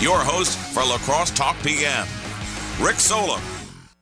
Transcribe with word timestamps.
your 0.00 0.18
host 0.18 0.56
for 0.72 0.80
La 0.84 0.98
Crosse 0.98 1.30
Talk 1.32 1.56
PM, 1.62 2.06
Rick 2.80 2.96
Solem. 3.00 3.40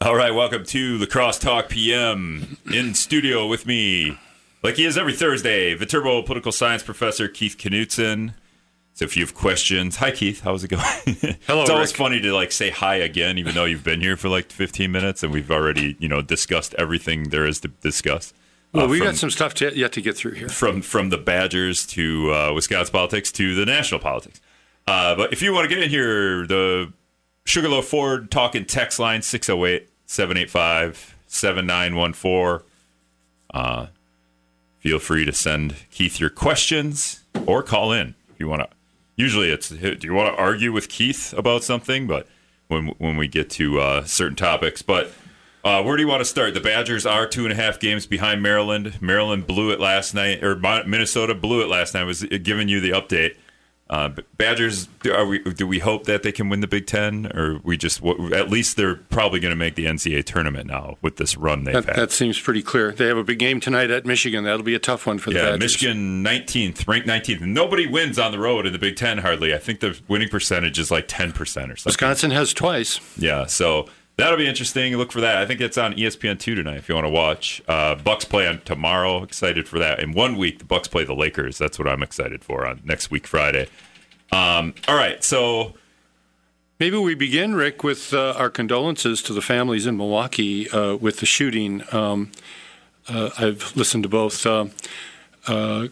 All 0.02 0.14
right, 0.14 0.32
welcome 0.34 0.64
to 0.66 0.98
La 0.98 1.06
Crosse 1.06 1.38
Talk 1.38 1.68
PM. 1.68 2.58
In 2.72 2.94
studio 2.94 3.46
with 3.46 3.66
me, 3.66 4.18
like 4.62 4.76
he 4.76 4.84
is 4.84 4.98
every 4.98 5.14
Thursday, 5.14 5.74
Viterbo 5.74 6.22
political 6.22 6.52
science 6.52 6.82
professor 6.82 7.28
Keith 7.28 7.56
Knutson. 7.56 8.34
So 8.94 9.04
if 9.04 9.16
you 9.16 9.24
have 9.24 9.34
questions, 9.34 9.96
hi 9.96 10.10
Keith, 10.10 10.40
how's 10.42 10.64
it 10.64 10.68
going? 10.68 10.82
Hello. 11.46 11.62
it's 11.62 11.70
always 11.70 11.90
Rick. 11.90 11.96
funny 11.96 12.20
to 12.20 12.32
like 12.34 12.52
say 12.52 12.70
hi 12.70 12.96
again, 12.96 13.38
even 13.38 13.54
though 13.54 13.64
you've 13.64 13.84
been 13.84 14.00
here 14.00 14.16
for 14.16 14.28
like 14.28 14.50
15 14.50 14.90
minutes 14.90 15.22
and 15.22 15.32
we've 15.32 15.50
already, 15.50 15.96
you 15.98 16.08
know, 16.08 16.22
discussed 16.22 16.74
everything 16.78 17.30
there 17.30 17.46
is 17.46 17.60
to 17.60 17.68
discuss. 17.68 18.32
Well, 18.72 18.84
Uh, 18.84 18.88
we 18.88 18.98
from, 18.98 19.08
got 19.08 19.16
some 19.16 19.30
stuff 19.30 19.54
to, 19.54 19.76
yet 19.76 19.92
to 19.92 20.00
get 20.02 20.16
through 20.16 20.32
here. 20.32 20.48
from 20.48 20.80
from 20.82 21.08
the 21.10 21.18
Badgers 21.18 21.86
to 21.88 22.32
uh, 22.32 22.52
Wisconsin 22.54 22.92
politics 22.92 23.30
to 23.32 23.54
the 23.54 23.64
national 23.66 24.00
politics. 24.00 24.40
Uh, 24.86 25.14
but 25.14 25.32
if 25.32 25.42
you 25.42 25.52
want 25.52 25.68
to 25.68 25.74
get 25.74 25.82
in 25.82 25.90
here, 25.90 26.46
the 26.46 26.92
Sugarloaf 27.44 27.86
Ford 27.86 28.30
talking 28.30 28.64
text 28.64 28.98
line 28.98 29.22
608 29.22 29.88
785 30.06 31.16
7914. 31.26 32.66
Uh, 33.52 33.86
Feel 34.86 35.00
free 35.00 35.24
to 35.24 35.32
send 35.32 35.74
Keith 35.90 36.20
your 36.20 36.30
questions 36.30 37.24
or 37.44 37.60
call 37.60 37.90
in 37.90 38.14
if 38.32 38.38
you 38.38 38.46
want 38.46 38.62
to. 38.62 38.68
Usually 39.16 39.50
it's 39.50 39.70
do 39.70 39.98
you 40.00 40.14
want 40.14 40.32
to 40.32 40.40
argue 40.40 40.70
with 40.70 40.88
Keith 40.88 41.34
about 41.36 41.64
something, 41.64 42.06
but 42.06 42.28
when 42.68 42.94
when 42.98 43.16
we 43.16 43.26
get 43.26 43.50
to 43.50 43.80
uh, 43.80 44.04
certain 44.04 44.36
topics, 44.36 44.82
but 44.82 45.12
uh, 45.64 45.82
where 45.82 45.96
do 45.96 46.04
you 46.04 46.08
want 46.08 46.20
to 46.20 46.24
start? 46.24 46.54
The 46.54 46.60
Badgers 46.60 47.04
are 47.04 47.26
two 47.26 47.42
and 47.42 47.52
a 47.52 47.56
half 47.56 47.80
games 47.80 48.06
behind 48.06 48.44
Maryland. 48.44 49.02
Maryland 49.02 49.44
blew 49.44 49.72
it 49.72 49.80
last 49.80 50.14
night, 50.14 50.44
or 50.44 50.54
Minnesota 50.54 51.34
blew 51.34 51.62
it 51.62 51.68
last 51.68 51.92
night. 51.92 52.02
I 52.02 52.04
was 52.04 52.22
giving 52.22 52.68
you 52.68 52.80
the 52.80 52.90
update. 52.90 53.36
Uh, 53.88 54.10
Badgers, 54.36 54.88
do, 55.04 55.12
are 55.14 55.24
we, 55.24 55.38
do 55.38 55.64
we 55.64 55.78
hope 55.78 56.06
that 56.06 56.24
they 56.24 56.32
can 56.32 56.48
win 56.48 56.58
the 56.58 56.66
Big 56.66 56.88
Ten, 56.88 57.26
or 57.36 57.60
we 57.62 57.76
just 57.76 58.02
w- 58.02 58.34
at 58.34 58.50
least 58.50 58.76
they're 58.76 58.96
probably 58.96 59.38
going 59.38 59.52
to 59.52 59.56
make 59.56 59.76
the 59.76 59.84
NCAA 59.84 60.24
tournament 60.24 60.66
now 60.66 60.96
with 61.02 61.18
this 61.18 61.36
run 61.36 61.62
they've 61.62 61.74
That, 61.74 61.84
had. 61.84 61.96
that 61.96 62.10
seems 62.10 62.40
pretty 62.40 62.62
clear. 62.62 62.90
They 62.90 63.06
have 63.06 63.16
a 63.16 63.22
big 63.22 63.38
game 63.38 63.60
tonight 63.60 63.92
at 63.92 64.04
Michigan. 64.04 64.42
That'll 64.42 64.64
be 64.64 64.74
a 64.74 64.80
tough 64.80 65.06
one 65.06 65.18
for 65.18 65.30
the 65.30 65.36
Yeah, 65.36 65.42
Badgers. 65.52 65.60
Michigan 65.60 66.24
19th, 66.24 66.88
ranked 66.88 67.06
19th. 67.06 67.42
Nobody 67.42 67.86
wins 67.86 68.18
on 68.18 68.32
the 68.32 68.40
road 68.40 68.66
in 68.66 68.72
the 68.72 68.78
Big 68.80 68.96
Ten 68.96 69.18
hardly. 69.18 69.54
I 69.54 69.58
think 69.58 69.78
the 69.78 69.96
winning 70.08 70.30
percentage 70.30 70.80
is 70.80 70.90
like 70.90 71.06
10% 71.06 71.30
or 71.36 71.44
something. 71.46 71.82
Wisconsin 71.84 72.32
has 72.32 72.52
twice. 72.52 72.98
Yeah, 73.16 73.46
so 73.46 73.88
that'll 74.16 74.38
be 74.38 74.46
interesting. 74.46 74.96
Look 74.96 75.12
for 75.12 75.20
that. 75.20 75.38
I 75.38 75.46
think 75.46 75.60
it's 75.60 75.78
on 75.78 75.94
ESPN 75.94 76.38
two 76.38 76.54
tonight 76.54 76.76
if 76.76 76.88
you 76.88 76.94
want 76.94 77.06
to 77.06 77.10
watch. 77.10 77.62
Uh, 77.68 77.94
Bucks 77.94 78.24
play 78.24 78.46
on 78.46 78.60
tomorrow. 78.62 79.22
Excited 79.22 79.68
for 79.68 79.78
that. 79.78 80.00
In 80.00 80.12
one 80.12 80.36
week, 80.36 80.58
the 80.58 80.64
Bucks 80.64 80.88
play 80.88 81.04
the 81.04 81.14
Lakers. 81.14 81.58
That's 81.58 81.78
what 81.78 81.88
I'm 81.88 82.02
excited 82.02 82.44
for 82.44 82.66
on 82.66 82.80
next 82.84 83.10
week 83.10 83.26
Friday. 83.26 83.68
Um, 84.32 84.74
all 84.88 84.96
right, 84.96 85.22
so 85.22 85.74
Maybe 86.78 86.98
we 86.98 87.14
begin, 87.14 87.54
Rick, 87.54 87.82
with 87.82 88.12
uh, 88.12 88.34
our 88.36 88.50
condolences 88.50 89.22
to 89.22 89.32
the 89.32 89.40
families 89.40 89.86
in 89.86 89.96
Milwaukee 89.96 90.68
uh, 90.68 90.96
with 90.96 91.20
the 91.20 91.26
shooting. 91.26 91.82
Um, 91.90 92.30
uh, 93.08 93.30
I've 93.38 93.74
listened 93.74 94.02
to 94.02 94.10
both 94.10 94.44
uh, 94.44 94.66
uh, 95.46 95.88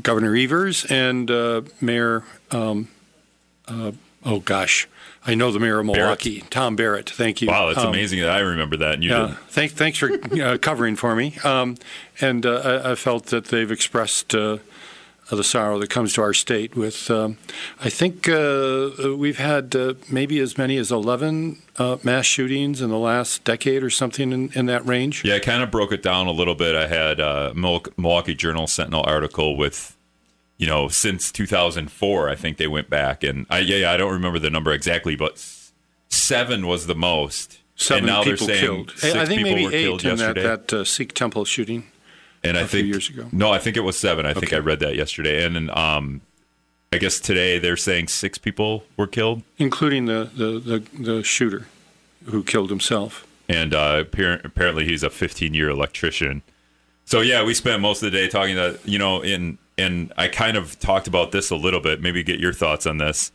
Governor 0.00 0.34
Evers 0.34 0.86
and 0.86 1.28
Mayor, 1.82 2.24
um, 2.50 2.88
oh 3.68 4.40
gosh, 4.42 4.88
I 5.26 5.34
know 5.34 5.52
the 5.52 5.60
mayor 5.60 5.78
of 5.80 5.86
Milwaukee, 5.86 6.42
Tom 6.50 6.76
Barrett. 6.76 7.10
Thank 7.10 7.42
you. 7.42 7.48
wow, 7.48 7.66
that's 7.66 7.80
Um, 7.80 7.88
amazing 7.88 8.20
that 8.20 8.30
I 8.30 8.38
remember 8.40 8.76
that 8.78 8.94
and 8.94 9.04
you 9.04 9.10
Yeah, 9.10 9.26
didn't. 9.26 9.38
thank, 9.48 9.72
thanks 9.72 9.98
for 9.98 10.10
uh, 10.42 10.56
covering 10.58 10.96
for 10.96 11.14
me. 11.14 11.36
Um, 11.44 11.76
and 12.20 12.46
uh, 12.46 12.80
I, 12.84 12.92
I 12.92 12.94
felt 12.94 13.26
that 13.26 13.46
they've 13.46 13.70
expressed 13.70 14.34
uh, 14.34 14.58
the 15.30 15.44
sorrow 15.44 15.78
that 15.78 15.90
comes 15.90 16.14
to 16.14 16.22
our 16.22 16.32
state 16.34 16.74
with, 16.74 17.08
um, 17.10 17.36
I 17.80 17.88
think 17.90 18.28
uh, 18.28 18.90
we've 19.16 19.38
had 19.38 19.76
uh, 19.76 19.94
maybe 20.10 20.40
as 20.40 20.58
many 20.58 20.76
as 20.78 20.90
11 20.90 21.58
uh, 21.76 21.98
mass 22.02 22.24
shootings 22.26 22.80
in 22.80 22.88
the 22.90 22.98
last 22.98 23.44
decade 23.44 23.82
or 23.84 23.90
something 23.90 24.32
in, 24.32 24.50
in 24.54 24.66
that 24.66 24.84
range. 24.86 25.24
Yeah, 25.24 25.36
I 25.36 25.38
kind 25.38 25.62
of 25.62 25.70
broke 25.70 25.92
it 25.92 26.02
down 26.02 26.26
a 26.26 26.32
little 26.32 26.56
bit. 26.56 26.74
I 26.74 26.88
had 26.88 27.20
a 27.20 27.52
Milwaukee 27.54 28.34
Journal 28.34 28.66
Sentinel 28.66 29.04
article 29.06 29.56
with, 29.56 29.96
you 30.60 30.66
know, 30.66 30.88
since 30.88 31.32
2004, 31.32 32.28
I 32.28 32.34
think 32.34 32.58
they 32.58 32.66
went 32.66 32.90
back, 32.90 33.24
and 33.24 33.46
I 33.48 33.60
yeah, 33.60 33.76
yeah 33.76 33.92
I 33.92 33.96
don't 33.96 34.12
remember 34.12 34.38
the 34.38 34.50
number 34.50 34.72
exactly, 34.72 35.16
but 35.16 35.42
seven 36.10 36.66
was 36.66 36.86
the 36.86 36.94
most. 36.94 37.60
Seven 37.76 38.04
and 38.04 38.06
now 38.08 38.22
people 38.22 38.46
they're 38.46 38.56
saying 38.58 38.66
killed. 38.66 38.92
Six 38.94 39.16
I 39.16 39.24
think 39.24 39.40
maybe 39.42 39.64
eight 39.74 39.84
killed 39.84 40.04
in 40.04 40.16
that, 40.18 40.36
yesterday. 40.36 40.42
that 40.42 40.72
uh, 40.74 40.84
Sikh 40.84 41.14
temple 41.14 41.46
shooting. 41.46 41.84
and 42.44 42.58
I 42.58 42.60
a 42.60 42.66
few 42.66 42.80
think 42.82 42.92
years 42.92 43.08
ago. 43.08 43.26
No, 43.32 43.50
I 43.50 43.58
think 43.58 43.78
it 43.78 43.80
was 43.80 43.98
seven. 43.98 44.26
I 44.26 44.34
think 44.34 44.52
I 44.52 44.58
read 44.58 44.80
that 44.80 44.96
yesterday, 44.96 45.46
and 45.46 45.56
then, 45.56 45.70
um, 45.78 46.20
I 46.92 46.98
guess 46.98 47.18
today 47.20 47.58
they're 47.58 47.78
saying 47.78 48.08
six 48.08 48.36
people 48.36 48.84
were 48.98 49.06
killed, 49.06 49.42
including 49.56 50.04
the, 50.04 50.30
the, 50.34 50.60
the, 50.60 51.02
the 51.02 51.22
shooter 51.24 51.68
who 52.26 52.44
killed 52.44 52.68
himself. 52.68 53.26
and 53.48 53.72
uh, 53.72 54.04
appar- 54.04 54.44
apparently 54.44 54.84
he's 54.84 55.02
a 55.02 55.08
15 55.08 55.54
year 55.54 55.70
electrician. 55.70 56.42
So 57.06 57.22
yeah, 57.22 57.42
we 57.44 57.54
spent 57.54 57.80
most 57.80 58.02
of 58.02 58.12
the 58.12 58.18
day 58.18 58.28
talking 58.28 58.56
that 58.56 58.86
you 58.86 58.98
know 58.98 59.22
in 59.22 59.56
and 59.80 60.12
I 60.16 60.28
kind 60.28 60.56
of 60.56 60.78
talked 60.78 61.06
about 61.06 61.32
this 61.32 61.50
a 61.50 61.56
little 61.56 61.80
bit. 61.80 62.00
Maybe 62.00 62.22
get 62.22 62.40
your 62.40 62.52
thoughts 62.52 62.86
on 62.86 62.98
this. 62.98 63.32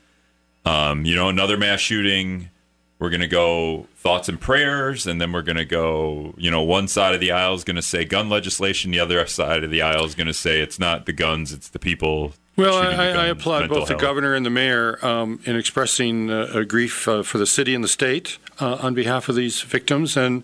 Um, 0.66 1.06
you 1.06 1.16
know, 1.16 1.29
another 1.29 1.57
mass 1.57 1.79
shooting. 1.79 2.50
We're 2.97 3.09
gonna 3.09 3.28
go 3.28 3.88
thoughts 3.97 4.29
and 4.29 4.39
prayers, 4.39 5.05
and 5.05 5.19
then 5.19 5.31
we're 5.31 5.41
gonna 5.41 5.66
go. 5.66 6.34
You 6.38 6.50
know, 6.50 6.61
one 6.63 6.88
side 6.88 7.13
of 7.13 7.19
the 7.19 7.31
aisle 7.31 7.53
is 7.55 7.63
gonna 7.63 7.81
say 7.81 8.05
gun 8.05 8.29
legislation. 8.29 8.91
The 8.91 9.00
other 9.00 9.25
side 9.28 9.63
of 9.63 9.72
the 9.72 9.81
aisle 9.81 10.05
is 10.05 10.16
gonna 10.16 10.34
say 10.34 10.61
it's 10.61 10.79
not 10.79 11.05
the 11.05 11.13
guns, 11.13 11.51
it's 11.51 11.69
the 11.69 11.79
people. 11.79 12.34
Well, 12.57 12.78
I, 12.78 13.07
I 13.07 13.25
applaud 13.28 13.67
both 13.67 13.89
the 13.89 13.95
governor 13.95 14.34
and 14.34 14.45
the 14.45 14.50
mayor 14.50 15.05
um, 15.05 15.41
in 15.44 15.57
expressing 15.57 16.31
uh, 16.31 16.51
a 16.53 16.63
grief 16.63 17.05
uh, 17.05 17.22
for 17.22 17.38
the 17.38 17.45
city 17.45 17.75
and 17.75 17.84
the 17.84 17.89
state 17.89 18.38
uh, 18.61 18.75
on 18.75 18.94
behalf 18.94 19.28
of 19.28 19.35
these 19.35 19.61
victims, 19.61 20.16
and 20.16 20.41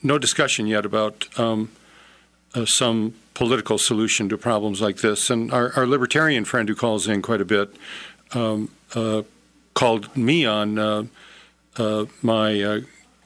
no 0.00 0.18
discussion 0.18 0.68
yet 0.68 0.86
about 0.86 1.26
um, 1.36 1.70
uh, 2.54 2.64
some 2.64 3.14
political 3.38 3.78
solution 3.78 4.28
to 4.28 4.36
problems 4.36 4.80
like 4.80 4.96
this. 4.96 5.30
And 5.30 5.52
our, 5.52 5.72
our 5.76 5.86
libertarian 5.86 6.44
friend 6.44 6.68
who 6.68 6.74
calls 6.74 7.06
in 7.06 7.22
quite 7.22 7.40
a 7.40 7.44
bit 7.44 7.68
um, 8.34 8.68
uh, 8.96 9.22
called 9.74 10.14
me 10.16 10.44
on 10.44 10.76
uh, 10.76 11.04
uh, 11.76 12.06
my 12.20 12.60
uh, 12.60 12.80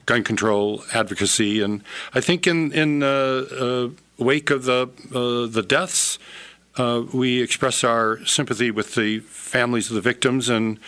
gun 0.05 0.23
control 0.23 0.83
advocacy, 0.93 1.61
and 1.63 1.81
I 2.13 2.21
think 2.21 2.45
in 2.45 2.71
in 2.71 3.01
uh, 3.01 3.07
uh, 3.07 3.89
wake 4.17 4.51
of 4.51 4.65
the 4.65 4.81
uh, 5.15 5.51
the 5.51 5.63
deaths 5.63 6.19
uh, 6.77 7.01
we 7.11 7.41
express 7.41 7.83
our 7.83 8.23
sympathy 8.25 8.69
with 8.69 8.93
the 8.93 9.19
families 9.19 9.89
of 9.89 9.95
the 9.95 10.01
victims 10.01 10.47
and 10.47 10.79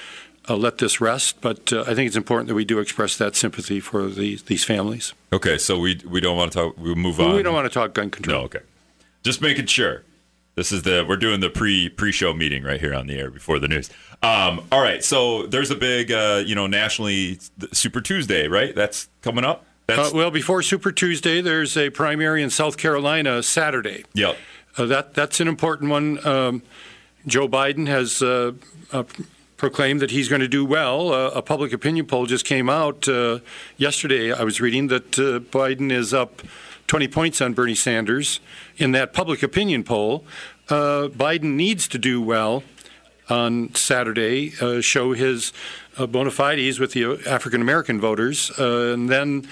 uh, 0.47 0.56
let 0.56 0.78
this 0.78 1.02
rest. 1.02 1.42
But 1.42 1.74
uh, 1.74 1.81
I 1.81 1.96
think 1.96 2.07
it's 2.07 2.16
important 2.16 2.47
that 2.50 2.56
we 2.56 2.66
do 2.66 2.78
express 2.80 3.18
that 3.18 3.36
sympathy 3.36 3.80
for 3.80 4.07
the, 4.07 4.40
these 4.46 4.63
families. 4.63 5.13
Okay, 5.34 5.57
so 5.57 5.80
we 5.80 6.00
we 6.06 6.22
don't 6.22 6.38
want 6.38 6.52
to 6.52 6.59
talk. 6.59 6.75
We'll 6.78 6.96
move 6.96 7.19
on. 7.19 7.36
we 7.36 7.44
don't 7.44 7.56
want 7.56 7.66
to 7.66 7.74
talk 7.74 7.94
gun 7.94 8.12
control. 8.12 8.42
No, 8.42 8.46
okay. 8.46 8.62
Just 9.25 9.41
making 9.41 9.66
sure. 9.66 10.03
This 10.53 10.72
is 10.72 10.84
the 10.84 11.03
we're 11.08 11.18
doing 11.18 11.40
the 11.40 11.50
pre 11.50 11.90
pre 11.90 12.12
show 12.12 12.31
meeting 12.31 12.63
right 12.63 12.80
here 12.80 12.94
on 12.94 13.08
the 13.08 13.18
air 13.18 13.31
before 13.31 13.58
the 13.58 13.68
news. 13.68 13.90
Um, 14.22 14.62
all 14.72 14.81
right, 14.81 15.03
so 15.03 15.47
there's 15.47 15.72
a 15.72 15.75
big 15.75 16.12
uh, 16.12 16.44
you 16.46 16.53
know 16.53 16.68
nationally 16.68 17.40
Super 17.74 18.02
Tuesday, 18.02 18.47
right? 18.47 18.74
That's 18.75 19.09
coming 19.24 19.44
up. 19.44 19.66
Uh, 19.90 20.12
well, 20.13 20.30
before 20.30 20.62
Super 20.62 20.91
Tuesday, 20.91 21.41
there's 21.41 21.75
a 21.75 21.90
primary 21.90 22.44
in 22.44 22.52
South 22.52 22.78
Carolina 22.78 23.41
Saturday. 23.41 24.06
yep. 24.13 24.38
Uh, 24.78 24.86
that 24.86 25.16
that's 25.16 25.40
an 25.40 25.47
important 25.47 25.90
one. 25.90 26.25
Um, 26.25 26.62
Joe 27.25 27.47
Biden 27.47 27.88
has 27.88 28.22
uh, 28.22 28.52
uh, 28.92 29.03
proclaimed 29.57 30.02
that 30.02 30.12
he's 30.12 30.30
going 30.30 30.42
to 30.42 30.47
do 30.47 30.63
well. 30.63 31.12
Uh, 31.12 31.30
a 31.30 31.42
public 31.42 31.74
opinion 31.74 32.06
poll 32.06 32.28
just 32.28 32.46
came 32.46 32.69
out 32.69 33.07
uh, 33.07 33.40
yesterday. 33.78 34.31
I 34.31 34.44
was 34.44 34.62
reading 34.62 34.88
that 34.88 35.18
uh, 35.18 35.40
Biden 35.40 35.92
is 35.92 36.13
up 36.13 36.42
20 36.88 37.07
points 37.07 37.41
on 37.41 37.53
Bernie 37.53 37.75
Sanders 37.75 38.40
in 38.78 38.91
that 38.91 39.13
public 39.13 39.44
opinion 39.44 39.84
poll. 39.84 40.25
Uh, 40.69 41.09
Biden 41.09 41.56
needs 41.56 41.88
to 41.88 41.97
do 41.97 42.22
well 42.22 42.63
on 43.29 43.73
Saturday, 43.73 44.53
uh, 44.62 44.81
show 44.81 45.13
his 45.13 45.51
uh, 45.97 46.06
bona 46.06 46.31
fides 46.31 46.80
with 46.80 46.92
the 46.92 47.19
African 47.27 47.62
American 47.62 48.00
voters, 48.00 48.51
uh, 48.59 48.94
and 48.94 49.09
then 49.09 49.48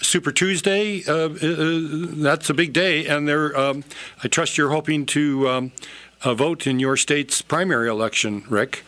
Super 0.00 0.32
Tuesday. 0.32 1.04
Uh, 1.06 1.28
uh, 1.28 1.30
that's 2.22 2.48
a 2.50 2.54
big 2.54 2.72
day, 2.72 3.06
and. 3.06 3.28
Um, 3.30 3.84
I 4.22 4.28
trust 4.28 4.58
you're 4.58 4.70
hoping 4.70 5.06
to 5.06 5.48
um, 5.48 5.72
uh, 6.22 6.34
vote 6.34 6.66
in 6.66 6.78
your 6.78 6.96
state's 6.96 7.42
primary 7.42 7.88
election, 7.88 8.44
Rick. 8.48 8.84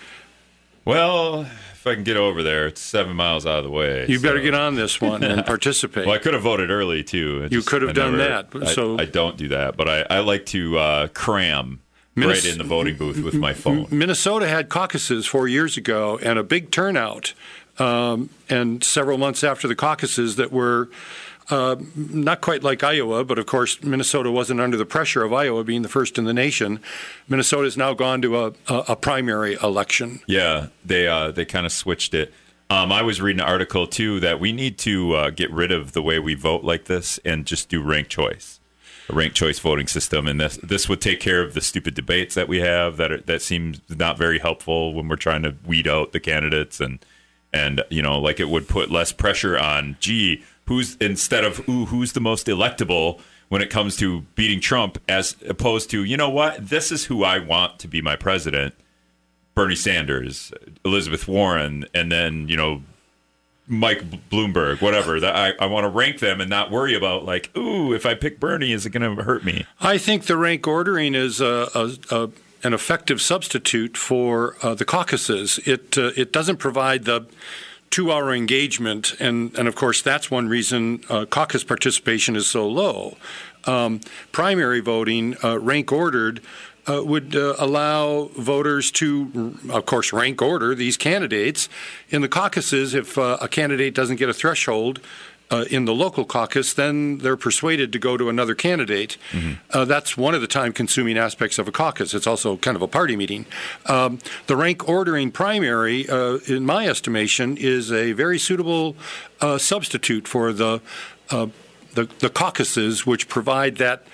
Well, 0.84 1.46
if 1.82 1.86
I 1.88 1.94
can 1.96 2.04
get 2.04 2.16
over 2.16 2.44
there, 2.44 2.68
it's 2.68 2.80
seven 2.80 3.16
miles 3.16 3.44
out 3.44 3.58
of 3.58 3.64
the 3.64 3.70
way. 3.70 4.06
You 4.08 4.20
better 4.20 4.40
get 4.40 4.54
on 4.54 4.76
this 4.76 5.00
one 5.00 5.24
and 5.24 5.44
participate. 5.46 6.06
Well, 6.06 6.14
I 6.14 6.18
could 6.18 6.32
have 6.32 6.44
voted 6.44 6.70
early 6.70 7.02
too. 7.02 7.42
It 7.42 7.52
You 7.52 7.60
could 7.60 7.82
have 7.82 7.90
I 7.90 7.92
done 7.92 8.16
never- 8.16 8.58
that, 8.60 8.68
I, 8.68 8.72
so- 8.72 8.98
I 9.00 9.04
don't 9.04 9.36
do 9.36 9.48
that, 9.48 9.76
but 9.76 9.88
I, 9.88 10.06
I 10.08 10.20
like 10.20 10.46
to 10.46 10.78
uh, 10.78 11.06
cram 11.08 11.80
Minis- 12.16 12.26
right 12.28 12.44
in 12.46 12.58
the 12.58 12.64
voting 12.64 12.96
booth 12.96 13.20
with 13.24 13.34
my 13.34 13.52
phone. 13.52 13.88
Minnesota 13.90 14.46
had 14.46 14.68
caucuses 14.68 15.26
four 15.26 15.48
years 15.48 15.76
ago 15.76 16.20
and 16.22 16.38
a 16.38 16.44
big 16.44 16.70
turnout. 16.70 17.34
Um, 17.78 18.28
and 18.50 18.84
several 18.84 19.16
months 19.18 19.42
after 19.42 19.66
the 19.66 19.74
caucuses 19.74 20.36
that 20.36 20.52
were 20.52 20.88
uh, 21.52 21.76
not 21.94 22.40
quite 22.40 22.62
like 22.62 22.82
Iowa, 22.82 23.24
but 23.24 23.38
of 23.38 23.44
course 23.44 23.82
Minnesota 23.82 24.30
wasn't 24.30 24.60
under 24.60 24.78
the 24.78 24.86
pressure 24.86 25.22
of 25.22 25.32
Iowa 25.34 25.62
being 25.62 25.82
the 25.82 25.88
first 25.88 26.16
in 26.16 26.24
the 26.24 26.32
nation. 26.32 26.80
Minnesota 27.28 27.64
has 27.64 27.76
now 27.76 27.92
gone 27.92 28.22
to 28.22 28.38
a, 28.38 28.52
a, 28.68 28.74
a 28.88 28.96
primary 28.96 29.58
election. 29.62 30.20
Yeah, 30.26 30.68
they 30.84 31.06
uh, 31.06 31.30
they 31.30 31.44
kind 31.44 31.66
of 31.66 31.72
switched 31.72 32.14
it. 32.14 32.32
Um, 32.70 32.90
I 32.90 33.02
was 33.02 33.20
reading 33.20 33.40
an 33.40 33.46
article 33.46 33.86
too 33.86 34.18
that 34.20 34.40
we 34.40 34.50
need 34.50 34.78
to 34.78 35.12
uh, 35.12 35.30
get 35.30 35.50
rid 35.50 35.70
of 35.72 35.92
the 35.92 36.00
way 36.00 36.18
we 36.18 36.34
vote 36.34 36.64
like 36.64 36.86
this 36.86 37.20
and 37.22 37.44
just 37.44 37.68
do 37.68 37.82
ranked 37.82 38.10
choice, 38.10 38.58
a 39.10 39.14
ranked 39.14 39.36
choice 39.36 39.58
voting 39.58 39.86
system, 39.86 40.26
and 40.26 40.40
this 40.40 40.56
this 40.62 40.88
would 40.88 41.02
take 41.02 41.20
care 41.20 41.42
of 41.42 41.52
the 41.52 41.60
stupid 41.60 41.92
debates 41.92 42.34
that 42.34 42.48
we 42.48 42.60
have 42.60 42.96
that 42.96 43.12
are, 43.12 43.20
that 43.20 43.42
seems 43.42 43.82
not 43.90 44.16
very 44.16 44.38
helpful 44.38 44.94
when 44.94 45.06
we're 45.06 45.16
trying 45.16 45.42
to 45.42 45.54
weed 45.66 45.86
out 45.86 46.12
the 46.12 46.20
candidates 46.20 46.80
and 46.80 47.04
and 47.52 47.84
you 47.90 48.00
know 48.00 48.18
like 48.18 48.40
it 48.40 48.48
would 48.48 48.66
put 48.68 48.90
less 48.90 49.12
pressure 49.12 49.58
on 49.58 49.96
gee 50.00 50.42
who's 50.66 50.96
instead 50.96 51.44
of 51.44 51.66
ooh 51.68 51.86
who's 51.86 52.12
the 52.12 52.20
most 52.20 52.46
electable 52.46 53.20
when 53.48 53.62
it 53.62 53.70
comes 53.70 53.96
to 53.96 54.22
beating 54.34 54.60
Trump 54.60 54.98
as 55.08 55.36
opposed 55.48 55.90
to 55.90 56.04
you 56.04 56.16
know 56.16 56.30
what 56.30 56.68
this 56.68 56.90
is 56.90 57.06
who 57.06 57.24
I 57.24 57.38
want 57.38 57.78
to 57.80 57.88
be 57.88 58.00
my 58.00 58.16
president 58.16 58.74
Bernie 59.54 59.74
Sanders, 59.74 60.52
Elizabeth 60.84 61.28
Warren, 61.28 61.84
and 61.94 62.10
then 62.10 62.48
you 62.48 62.56
know 62.56 62.82
Mike 63.66 64.04
Bloomberg, 64.30 64.80
whatever. 64.80 65.20
That 65.20 65.36
I, 65.36 65.52
I 65.64 65.66
want 65.66 65.84
to 65.84 65.88
rank 65.88 66.20
them 66.20 66.40
and 66.40 66.48
not 66.48 66.70
worry 66.70 66.94
about 66.94 67.24
like, 67.24 67.54
ooh, 67.56 67.92
if 67.92 68.06
I 68.06 68.14
pick 68.14 68.40
Bernie, 68.40 68.72
is 68.72 68.86
it 68.86 68.90
going 68.90 69.16
to 69.16 69.22
hurt 69.22 69.44
me? 69.44 69.66
I 69.80 69.98
think 69.98 70.24
the 70.24 70.36
rank 70.36 70.66
ordering 70.66 71.14
is 71.14 71.40
a, 71.40 71.68
a, 71.74 71.92
a 72.10 72.30
an 72.64 72.72
effective 72.72 73.20
substitute 73.20 73.96
for 73.96 74.56
uh, 74.62 74.74
the 74.74 74.84
caucuses. 74.84 75.58
It 75.66 75.98
uh, 75.98 76.12
it 76.16 76.32
doesn't 76.32 76.56
provide 76.56 77.04
the 77.04 77.26
two-hour 77.92 78.34
engagement, 78.34 79.14
and 79.20 79.56
and 79.56 79.68
of 79.68 79.76
course 79.76 80.02
that's 80.02 80.30
one 80.30 80.48
reason 80.48 81.04
uh, 81.08 81.24
caucus 81.26 81.62
participation 81.62 82.34
is 82.34 82.48
so 82.48 82.66
low. 82.66 83.16
Um, 83.64 84.00
primary 84.32 84.80
voting, 84.80 85.36
uh, 85.44 85.60
rank 85.60 85.92
ordered, 85.92 86.40
uh, 86.88 87.02
would 87.04 87.36
uh, 87.36 87.54
allow 87.58 88.24
voters 88.36 88.90
to, 88.90 89.56
of 89.70 89.86
course, 89.86 90.12
rank 90.12 90.42
order 90.42 90.74
these 90.74 90.96
candidates. 90.96 91.68
In 92.10 92.22
the 92.22 92.28
caucuses, 92.28 92.92
if 92.92 93.16
uh, 93.16 93.38
a 93.40 93.46
candidate 93.46 93.94
doesn't 93.94 94.16
get 94.16 94.28
a 94.28 94.34
threshold 94.34 95.00
uh, 95.52 95.64
in 95.70 95.84
the 95.84 95.94
local 95.94 96.24
caucus, 96.24 96.72
then 96.72 97.18
they're 97.18 97.36
persuaded 97.36 97.92
to 97.92 97.98
go 97.98 98.16
to 98.16 98.28
another 98.28 98.54
candidate. 98.54 99.18
Mm-hmm. 99.30 99.84
that's 99.84 100.16
one 100.16 100.34
of 100.34 100.40
the 100.40 100.46
time 100.46 100.72
consuming 100.72 101.18
aspects 101.18 101.58
of 101.58 101.68
a 101.68 101.72
caucus. 101.72 102.14
It's 102.14 102.26
also 102.26 102.56
kind 102.56 102.76
of 102.76 102.82
a 102.82 102.88
party 102.88 103.16
meeting. 103.16 103.46
Um, 103.86 104.18
the 104.46 104.56
rank 104.56 104.88
ordering 104.88 105.30
primary, 105.30 106.08
uh, 106.08 106.38
in 106.48 106.64
my 106.64 106.88
estimation, 106.88 107.56
is 107.56 107.92
a 107.92 108.12
very 108.12 108.38
suitable 108.38 108.96
substitute 109.58 110.26
for 110.26 110.52
the, 110.52 110.80
the, 111.28 111.50
the 111.94 112.30
caucuses, 112.30 113.06
which 113.06 113.28
provide 113.28 113.76
that 113.76 114.04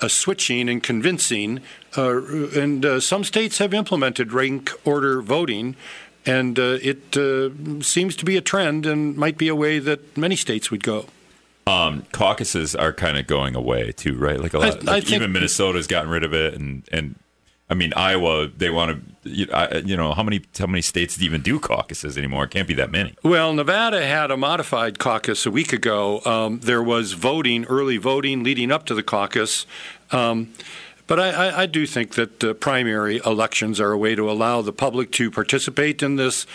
uh, 0.00 0.08
switching 0.08 0.68
and 0.68 0.82
convincing. 0.82 1.60
Uh, 1.96 2.22
and 2.56 2.84
uh, 2.84 3.00
some 3.00 3.24
states 3.24 3.58
have 3.58 3.74
implemented 3.74 4.32
rank 4.32 4.70
order 4.84 5.20
voting, 5.22 5.74
and 6.26 6.58
uh, 6.58 6.78
it 6.82 7.16
uh, 7.16 7.50
seems 7.82 8.16
to 8.16 8.24
be 8.24 8.36
a 8.36 8.40
trend 8.40 8.86
and 8.86 9.16
might 9.16 9.38
be 9.38 9.48
a 9.48 9.54
way 9.54 9.78
that 9.78 10.16
many 10.16 10.36
states 10.36 10.70
would 10.70 10.82
go. 10.82 11.06
Um, 11.66 12.06
caucuses 12.12 12.74
are 12.74 12.92
kind 12.92 13.18
of 13.18 13.26
going 13.26 13.54
away 13.54 13.92
too, 13.92 14.16
right? 14.16 14.40
Like 14.40 14.54
a 14.54 14.58
lot, 14.58 14.88
I, 14.88 14.92
like 14.92 15.12
I 15.12 15.16
even 15.16 15.32
Minnesota's 15.32 15.86
gotten 15.86 16.10
rid 16.10 16.24
of 16.24 16.32
it, 16.32 16.54
and 16.54 16.82
and 16.90 17.16
I 17.68 17.74
mean 17.74 17.92
Iowa, 17.94 18.48
they 18.48 18.70
want 18.70 19.02
to, 19.24 19.82
you 19.84 19.96
know, 19.96 20.14
how 20.14 20.22
many 20.22 20.42
how 20.58 20.66
many 20.66 20.80
states 20.80 21.20
even 21.20 21.42
do 21.42 21.60
caucuses 21.60 22.16
anymore? 22.16 22.44
It 22.44 22.50
can't 22.50 22.66
be 22.68 22.74
that 22.74 22.90
many. 22.90 23.14
Well, 23.22 23.52
Nevada 23.52 24.06
had 24.06 24.30
a 24.30 24.36
modified 24.36 24.98
caucus 24.98 25.44
a 25.44 25.50
week 25.50 25.74
ago. 25.74 26.22
Um, 26.24 26.60
there 26.60 26.82
was 26.82 27.12
voting, 27.12 27.66
early 27.66 27.98
voting, 27.98 28.42
leading 28.44 28.72
up 28.72 28.86
to 28.86 28.94
the 28.94 29.02
caucus. 29.02 29.66
Um, 30.10 30.54
but 31.08 31.18
I, 31.18 31.62
I, 31.62 31.66
do 31.66 31.86
think 31.86 32.14
that 32.14 32.44
uh, 32.44 32.54
primary 32.54 33.20
elections 33.26 33.80
are 33.80 33.90
a 33.90 33.98
way 33.98 34.14
to 34.14 34.30
allow 34.30 34.62
the 34.62 34.72
public 34.72 35.10
to 35.12 35.30
participate 35.30 36.02
in 36.02 36.16
this 36.16 36.46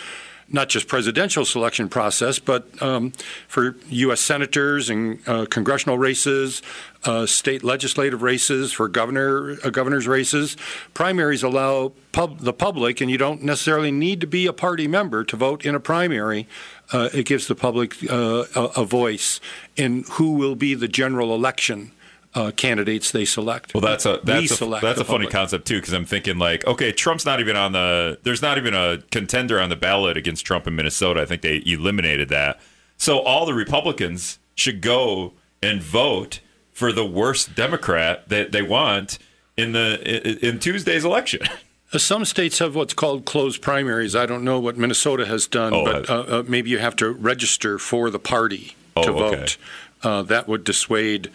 not 0.48 0.68
just 0.68 0.88
presidential 0.88 1.44
selection 1.44 1.88
process, 1.88 2.38
but 2.38 2.66
um, 2.82 3.12
for 3.48 3.76
U.S. 3.88 4.20
senators 4.20 4.90
and 4.90 5.18
uh, 5.26 5.46
congressional 5.46 5.98
races, 5.98 6.62
uh, 7.04 7.26
state 7.26 7.64
legislative 7.64 8.22
races, 8.22 8.72
for 8.72 8.88
governor 8.88 9.56
uh, 9.64 9.70
governor's 9.70 10.06
races. 10.06 10.56
Primaries 10.92 11.42
allow 11.42 11.92
pub- 12.12 12.40
the 12.40 12.52
public, 12.52 13.00
and 13.00 13.10
you 13.10 13.18
don't 13.18 13.42
necessarily 13.42 13.90
need 13.90 14.20
to 14.20 14.26
be 14.26 14.46
a 14.46 14.52
party 14.52 14.86
member 14.86 15.24
to 15.24 15.36
vote 15.36 15.64
in 15.64 15.74
a 15.74 15.80
primary. 15.80 16.46
Uh, 16.92 17.08
it 17.12 17.26
gives 17.26 17.48
the 17.48 17.54
public 17.54 17.96
uh, 18.10 18.44
a, 18.54 18.62
a 18.76 18.84
voice 18.84 19.40
in 19.76 20.04
who 20.12 20.32
will 20.32 20.54
be 20.54 20.74
the 20.74 20.88
general 20.88 21.34
election 21.34 21.90
uh, 22.34 22.50
candidates 22.52 23.12
they 23.12 23.24
select. 23.24 23.74
Well, 23.74 23.80
that's 23.80 24.06
a 24.06 24.20
that's 24.24 24.60
a, 24.60 24.66
that's 24.66 25.00
a 25.00 25.04
funny 25.04 25.26
concept 25.26 25.66
too 25.66 25.78
because 25.80 25.92
I'm 25.92 26.04
thinking 26.04 26.38
like, 26.38 26.66
okay, 26.66 26.92
Trump's 26.92 27.24
not 27.24 27.40
even 27.40 27.56
on 27.56 27.72
the. 27.72 28.18
There's 28.22 28.42
not 28.42 28.58
even 28.58 28.74
a 28.74 28.98
contender 29.10 29.60
on 29.60 29.68
the 29.68 29.76
ballot 29.76 30.16
against 30.16 30.44
Trump 30.44 30.66
in 30.66 30.74
Minnesota. 30.74 31.22
I 31.22 31.26
think 31.26 31.42
they 31.42 31.62
eliminated 31.64 32.28
that. 32.30 32.60
So 32.96 33.20
all 33.20 33.46
the 33.46 33.54
Republicans 33.54 34.38
should 34.54 34.80
go 34.80 35.32
and 35.62 35.82
vote 35.82 36.40
for 36.72 36.92
the 36.92 37.06
worst 37.06 37.54
Democrat 37.54 38.28
that 38.28 38.52
they 38.52 38.62
want 38.62 39.18
in 39.56 39.72
the 39.72 40.00
in, 40.04 40.54
in 40.54 40.58
Tuesday's 40.58 41.04
election. 41.04 41.40
Uh, 41.92 41.98
some 41.98 42.24
states 42.24 42.58
have 42.58 42.74
what's 42.74 42.94
called 42.94 43.24
closed 43.24 43.62
primaries. 43.62 44.16
I 44.16 44.26
don't 44.26 44.42
know 44.42 44.58
what 44.58 44.76
Minnesota 44.76 45.26
has 45.26 45.46
done, 45.46 45.72
oh, 45.72 45.84
but 45.84 46.10
uh, 46.10 46.38
uh, 46.38 46.42
maybe 46.46 46.70
you 46.70 46.78
have 46.78 46.96
to 46.96 47.10
register 47.10 47.78
for 47.78 48.10
the 48.10 48.18
party 48.18 48.74
oh, 48.96 49.04
to 49.04 49.12
vote. 49.12 49.34
Okay. 49.34 49.54
Uh, 50.02 50.22
that 50.22 50.48
would 50.48 50.64
dissuade 50.64 51.30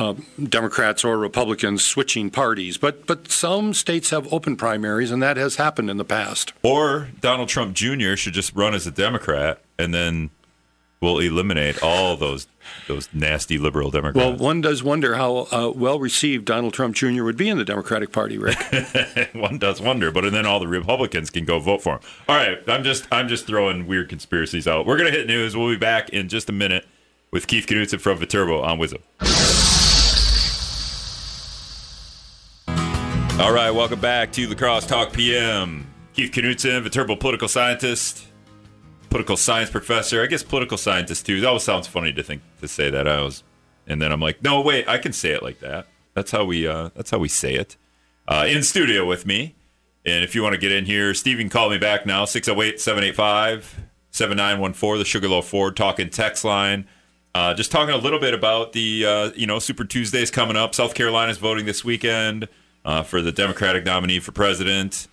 uh, 0.00 0.14
Democrats 0.42 1.04
or 1.04 1.18
Republicans 1.18 1.84
switching 1.84 2.30
parties. 2.30 2.78
But 2.78 3.06
but 3.06 3.30
some 3.30 3.74
states 3.74 4.10
have 4.10 4.32
open 4.32 4.56
primaries, 4.56 5.10
and 5.10 5.22
that 5.22 5.36
has 5.36 5.56
happened 5.56 5.90
in 5.90 5.98
the 5.98 6.04
past. 6.04 6.52
Or 6.62 7.08
Donald 7.20 7.48
Trump 7.48 7.74
Jr. 7.74 8.16
should 8.16 8.32
just 8.32 8.54
run 8.54 8.74
as 8.74 8.86
a 8.86 8.90
Democrat, 8.90 9.60
and 9.78 9.92
then 9.92 10.30
we'll 11.00 11.18
eliminate 11.18 11.82
all 11.82 12.16
those 12.16 12.46
those 12.88 13.08
nasty 13.12 13.58
liberal 13.58 13.90
Democrats. 13.90 14.16
Well, 14.16 14.36
one 14.36 14.60
does 14.60 14.82
wonder 14.82 15.16
how 15.16 15.48
uh, 15.50 15.72
well 15.74 15.98
received 15.98 16.44
Donald 16.44 16.72
Trump 16.72 16.94
Jr. 16.94 17.24
would 17.24 17.36
be 17.36 17.48
in 17.48 17.58
the 17.58 17.64
Democratic 17.64 18.12
Party, 18.12 18.38
Rick. 18.38 18.58
one 19.34 19.58
does 19.58 19.80
wonder, 19.80 20.10
but 20.10 20.24
and 20.24 20.34
then 20.34 20.46
all 20.46 20.60
the 20.60 20.68
Republicans 20.68 21.30
can 21.30 21.44
go 21.44 21.58
vote 21.58 21.82
for 21.82 21.94
him. 21.94 22.00
All 22.28 22.36
right, 22.36 22.58
I'm 22.68 22.84
just 22.84 23.06
I'm 23.12 23.28
just 23.28 23.46
throwing 23.46 23.86
weird 23.86 24.08
conspiracies 24.08 24.66
out. 24.66 24.86
We're 24.86 24.96
gonna 24.96 25.10
hit 25.10 25.26
news. 25.26 25.56
We'll 25.56 25.70
be 25.70 25.76
back 25.76 26.08
in 26.10 26.28
just 26.28 26.48
a 26.48 26.52
minute 26.52 26.86
with 27.30 27.46
Keith 27.46 27.66
Knutson 27.66 28.00
from 28.00 28.18
Viterbo 28.18 28.62
on 28.62 28.78
Wizzo. 28.78 29.59
All 33.40 33.54
right, 33.54 33.70
welcome 33.70 34.00
back 34.00 34.32
to 34.32 34.46
La 34.48 34.54
Crosse 34.54 34.84
Talk 34.84 35.14
PM. 35.14 35.86
Keith 36.12 36.30
Knutson, 36.30 36.82
Viterbo 36.82 37.16
political 37.16 37.48
scientist, 37.48 38.26
political 39.08 39.34
science 39.34 39.70
professor. 39.70 40.22
I 40.22 40.26
guess 40.26 40.42
political 40.42 40.76
scientist 40.76 41.24
too. 41.24 41.36
It 41.36 41.44
always 41.46 41.62
sounds 41.62 41.86
funny 41.86 42.12
to 42.12 42.22
think 42.22 42.42
to 42.60 42.68
say 42.68 42.90
that. 42.90 43.08
I 43.08 43.22
was, 43.22 43.42
and 43.86 44.00
then 44.02 44.12
I'm 44.12 44.20
like, 44.20 44.42
no, 44.42 44.60
wait, 44.60 44.86
I 44.86 44.98
can 44.98 45.14
say 45.14 45.30
it 45.30 45.42
like 45.42 45.60
that. 45.60 45.86
That's 46.12 46.30
how 46.30 46.44
we. 46.44 46.68
Uh, 46.68 46.90
that's 46.94 47.10
how 47.10 47.16
we 47.16 47.28
say 47.28 47.54
it. 47.54 47.78
Uh, 48.28 48.44
in 48.46 48.62
studio 48.62 49.06
with 49.06 49.24
me, 49.24 49.54
and 50.04 50.22
if 50.22 50.34
you 50.34 50.42
want 50.42 50.52
to 50.52 50.60
get 50.60 50.70
in 50.70 50.84
here, 50.84 51.14
Stephen, 51.14 51.48
call 51.48 51.70
me 51.70 51.78
back 51.78 52.04
now 52.04 52.26
608 52.26 52.78
785 52.78 53.80
7914, 54.10 54.98
the 54.98 55.04
Sugarloaf 55.06 55.48
Ford 55.48 55.78
talking 55.78 56.10
text 56.10 56.44
line. 56.44 56.86
Uh, 57.34 57.54
just 57.54 57.72
talking 57.72 57.94
a 57.94 57.98
little 57.98 58.20
bit 58.20 58.34
about 58.34 58.74
the 58.74 59.06
uh, 59.06 59.30
you 59.34 59.46
know 59.46 59.58
Super 59.58 59.86
Tuesdays 59.86 60.30
coming 60.30 60.58
up. 60.58 60.74
South 60.74 60.92
Carolina's 60.92 61.38
voting 61.38 61.64
this 61.64 61.82
weekend 61.82 62.46
uh, 62.84 63.02
for 63.02 63.22
the 63.22 63.32
Democratic 63.32 63.84
nominee 63.84 64.20
for 64.20 64.32
president, 64.32 65.08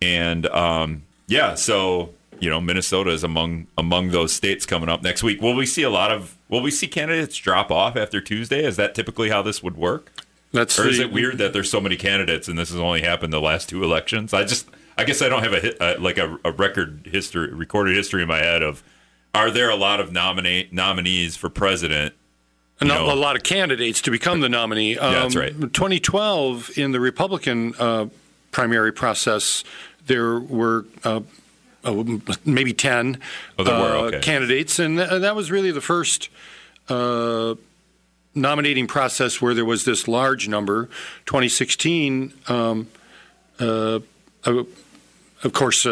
and 0.00 0.46
um, 0.46 1.02
yeah, 1.26 1.54
so 1.54 2.10
you 2.40 2.50
know 2.50 2.60
Minnesota 2.60 3.10
is 3.10 3.24
among 3.24 3.66
among 3.76 4.10
those 4.10 4.32
states 4.32 4.66
coming 4.66 4.88
up 4.88 5.02
next 5.02 5.22
week. 5.22 5.40
Will 5.40 5.54
we 5.54 5.66
see 5.66 5.82
a 5.82 5.90
lot 5.90 6.10
of? 6.10 6.36
Will 6.48 6.62
we 6.62 6.70
see 6.70 6.86
candidates 6.86 7.36
drop 7.36 7.70
off 7.70 7.96
after 7.96 8.20
Tuesday? 8.20 8.64
Is 8.64 8.76
that 8.76 8.94
typically 8.94 9.30
how 9.30 9.42
this 9.42 9.62
would 9.62 9.76
work? 9.76 10.12
That's 10.52 10.78
or 10.78 10.88
is 10.88 10.98
the, 10.98 11.04
it 11.04 11.12
weird 11.12 11.38
that 11.38 11.52
there's 11.52 11.70
so 11.70 11.80
many 11.80 11.96
candidates 11.96 12.48
and 12.48 12.58
this 12.58 12.70
has 12.70 12.80
only 12.80 13.02
happened 13.02 13.32
the 13.32 13.40
last 13.40 13.68
two 13.68 13.84
elections? 13.84 14.32
I 14.32 14.44
just 14.44 14.68
I 14.96 15.04
guess 15.04 15.20
I 15.20 15.28
don't 15.28 15.42
have 15.42 15.52
a 15.52 15.82
uh, 15.82 16.00
like 16.00 16.18
a, 16.18 16.38
a 16.44 16.52
record 16.52 17.08
history 17.10 17.52
recorded 17.52 17.96
history 17.96 18.22
in 18.22 18.28
my 18.28 18.38
head 18.38 18.62
of 18.62 18.82
are 19.34 19.50
there 19.50 19.68
a 19.68 19.76
lot 19.76 20.00
of 20.00 20.10
nominate 20.10 20.72
nominees 20.72 21.36
for 21.36 21.50
president 21.50 22.14
a 22.80 23.14
lot 23.14 23.36
of 23.36 23.42
candidates 23.42 24.02
to 24.02 24.10
become 24.10 24.40
the 24.40 24.48
nominee. 24.48 24.96
Um, 24.96 25.12
yeah, 25.12 25.20
that's 25.20 25.36
right. 25.36 25.52
2012, 25.52 26.78
in 26.78 26.92
the 26.92 27.00
Republican 27.00 27.74
uh, 27.78 28.06
primary 28.50 28.92
process, 28.92 29.64
there 30.06 30.38
were 30.38 30.86
uh, 31.04 31.20
uh, 31.84 32.04
maybe 32.44 32.72
10 32.72 33.20
oh, 33.58 33.64
were, 33.64 33.70
uh, 33.70 34.00
okay. 34.02 34.20
candidates, 34.20 34.78
and 34.78 34.98
th- 34.98 35.20
that 35.20 35.36
was 35.36 35.50
really 35.50 35.70
the 35.70 35.80
first 35.80 36.28
uh, 36.88 37.54
nominating 38.34 38.86
process 38.86 39.40
where 39.40 39.54
there 39.54 39.64
was 39.64 39.84
this 39.84 40.08
large 40.08 40.48
number. 40.48 40.86
2016, 41.26 42.32
um, 42.48 42.88
uh, 43.60 44.00
of 44.44 45.52
course, 45.52 45.86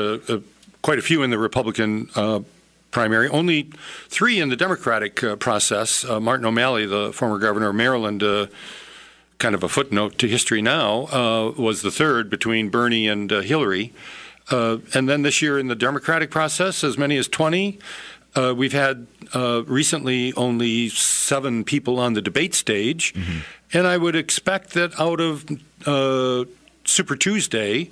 quite 0.82 0.98
a 0.98 1.02
few 1.02 1.22
in 1.22 1.30
the 1.30 1.38
Republican 1.38 2.08
primary. 2.96 3.28
Only 3.28 3.64
three 4.08 4.40
in 4.40 4.48
the 4.48 4.56
Democratic 4.56 5.22
uh, 5.22 5.36
process. 5.36 6.02
Uh, 6.02 6.18
Martin 6.18 6.46
O'Malley, 6.46 6.86
the 6.86 7.12
former 7.12 7.38
governor 7.38 7.68
of 7.68 7.74
Maryland, 7.74 8.22
uh, 8.22 8.46
kind 9.36 9.54
of 9.54 9.62
a 9.62 9.68
footnote 9.68 10.16
to 10.16 10.26
history 10.26 10.62
now, 10.62 11.04
uh, 11.08 11.52
was 11.58 11.82
the 11.82 11.90
third 11.90 12.30
between 12.30 12.70
Bernie 12.70 13.06
and 13.06 13.30
uh, 13.30 13.40
Hillary. 13.40 13.92
Uh, 14.50 14.78
and 14.94 15.10
then 15.10 15.20
this 15.20 15.42
year 15.42 15.58
in 15.58 15.68
the 15.68 15.74
Democratic 15.74 16.30
process, 16.30 16.82
as 16.82 16.96
many 16.96 17.18
as 17.18 17.28
20. 17.28 17.78
Uh, 18.34 18.54
we've 18.56 18.72
had 18.72 19.06
uh, 19.34 19.62
recently 19.66 20.32
only 20.32 20.88
seven 20.88 21.64
people 21.64 22.00
on 22.00 22.14
the 22.14 22.22
debate 22.22 22.54
stage, 22.54 23.12
mm-hmm. 23.12 23.40
and 23.74 23.86
I 23.86 23.98
would 23.98 24.16
expect 24.16 24.70
that 24.70 24.98
out 24.98 25.20
of 25.20 25.44
uh, 25.84 26.46
Super 26.84 27.14
Tuesday, 27.14 27.90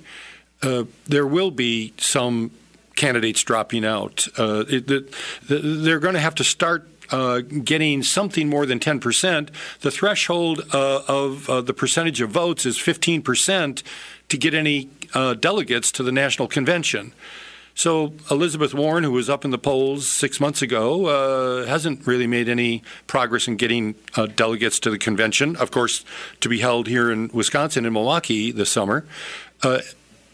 there 1.07 1.27
will 1.27 1.51
be 1.51 1.93
some 1.97 2.49
candidates 2.95 3.43
dropping 3.43 3.85
out. 3.85 4.27
It, 4.37 4.87
the, 4.87 5.13
the, 5.47 5.59
they're 5.59 5.99
going 5.99 6.13
to 6.13 6.19
have 6.19 6.35
to 6.35 6.43
start 6.43 6.87
uh, 7.11 7.41
getting 7.41 8.03
something 8.03 8.49
more 8.49 8.65
than 8.65 8.79
10%. 8.79 9.49
The 9.81 9.91
threshold 9.91 10.61
uh, 10.73 11.01
of 11.07 11.49
uh, 11.49 11.61
the 11.61 11.73
percentage 11.73 12.21
of 12.21 12.31
votes 12.31 12.65
is 12.65 12.77
15% 12.77 13.83
to 14.29 14.37
get 14.37 14.53
any 14.53 14.89
uh, 15.13 15.35
delegates 15.35 15.91
to 15.93 16.03
the 16.03 16.11
national 16.11 16.47
convention. 16.47 17.13
So 17.77 18.13
Elizabeth 18.31 18.73
Warren, 18.73 19.03
who 19.03 19.11
was 19.11 19.29
up 19.29 19.43
in 19.43 19.51
the 19.51 19.57
polls 19.57 20.07
six 20.07 20.39
months 20.39 20.61
ago, 20.61 21.07
uh, 21.07 21.65
hasn't 21.65 22.07
really 22.07 22.25
made 22.25 22.47
any 22.47 22.83
progress 23.05 23.47
in 23.47 23.57
getting 23.57 23.95
uh, 24.15 24.27
delegates 24.27 24.79
to 24.79 24.89
the 24.89 24.97
convention. 24.97 25.57
Of 25.57 25.71
course, 25.71 26.05
to 26.39 26.47
be 26.47 26.59
held 26.59 26.87
here 26.87 27.11
in 27.11 27.29
Wisconsin 27.33 27.85
in 27.85 27.91
Milwaukee 27.91 28.51
this 28.51 28.71
summer. 28.71 29.05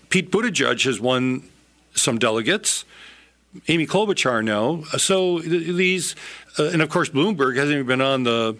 Pete 0.10 0.30
Buttigieg 0.30 0.84
has 0.84 1.00
won 1.00 1.50
some 1.94 2.18
delegates. 2.18 2.86
Amy 3.68 3.86
Klobuchar 3.86 4.44
no. 4.44 4.84
So 4.98 5.40
these, 5.40 6.16
uh, 6.58 6.70
and 6.70 6.82
of 6.82 6.90
course 6.90 7.10
Bloomberg 7.10 7.56
hasn't 7.58 7.74
even 7.74 7.86
been 7.86 8.02
on 8.02 8.24
the 8.24 8.56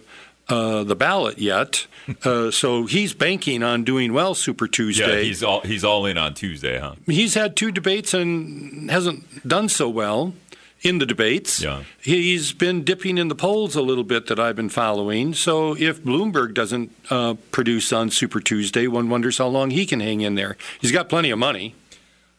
uh, 0.48 0.84
the 0.84 0.96
ballot 0.96 1.38
yet. 1.38 1.86
Uh, 2.24 2.50
so 2.50 2.84
he's 2.86 3.14
banking 3.14 3.62
on 3.62 3.84
doing 3.84 4.12
well 4.12 4.34
Super 4.34 4.66
Tuesday. 4.66 5.18
Yeah, 5.18 5.22
he's 5.22 5.40
all 5.44 5.60
he's 5.60 5.84
all 5.84 6.04
in 6.04 6.18
on 6.18 6.34
Tuesday, 6.34 6.76
huh? 6.80 6.96
He's 7.06 7.34
had 7.34 7.54
two 7.54 7.70
debates 7.70 8.12
and 8.12 8.90
hasn't 8.90 9.46
done 9.46 9.68
so 9.68 9.88
well 9.88 10.34
in 10.82 10.98
the 10.98 11.06
debates. 11.06 11.62
Yeah. 11.62 11.84
He's 12.00 12.52
been 12.52 12.82
dipping 12.82 13.18
in 13.18 13.28
the 13.28 13.34
polls 13.34 13.76
a 13.76 13.82
little 13.82 14.04
bit 14.04 14.26
that 14.26 14.40
I've 14.40 14.56
been 14.56 14.68
following. 14.68 15.32
So 15.32 15.76
if 15.76 16.02
Bloomberg 16.02 16.54
doesn't 16.54 16.92
uh, 17.08 17.34
produce 17.52 17.92
on 17.92 18.10
Super 18.10 18.40
Tuesday, 18.40 18.88
one 18.88 19.08
wonders 19.08 19.38
how 19.38 19.46
long 19.46 19.70
he 19.70 19.86
can 19.86 20.00
hang 20.00 20.20
in 20.22 20.34
there. 20.34 20.56
He's 20.80 20.92
got 20.92 21.08
plenty 21.08 21.30
of 21.30 21.38
money. 21.38 21.74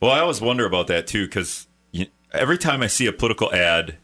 Well, 0.03 0.11
I 0.11 0.19
always 0.19 0.41
wonder 0.41 0.65
about 0.65 0.87
that 0.87 1.07
too 1.07 1.27
because 1.27 1.65
every 2.33 2.57
time 2.57 2.81
I 2.81 2.87
see 2.87 3.05
a 3.05 3.13
political 3.13 3.53
ad 3.53 3.95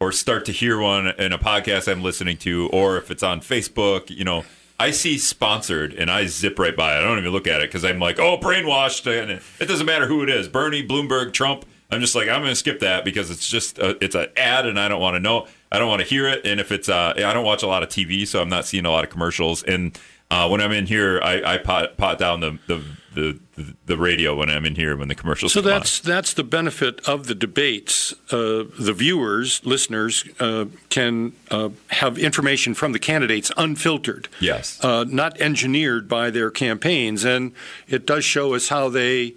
or 0.00 0.10
start 0.10 0.44
to 0.46 0.52
hear 0.52 0.76
one 0.80 1.06
in 1.06 1.32
a 1.32 1.38
podcast 1.38 1.86
I'm 1.86 2.02
listening 2.02 2.36
to, 2.38 2.68
or 2.72 2.96
if 2.96 3.12
it's 3.12 3.22
on 3.22 3.40
Facebook, 3.42 4.10
you 4.10 4.24
know, 4.24 4.44
I 4.80 4.90
see 4.90 5.18
sponsored 5.18 5.94
and 5.94 6.10
I 6.10 6.26
zip 6.26 6.58
right 6.58 6.76
by 6.76 6.96
it. 6.96 6.98
I 6.98 7.02
don't 7.02 7.20
even 7.20 7.30
look 7.30 7.46
at 7.46 7.60
it 7.60 7.68
because 7.68 7.84
I'm 7.84 8.00
like, 8.00 8.18
oh, 8.18 8.36
brainwashed. 8.38 9.06
And 9.06 9.40
it 9.60 9.66
doesn't 9.68 9.86
matter 9.86 10.08
who 10.08 10.24
it 10.24 10.30
is 10.30 10.48
Bernie, 10.48 10.84
Bloomberg, 10.84 11.32
Trump. 11.32 11.64
I'm 11.92 12.00
just 12.00 12.16
like, 12.16 12.28
I'm 12.28 12.40
going 12.40 12.50
to 12.50 12.56
skip 12.56 12.80
that 12.80 13.04
because 13.04 13.30
it's 13.30 13.48
just, 13.48 13.78
a, 13.78 13.96
it's 14.04 14.16
an 14.16 14.26
ad 14.36 14.66
and 14.66 14.80
I 14.80 14.88
don't 14.88 15.00
want 15.00 15.14
to 15.14 15.20
know. 15.20 15.46
I 15.70 15.78
don't 15.78 15.88
want 15.88 16.02
to 16.02 16.08
hear 16.08 16.26
it. 16.26 16.44
And 16.44 16.58
if 16.58 16.72
it's, 16.72 16.88
uh, 16.88 17.12
I 17.16 17.32
don't 17.32 17.44
watch 17.44 17.62
a 17.62 17.68
lot 17.68 17.84
of 17.84 17.88
TV, 17.88 18.26
so 18.26 18.42
I'm 18.42 18.48
not 18.48 18.66
seeing 18.66 18.84
a 18.84 18.90
lot 18.90 19.04
of 19.04 19.10
commercials. 19.10 19.62
And 19.62 19.96
uh, 20.28 20.48
when 20.48 20.60
I'm 20.60 20.72
in 20.72 20.86
here, 20.86 21.20
I, 21.22 21.54
I 21.54 21.58
pot, 21.58 21.96
pot 21.96 22.18
down 22.18 22.40
the, 22.40 22.58
the 22.66 22.82
the, 23.16 23.74
the, 23.86 23.96
radio 23.96 24.36
when 24.36 24.50
I'm 24.50 24.66
in 24.66 24.74
here 24.74 24.94
when 24.94 25.08
the 25.08 25.14
commercials. 25.14 25.52
So 25.52 25.62
that's 25.62 26.04
on. 26.04 26.12
that's 26.12 26.34
the 26.34 26.44
benefit 26.44 27.00
of 27.08 27.26
the 27.26 27.34
debates. 27.34 28.12
Uh, 28.30 28.64
the 28.78 28.92
viewers, 28.94 29.64
listeners, 29.64 30.24
uh, 30.38 30.66
can 30.90 31.32
uh, 31.50 31.70
have 31.88 32.18
information 32.18 32.74
from 32.74 32.92
the 32.92 32.98
candidates 32.98 33.50
unfiltered. 33.56 34.28
Yes, 34.38 34.82
uh, 34.84 35.04
not 35.08 35.40
engineered 35.40 36.08
by 36.08 36.30
their 36.30 36.50
campaigns, 36.50 37.24
and 37.24 37.52
it 37.88 38.06
does 38.06 38.24
show 38.24 38.54
us 38.54 38.68
how 38.68 38.88
they. 38.88 39.34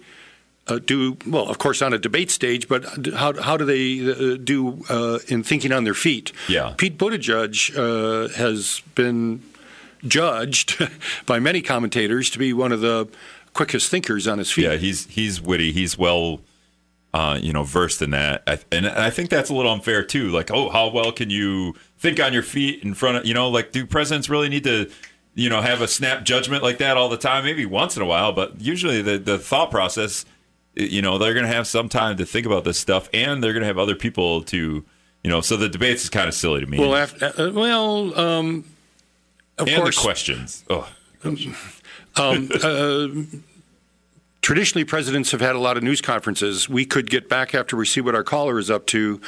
Uh, 0.66 0.78
do 0.78 1.16
well, 1.26 1.48
of 1.48 1.58
course, 1.58 1.82
on 1.82 1.92
a 1.92 1.98
debate 1.98 2.30
stage, 2.30 2.68
but 2.68 2.84
how, 3.14 3.32
how 3.42 3.56
do 3.56 3.64
they 3.64 4.08
uh, 4.08 4.36
do 4.36 4.84
in 5.26 5.42
thinking 5.42 5.72
on 5.72 5.82
their 5.82 5.94
feet? 5.94 6.32
Yeah, 6.48 6.74
Pete 6.76 6.96
Buttigieg 6.96 8.34
has 8.36 8.80
been 8.94 9.42
judged 10.06 10.78
by 11.26 11.38
many 11.38 11.62
commentators 11.62 12.30
to 12.30 12.38
be 12.38 12.52
one 12.52 12.72
of 12.72 12.80
the 12.80 13.08
quickest 13.52 13.90
thinkers 13.90 14.26
on 14.26 14.38
his 14.38 14.50
feet. 14.50 14.64
Yeah, 14.64 14.76
he's 14.76 15.06
he's 15.06 15.40
witty. 15.40 15.72
He's 15.72 15.98
well, 15.98 16.40
uh, 17.12 17.38
you 17.40 17.52
know, 17.52 17.62
versed 17.62 18.02
in 18.02 18.10
that. 18.10 18.42
I, 18.46 18.58
and 18.70 18.86
I 18.86 19.10
think 19.10 19.30
that's 19.30 19.50
a 19.50 19.54
little 19.54 19.72
unfair 19.72 20.02
too. 20.02 20.28
Like, 20.30 20.50
oh, 20.50 20.70
how 20.70 20.88
well 20.90 21.12
can 21.12 21.30
you 21.30 21.74
think 21.98 22.20
on 22.20 22.32
your 22.32 22.42
feet 22.42 22.82
in 22.82 22.94
front 22.94 23.18
of 23.18 23.26
you 23.26 23.34
know? 23.34 23.48
Like, 23.48 23.72
do 23.72 23.86
presidents 23.86 24.28
really 24.28 24.48
need 24.48 24.64
to? 24.64 24.90
You 25.32 25.48
know, 25.48 25.62
have 25.62 25.80
a 25.80 25.86
snap 25.86 26.24
judgment 26.24 26.64
like 26.64 26.78
that 26.78 26.96
all 26.96 27.08
the 27.08 27.16
time. 27.16 27.44
Maybe 27.44 27.64
once 27.64 27.96
in 27.96 28.02
a 28.02 28.04
while, 28.06 28.32
but 28.32 28.60
usually 28.60 29.00
the 29.00 29.16
the 29.16 29.38
thought 29.38 29.70
process, 29.70 30.24
you 30.74 31.00
know, 31.00 31.18
they're 31.18 31.34
going 31.34 31.46
to 31.46 31.52
have 31.52 31.68
some 31.68 31.88
time 31.88 32.16
to 32.16 32.26
think 32.26 32.46
about 32.46 32.64
this 32.64 32.78
stuff, 32.78 33.08
and 33.14 33.42
they're 33.42 33.52
going 33.52 33.62
to 33.62 33.68
have 33.68 33.78
other 33.78 33.94
people 33.94 34.42
to, 34.42 34.84
you 35.22 35.30
know. 35.30 35.40
So 35.40 35.56
the 35.56 35.68
debates 35.68 36.02
is 36.02 36.10
kind 36.10 36.26
of 36.26 36.34
silly 36.34 36.60
to 36.60 36.66
me. 36.66 36.80
Well, 36.80 36.96
after, 36.96 37.26
uh, 37.26 37.52
well, 37.52 38.18
um, 38.18 38.64
of 39.56 39.68
and 39.68 39.82
course, 39.82 39.96
the 39.96 40.02
questions. 40.02 40.64
Oh. 40.68 40.90
Um, 42.16 42.48
uh, 42.62 43.08
traditionally, 44.42 44.84
presidents 44.84 45.30
have 45.32 45.40
had 45.40 45.54
a 45.54 45.58
lot 45.58 45.76
of 45.76 45.82
news 45.82 46.00
conferences. 46.00 46.68
We 46.68 46.84
could 46.84 47.10
get 47.10 47.28
back 47.28 47.54
after 47.54 47.76
we 47.76 47.86
see 47.86 48.00
what 48.00 48.14
our 48.14 48.24
caller 48.24 48.58
is 48.58 48.70
up 48.70 48.86
to. 48.86 49.20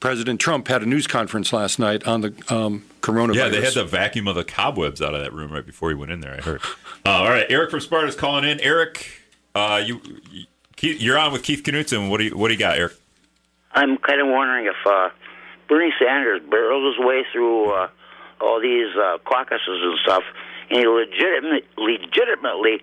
President 0.00 0.38
Trump 0.38 0.68
had 0.68 0.82
a 0.82 0.86
news 0.86 1.06
conference 1.06 1.52
last 1.52 1.78
night 1.78 2.06
on 2.06 2.20
the 2.20 2.34
um, 2.48 2.84
coronavirus. 3.00 3.36
Yeah, 3.36 3.48
they 3.48 3.62
had 3.62 3.74
the 3.74 3.84
vacuum 3.84 4.28
of 4.28 4.34
the 4.34 4.44
cobwebs 4.44 5.00
out 5.00 5.14
of 5.14 5.22
that 5.22 5.32
room 5.32 5.50
right 5.50 5.64
before 5.64 5.88
he 5.88 5.94
went 5.94 6.12
in 6.12 6.20
there. 6.20 6.34
I 6.34 6.40
heard. 6.42 6.60
Uh, 7.06 7.10
all 7.10 7.30
right, 7.30 7.46
Eric 7.48 7.70
from 7.70 7.80
Sparta 7.80 8.08
is 8.08 8.14
calling 8.14 8.44
in. 8.44 8.60
Eric, 8.60 9.22
uh, 9.54 9.82
you 9.84 10.00
you're 10.80 11.18
on 11.18 11.32
with 11.32 11.42
Keith 11.42 11.62
Knutson. 11.62 12.10
What 12.10 12.18
do 12.18 12.24
you 12.24 12.36
what 12.36 12.48
do 12.48 12.54
you 12.54 12.60
got, 12.60 12.78
Eric? 12.78 12.92
I'm 13.72 13.96
kind 13.98 14.20
of 14.20 14.28
wondering 14.28 14.66
if 14.66 14.86
uh, 14.86 15.08
Bernie 15.68 15.92
Sanders 15.98 16.42
barrels 16.50 16.96
his 16.96 17.04
way 17.04 17.24
through 17.32 17.70
uh, 17.70 17.88
all 18.40 18.60
these 18.60 18.94
uh, 18.96 19.18
caucuses 19.24 19.60
and 19.66 19.98
stuff 20.04 20.22
and 20.74 20.82
he 20.82 20.88
legitimately, 20.90 21.62
legitimately 21.78 22.82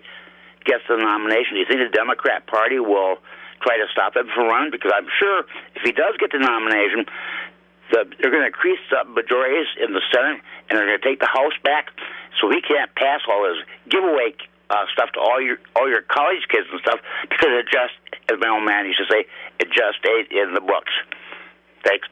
gets 0.64 0.80
the 0.88 0.96
nomination, 0.96 1.54
do 1.54 1.60
you 1.60 1.68
think 1.68 1.84
the 1.84 1.92
Democrat 1.92 2.46
Party 2.46 2.80
will 2.80 3.20
try 3.60 3.76
to 3.76 3.86
stop 3.92 4.16
him 4.16 4.32
from 4.34 4.48
running? 4.48 4.72
Because 4.72 4.92
I'm 4.96 5.08
sure 5.20 5.44
if 5.76 5.82
he 5.84 5.92
does 5.92 6.16
get 6.16 6.32
the 6.32 6.40
nomination, 6.40 7.04
the, 7.92 8.08
they're 8.16 8.32
going 8.32 8.48
to 8.48 8.48
increase 8.48 8.80
the 8.88 9.04
majorities 9.04 9.68
in 9.76 9.92
the 9.92 10.00
Senate, 10.08 10.40
and 10.70 10.72
they're 10.72 10.88
going 10.88 11.00
to 11.00 11.04
take 11.04 11.20
the 11.20 11.28
House 11.28 11.52
back, 11.62 11.92
so 12.40 12.48
he 12.48 12.64
can't 12.64 12.88
pass 12.96 13.20
all 13.28 13.44
his 13.44 13.60
giveaway 13.92 14.32
uh, 14.72 14.88
stuff 14.96 15.12
to 15.12 15.20
all 15.20 15.36
your 15.36 15.60
all 15.76 15.84
your 15.84 16.00
college 16.00 16.48
kids 16.48 16.64
and 16.72 16.80
stuff 16.80 16.98
because 17.28 17.52
it 17.52 17.68
just, 17.68 17.92
as 18.32 18.40
my 18.40 18.48
old 18.48 18.64
man 18.64 18.86
used 18.86 19.04
to 19.04 19.08
say, 19.12 19.28
it 19.60 19.68
just 19.68 20.00
ain't 20.08 20.32
in 20.32 20.54
the 20.54 20.64
books. 20.64 20.96
Thanks. 21.84 22.08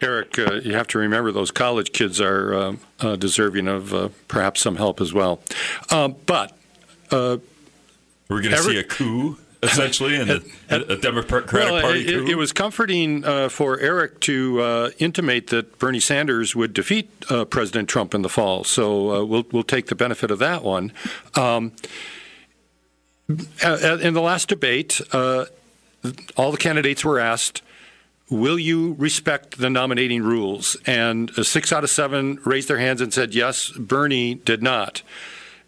Eric, 0.00 0.38
uh, 0.38 0.54
you 0.54 0.74
have 0.74 0.88
to 0.88 0.98
remember 0.98 1.32
those 1.32 1.50
college 1.50 1.92
kids 1.92 2.20
are 2.20 2.54
uh, 2.54 2.76
uh, 3.00 3.16
deserving 3.16 3.68
of 3.68 3.94
uh, 3.94 4.08
perhaps 4.28 4.60
some 4.60 4.76
help 4.76 5.00
as 5.00 5.12
well. 5.12 5.40
Um, 5.90 6.16
but 6.26 6.56
uh, 7.10 7.38
we're 8.28 8.42
going 8.42 8.54
to 8.54 8.62
see 8.62 8.78
a 8.78 8.84
coup. 8.84 9.38
Essentially, 9.62 10.16
in 10.16 10.28
a 10.68 10.96
Democratic 10.96 11.50
well, 11.50 11.80
Party 11.80 12.00
it, 12.00 12.10
coup. 12.10 12.26
It 12.26 12.36
was 12.36 12.52
comforting 12.52 13.24
uh, 13.24 13.48
for 13.48 13.80
Eric 13.80 14.20
to 14.20 14.92
intimate 14.98 15.46
that 15.46 15.78
Bernie 15.78 16.00
Sanders 16.00 16.54
would 16.54 16.74
defeat 16.74 17.08
President 17.48 17.88
Trump 17.88 18.12
in 18.12 18.20
the 18.20 18.28
fall. 18.28 18.64
So 18.64 19.24
we'll 19.24 19.46
we'll 19.52 19.62
take 19.62 19.86
the 19.86 19.94
benefit 19.94 20.30
of 20.30 20.38
that 20.40 20.62
one. 20.62 20.92
Um, 21.34 21.72
in 23.26 24.12
the 24.12 24.20
last 24.20 24.50
debate, 24.50 25.00
all 25.14 26.50
the 26.50 26.58
candidates 26.58 27.02
were 27.02 27.18
asked 27.18 27.62
will 28.34 28.58
you 28.58 28.94
respect 28.98 29.58
the 29.58 29.70
nominating 29.70 30.22
rules? 30.22 30.76
And 30.86 31.30
uh, 31.38 31.42
six 31.42 31.72
out 31.72 31.84
of 31.84 31.90
seven 31.90 32.38
raised 32.44 32.68
their 32.68 32.78
hands 32.78 33.00
and 33.00 33.12
said 33.12 33.34
yes. 33.34 33.70
Bernie 33.70 34.34
did 34.34 34.62
not. 34.62 35.02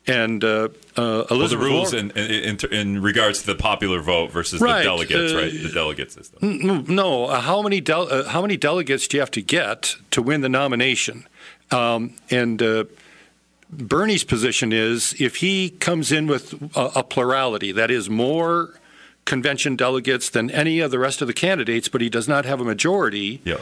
And 0.08 0.44
uh, 0.44 0.68
uh, 0.96 1.24
Elizabeth 1.30 1.32
well, 1.32 1.48
the 1.48 1.56
rules 1.56 1.94
in, 1.94 2.10
in, 2.12 2.58
in, 2.70 3.02
regards 3.02 3.40
to 3.40 3.46
the 3.46 3.56
popular 3.56 4.00
vote 4.00 4.30
versus 4.30 4.60
right, 4.60 4.78
the 4.78 4.84
delegates, 4.84 5.32
uh, 5.32 5.36
right? 5.36 5.52
The 5.52 5.72
delegate 5.74 6.12
system. 6.12 6.84
No, 6.88 7.24
uh, 7.24 7.40
how 7.40 7.60
many 7.60 7.80
del- 7.80 8.12
uh, 8.12 8.24
how 8.28 8.40
many 8.40 8.56
delegates 8.56 9.08
do 9.08 9.16
you 9.16 9.20
have 9.20 9.32
to 9.32 9.42
get 9.42 9.96
to 10.12 10.22
win 10.22 10.42
the 10.42 10.48
nomination? 10.48 11.26
Um, 11.72 12.14
and 12.30 12.62
Bernie's 13.68 14.22
position 14.22 14.72
is 14.72 15.14
if 15.20 15.36
he 15.36 15.70
comes 15.70 16.12
in 16.12 16.28
with 16.28 16.54
a, 16.76 16.92
a 16.96 17.02
plurality, 17.02 17.72
that 17.72 17.90
is 17.90 18.08
more 18.08 18.78
convention 19.26 19.76
delegates 19.76 20.30
than 20.30 20.50
any 20.50 20.80
of 20.80 20.90
the 20.90 20.98
rest 20.98 21.20
of 21.20 21.28
the 21.28 21.34
candidates, 21.34 21.88
but 21.88 22.00
he 22.00 22.08
does 22.08 22.26
not 22.26 22.46
have 22.46 22.60
a 22.60 22.64
majority. 22.64 23.42
Yeah. 23.44 23.58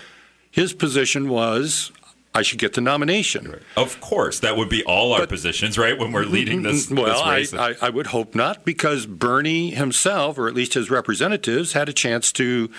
His 0.50 0.72
position 0.72 1.28
was 1.28 1.90
I 2.34 2.42
should 2.42 2.58
get 2.58 2.74
the 2.74 2.80
nomination. 2.80 3.48
Right. 3.48 3.62
Of 3.76 4.00
course, 4.00 4.40
that 4.40 4.56
would 4.56 4.68
be 4.68 4.82
all 4.84 5.12
our 5.12 5.20
but, 5.20 5.28
positions, 5.28 5.78
right? 5.78 5.96
When 5.96 6.12
we're 6.12 6.24
leading 6.24 6.62
this. 6.62 6.90
Well, 6.94 7.34
this 7.34 7.54
I, 7.54 7.70
I, 7.70 7.74
I, 7.82 7.90
would 7.90 8.08
hope 8.08 8.34
not, 8.34 8.64
because 8.64 9.06
Bernie 9.06 9.70
himself, 9.70 10.38
or 10.38 10.48
at 10.48 10.54
least 10.54 10.74
his 10.74 10.90
representatives, 10.90 11.72
had 11.72 11.88
a 11.88 11.92
chance 11.92 12.32
to 12.32 12.70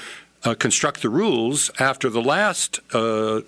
uh, 0.44 0.56
construct 0.56 1.01
the 1.01 1.10
rules 1.10 1.72
after 1.80 2.10
the 2.10 2.22
last 2.22 2.80
uh, 2.94 3.42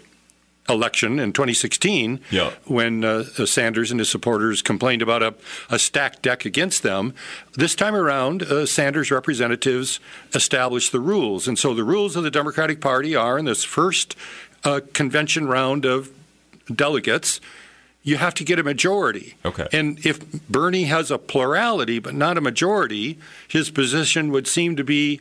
election 0.70 1.20
in 1.20 1.32
2016 1.34 2.20
Yeah. 2.30 2.52
when 2.66 3.04
uh, 3.06 3.24
Sanders 3.24 3.92
and 3.92 4.00
his 4.00 4.10
supporters 4.10 4.62
complained 4.62 5.02
about 5.02 5.24
a, 5.24 5.34
a 5.70 5.80
stacked 5.80 6.22
deck 6.22 6.46
against 6.46 6.84
them. 6.84 7.14
This 7.54 7.76
time 7.76 7.96
around, 7.96 8.44
uh, 8.44 8.66
Sanders 8.66 9.10
representatives 9.12 10.00
established 10.34 10.92
the 10.92 11.00
rules. 11.00 11.48
And 11.48 11.58
so 11.58 11.74
the 11.74 11.84
rules 11.84 12.16
of 12.16 12.24
the 12.24 12.32
Democratic 12.32 12.82
Party 12.82 13.16
are 13.16 13.38
in 13.38 13.46
this 13.46 13.64
first 13.64 14.16
uh, 14.64 14.82
convention 14.94 15.48
round 15.48 15.86
of 15.86 16.10
delegates, 16.74 17.40
you 18.04 18.18
have 18.18 18.34
to 18.36 18.44
get 18.46 18.58
a 18.58 18.64
majority. 18.64 19.36
Okay. 19.44 19.68
And 19.74 20.06
if 20.06 20.20
Bernie 20.50 20.86
has 20.86 21.12
a 21.12 21.18
plurality 21.18 22.00
but 22.00 22.14
not 22.14 22.38
a 22.38 22.42
majority, 22.42 23.20
his 23.50 23.70
position 23.70 24.32
would 24.32 24.48
seem 24.48 24.76
to 24.78 24.84
be 24.84 25.20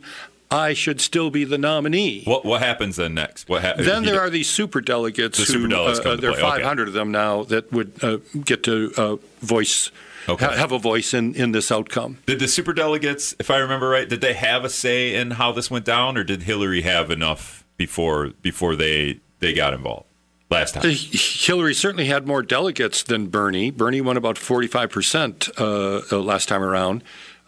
I 0.49 0.73
should 0.73 1.01
still 1.01 1.29
be 1.29 1.43
the 1.43 1.57
nominee. 1.57 2.23
What 2.23 2.45
what 2.45 2.61
happens 2.61 2.95
then 2.95 3.13
next? 3.13 3.49
What 3.49 3.63
ha- 3.63 3.73
Then 3.77 4.05
there 4.05 4.21
are 4.21 4.29
these 4.29 4.49
super 4.49 4.79
delegates 4.81 5.37
The 5.45 5.51
who 5.53 5.67
superdelegates 5.67 5.99
uh, 5.99 6.03
come 6.03 6.15
to 6.15 6.21
there 6.21 6.31
are 6.31 6.33
play, 6.35 6.43
okay. 6.43 6.57
500 6.61 6.87
of 6.87 6.93
them 6.93 7.11
now 7.11 7.43
that 7.43 7.71
would 7.73 8.01
uh, 8.03 8.17
get 8.45 8.63
to 8.63 8.93
uh, 8.97 9.15
voice 9.41 9.91
Okay. 10.29 10.45
ha- 10.45 10.51
have 10.53 10.71
a 10.73 10.79
voice 10.79 11.13
in, 11.13 11.35
in 11.35 11.51
this 11.53 11.71
outcome. 11.71 12.17
Did 12.25 12.39
the 12.39 12.47
super 12.49 12.73
delegates, 12.73 13.33
if 13.39 13.49
I 13.49 13.57
remember 13.59 13.87
right, 13.87 14.07
did 14.09 14.19
they 14.21 14.33
have 14.33 14.65
a 14.65 14.69
say 14.69 15.15
in 15.15 15.31
how 15.31 15.51
this 15.53 15.69
went 15.71 15.85
down, 15.85 16.17
or 16.17 16.23
did 16.25 16.43
Hillary 16.43 16.81
have 16.81 17.09
enough 17.11 17.63
before 17.77 18.29
before 18.41 18.75
they 18.75 19.19
they 19.39 19.53
got 19.53 19.73
involved 19.73 20.05
last 20.49 20.73
time? 20.75 20.83
Uh, 20.85 20.93
Hillary 20.93 21.73
certainly 21.73 22.05
had 22.05 22.25
more 22.27 22.41
delegates 22.43 23.03
than 23.03 23.27
Bernie. 23.27 23.69
Bernie 23.71 24.01
won 24.01 24.17
about 24.17 24.37
45 24.37 24.89
percent 24.89 25.49
uh, 25.57 26.01
uh, 26.11 26.19
last 26.19 26.47
time 26.49 26.63
around. 26.63 27.03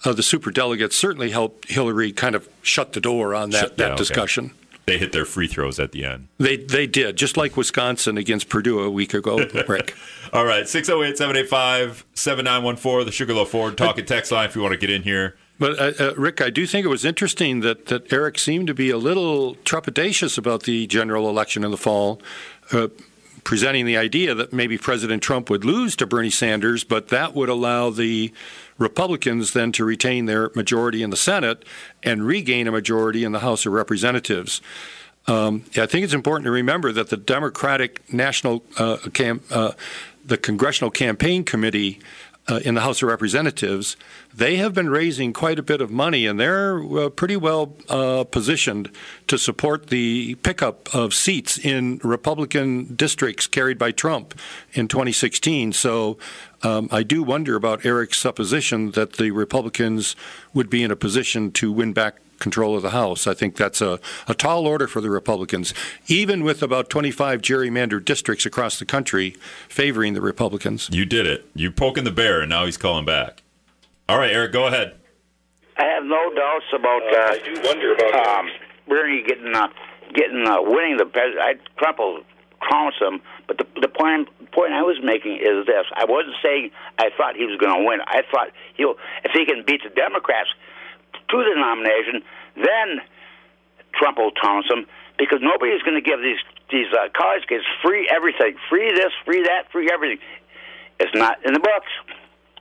Uh, 0.06 0.14
the 0.14 0.24
super 0.24 0.52
delegates 0.52 0.96
certainly 0.96 1.32
helped 1.32 1.70
Hillary 1.70 2.12
kind 2.12 2.36
of 2.36 2.48
shut 2.62 2.94
the 2.94 3.02
door 3.02 3.36
on 3.36 3.50
that, 3.50 3.60
Shut- 3.60 3.78
that 3.78 3.84
yeah, 3.84 3.94
okay. 3.94 3.98
discussion. 3.98 4.52
They 4.86 4.98
hit 4.98 5.12
their 5.12 5.26
free 5.26 5.48
throws 5.48 5.80
at 5.80 5.92
the 5.92 6.04
end. 6.04 6.30
They 6.40 6.58
they 6.58 6.88
did 6.88 7.16
just 7.16 7.38
like 7.38 7.56
Wisconsin 7.56 8.18
against 8.18 8.50
Purdue 8.50 8.80
a 8.80 8.90
week 8.90 9.14
ago, 9.14 9.38
Rick. 9.68 9.96
All 10.34 10.46
right, 10.46 10.68
608 10.68 11.16
785 11.16 12.06
7914, 12.16 13.06
the 13.06 13.12
Sugarloaf 13.12 13.50
Ford 13.50 13.78
talking 13.78 14.06
text 14.06 14.32
line 14.32 14.48
if 14.48 14.56
you 14.56 14.64
want 14.64 14.72
to 14.72 14.80
get 14.80 14.90
in 14.90 15.04
here. 15.04 15.38
But 15.60 15.78
uh, 15.78 16.04
uh, 16.04 16.14
Rick, 16.16 16.42
I 16.42 16.50
do 16.50 16.66
think 16.66 16.86
it 16.86 16.90
was 16.90 17.06
interesting 17.06 17.60
that, 17.60 17.88
that 17.88 18.12
Eric 18.12 18.40
seemed 18.40 18.68
to 18.68 18.74
be 18.74 18.90
a 18.90 18.98
little 18.98 19.56
trepidatious 19.58 20.38
about 20.38 20.64
the 20.64 20.88
general 20.88 21.30
election 21.30 21.64
in 21.64 21.70
the 21.72 21.78
fall, 21.78 22.22
uh, 22.72 22.88
presenting 23.44 23.86
the 23.86 23.98
idea 23.98 24.34
that 24.34 24.54
maybe 24.54 24.78
President 24.78 25.22
Trump 25.22 25.50
would 25.50 25.66
lose 25.66 25.96
to 25.98 26.08
Bernie 26.08 26.30
Sanders, 26.30 26.84
but 26.86 27.10
that 27.10 27.36
would 27.36 27.50
allow 27.50 27.90
the 27.90 28.34
Republicans 28.80 29.54
then 29.54 29.72
to 29.74 29.86
retain 29.86 30.26
their 30.26 30.50
majority 30.56 31.04
in 31.04 31.12
the 31.12 31.18
Senate 31.18 31.64
and 32.02 32.26
regain 32.26 32.68
a 32.68 32.72
majority 32.72 33.24
in 33.24 33.32
the 33.32 33.40
House 33.40 33.66
of 33.66 33.74
Representatives. 33.74 34.62
Um, 35.28 35.66
I 35.78 35.86
think 35.86 36.04
it's 36.06 36.14
important 36.14 36.46
to 36.46 36.52
remember 36.52 36.92
that 36.92 37.10
the 37.10 37.18
Democratic 37.18 38.12
National 38.12 38.64
uh, 38.78 38.98
cam- 39.14 39.42
uh, 39.52 39.74
the 40.26 40.38
Congressional 40.38 40.90
Campaign 40.90 41.44
Committee 41.44 42.00
uh, 42.50 42.60
in 42.66 42.76
the 42.76 42.82
House 42.82 43.02
of 43.02 43.10
Representatives, 43.10 43.96
they 44.34 44.58
have 44.58 44.74
been 44.74 44.90
raising 44.90 45.34
quite 45.34 45.60
a 45.60 45.64
bit 45.64 45.82
of 45.82 45.92
money, 45.92 46.26
and 46.26 46.40
they're 46.40 46.82
uh, 46.98 47.10
pretty 47.10 47.36
well 47.36 47.76
uh, 47.90 48.24
positioned 48.24 48.92
to 49.28 49.38
support 49.38 49.88
the 49.88 50.36
pickup 50.36 50.94
of 50.94 51.14
seats 51.14 51.58
in 51.58 52.00
Republican 52.04 52.96
districts 52.96 53.48
carried 53.48 53.78
by 53.78 53.92
Trump 53.92 54.34
in 54.74 54.88
2016. 54.88 55.74
So 55.74 56.18
um, 56.64 56.90
I 56.92 57.04
do 57.04 57.24
wonder 57.24 57.56
about 57.56 57.86
Eric's 57.86 58.18
supposition 58.18 58.92
that 58.92 59.14
the 59.14 59.32
Republicans 59.32 60.16
would 60.54 60.70
be 60.70 60.84
in 60.84 60.92
a 60.92 60.96
position 60.96 61.52
to 61.54 61.72
win 61.72 61.94
back 61.94 62.16
control 62.40 62.76
of 62.76 62.82
the 62.82 62.90
House. 62.92 63.28
I 63.28 63.34
think 63.34 63.56
that's 63.56 63.82
a, 63.82 64.00
a 64.28 64.34
tall 64.34 64.66
order 64.66 64.88
for 64.88 65.02
the 65.02 65.10
Republicans, 65.10 65.74
even 66.08 66.44
with 66.44 66.64
about 66.64 66.90
25 66.90 67.42
gerrymandered 67.42 68.06
districts 68.06 68.46
across 68.46 68.80
the 68.80 68.86
country 68.86 69.36
favoring 69.68 70.14
the 70.14 70.22
Republicans. 70.22 70.90
You 70.92 71.06
did 71.06 71.28
it. 71.28 71.46
You 71.54 71.72
poking 71.72 72.04
the 72.04 72.12
bear, 72.12 72.42
and 72.42 72.50
now 72.50 72.66
he's 72.66 72.78
calling 72.78 73.06
back. 73.06 73.44
All 74.08 74.18
right, 74.18 74.32
Eric, 74.32 74.54
go 74.54 74.68
ahead. 74.68 74.96
I 75.78 75.86
have 75.86 76.04
no 76.04 76.34
doubts 76.36 76.66
about. 76.74 77.04
Uh, 77.04 77.18
I 77.18 77.40
do 77.46 77.62
wonder 77.64 77.94
about 77.94 78.28
um, 78.28 78.50
Bernie 78.88 79.24
getting 79.26 79.56
uh, 79.56 79.68
getting 80.14 80.46
uh, 80.46 80.62
winning 80.62 80.98
the 80.98 81.06
president. 81.06 81.40
I 81.40 81.54
Trump 81.78 82.00
will 82.00 82.24
trounce 82.62 82.96
him, 83.00 83.22
but 83.48 83.58
the 83.58 83.68
the 83.80 83.88
point 83.88 84.28
point 84.52 84.74
I 84.74 84.82
was 84.82 84.98
making 85.02 85.38
is 85.38 85.66
this: 85.66 85.86
I 85.96 86.06
wasn't 86.06 86.36
saying 86.44 86.72
I 86.98 87.10
thought 87.16 87.36
he 87.36 87.46
was 87.46 87.58
going 87.58 87.80
to 87.80 87.88
win. 87.88 88.00
I 88.06 88.24
thought 88.30 88.50
he'll 88.76 88.96
if 89.24 89.32
he 89.32 89.46
can 89.46 89.64
beat 89.66 89.84
the 89.84 89.90
Democrats 89.90 90.50
to 91.14 91.38
the 91.38 91.56
nomination, 91.56 92.24
then 92.56 93.02
Trump 93.94 94.18
will 94.18 94.32
trounce 94.32 94.68
him 94.70 94.86
because 95.18 95.40
nobody's 95.42 95.82
going 95.84 95.96
to 95.96 96.02
give 96.02 96.20
these 96.22 96.40
these 96.72 96.88
uh, 96.94 97.10
college 97.18 97.44
kids 97.48 97.64
free 97.82 98.08
everything, 98.14 98.56
free 98.70 98.92
this, 98.94 99.12
free 99.26 99.42
that, 99.44 99.72
free 99.72 99.90
everything. 99.92 100.20
It's 101.00 101.14
not 101.16 101.44
in 101.44 101.54
the 101.54 101.60
books. 101.60 101.88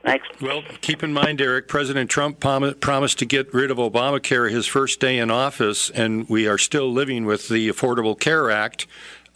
Thanks. 0.03 0.25
Well, 0.41 0.63
keep 0.81 1.03
in 1.03 1.13
mind, 1.13 1.41
Eric, 1.41 1.67
President 1.67 2.09
Trump 2.09 2.39
prom- 2.39 2.73
promised 2.75 3.19
to 3.19 3.25
get 3.25 3.53
rid 3.53 3.69
of 3.69 3.77
Obamacare 3.77 4.49
his 4.49 4.65
first 4.65 4.99
day 4.99 5.19
in 5.19 5.29
office, 5.29 5.89
and 5.89 6.27
we 6.29 6.47
are 6.47 6.57
still 6.57 6.91
living 6.91 7.25
with 7.25 7.49
the 7.49 7.67
Affordable 7.69 8.17
Care 8.17 8.49
Act. 8.49 8.87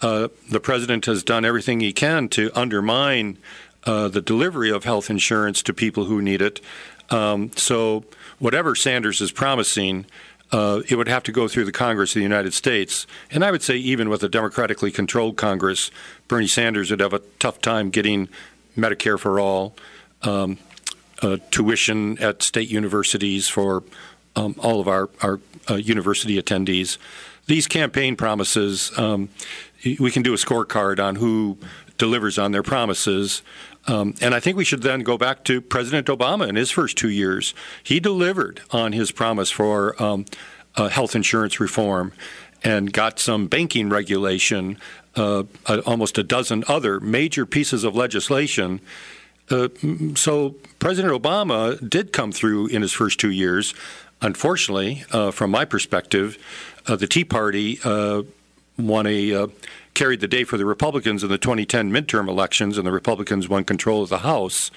Uh, 0.01 0.29
the 0.49 0.59
president 0.59 1.05
has 1.05 1.23
done 1.23 1.43
everything 1.43 1.81
he 1.81 1.93
can 1.93 2.29
to 2.29 2.49
undermine 2.55 3.37
uh, 3.85 4.07
the 4.07 4.21
delivery 4.21 4.71
of 4.71 4.85
health 4.85 5.09
insurance 5.09 5.61
to 5.63 5.73
people 5.73 6.05
who 6.05 6.21
need 6.21 6.41
it. 6.41 6.61
Um, 7.13 7.51
so, 7.55 8.03
whatever 8.39 8.75
Sanders 8.75 9.21
is 9.21 9.31
promising, 9.31 10.07
uh, 10.51 10.81
it 10.89 10.95
would 10.95 11.07
have 11.07 11.23
to 11.23 11.31
go 11.31 11.47
through 11.47 11.65
the 11.65 11.71
Congress 11.71 12.11
of 12.11 12.15
the 12.15 12.23
United 12.23 12.53
States. 12.53 13.05
And 13.29 13.45
I 13.45 13.51
would 13.51 13.61
say, 13.61 13.75
even 13.77 14.09
with 14.09 14.23
a 14.23 14.29
democratically 14.29 14.91
controlled 14.91 15.37
Congress, 15.37 15.91
Bernie 16.27 16.47
Sanders 16.47 16.89
would 16.89 16.99
have 16.99 17.13
a 17.13 17.21
tough 17.39 17.61
time 17.61 17.91
getting 17.91 18.29
Medicare 18.75 19.19
for 19.19 19.39
all, 19.39 19.75
um, 20.23 20.57
uh, 21.21 21.37
tuition 21.51 22.17
at 22.17 22.41
state 22.41 22.69
universities 22.69 23.47
for 23.47 23.83
um, 24.35 24.55
all 24.57 24.79
of 24.79 24.87
our, 24.87 25.09
our 25.21 25.39
uh, 25.69 25.75
university 25.75 26.41
attendees. 26.41 26.97
These 27.45 27.67
campaign 27.67 28.15
promises, 28.15 28.91
um, 28.97 29.29
we 29.83 30.11
can 30.11 30.23
do 30.23 30.33
a 30.33 30.37
scorecard 30.37 31.03
on 31.03 31.15
who 31.15 31.57
delivers 31.97 32.37
on 32.39 32.51
their 32.51 32.63
promises. 32.63 33.43
Um, 33.87 34.13
and 34.21 34.33
I 34.33 34.39
think 34.39 34.55
we 34.55 34.63
should 34.63 34.81
then 34.81 35.01
go 35.01 35.17
back 35.17 35.43
to 35.45 35.59
President 35.61 36.07
Obama 36.07 36.47
in 36.47 36.55
his 36.55 36.71
first 36.71 36.97
two 36.97 37.09
years. 37.09 37.53
He 37.83 37.99
delivered 37.99 38.61
on 38.71 38.93
his 38.93 39.11
promise 39.11 39.51
for 39.51 40.01
um, 40.01 40.25
uh, 40.75 40.89
health 40.89 41.15
insurance 41.15 41.59
reform 41.59 42.13
and 42.63 42.93
got 42.93 43.19
some 43.19 43.47
banking 43.47 43.89
regulation, 43.89 44.77
uh, 45.15 45.43
almost 45.85 46.17
a 46.17 46.23
dozen 46.23 46.63
other 46.67 46.99
major 46.99 47.45
pieces 47.45 47.83
of 47.83 47.95
legislation. 47.95 48.79
Uh, 49.49 49.67
so 50.15 50.55
President 50.79 51.13
Obama 51.13 51.77
did 51.89 52.13
come 52.13 52.31
through 52.31 52.67
in 52.67 52.81
his 52.81 52.93
first 52.93 53.19
two 53.19 53.31
years. 53.31 53.73
Unfortunately, 54.21 55.03
uh, 55.11 55.31
from 55.31 55.51
my 55.51 55.65
perspective, 55.65 56.37
uh, 56.87 56.95
the 56.95 57.07
Tea 57.07 57.25
Party 57.25 57.79
won 58.77 59.05
a 59.05 59.49
carried 59.93 60.19
the 60.19 60.27
day 60.27 60.43
for 60.43 60.57
the 60.57 60.65
Republicans 60.65 61.23
in 61.23 61.29
the 61.29 61.37
2010 61.37 61.91
midterm 61.91 62.27
elections, 62.27 62.77
and 62.77 62.85
the 62.85 62.91
Republicans 62.91 63.47
won 63.47 63.63
control 63.63 64.03
of 64.03 64.09
the 64.09 64.19
House 64.19 64.71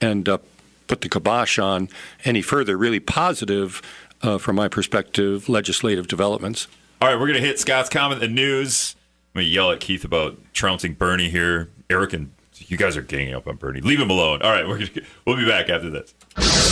and 0.00 0.28
uh, 0.28 0.38
put 0.86 1.00
the 1.00 1.08
kibosh 1.08 1.58
on 1.58 1.88
any 2.24 2.42
further 2.42 2.76
really 2.76 3.00
positive, 3.00 3.82
uh, 4.22 4.38
from 4.38 4.56
my 4.56 4.68
perspective, 4.68 5.48
legislative 5.48 6.08
developments. 6.08 6.68
All 7.00 7.08
right, 7.08 7.18
we're 7.18 7.26
going 7.26 7.40
to 7.40 7.46
hit 7.46 7.58
Scott's 7.58 7.88
comment, 7.88 8.20
the 8.20 8.28
news. 8.28 8.94
I'm 9.34 9.40
going 9.40 9.46
to 9.46 9.50
yell 9.52 9.70
at 9.70 9.80
Keith 9.80 10.04
about 10.04 10.36
trouncing 10.52 10.94
Bernie 10.94 11.30
here. 11.30 11.70
Eric 11.88 12.12
and 12.12 12.30
you 12.66 12.76
guys 12.76 12.96
are 12.96 13.02
ganging 13.02 13.34
up 13.34 13.46
on 13.46 13.56
Bernie. 13.56 13.80
Leave 13.80 14.00
him 14.00 14.10
alone. 14.10 14.42
All 14.42 14.50
right, 14.50 14.66
we're 14.66 14.78
gonna, 14.78 15.06
we'll 15.24 15.36
be 15.36 15.46
back 15.46 15.68
after 15.68 15.90
this. 15.90 16.69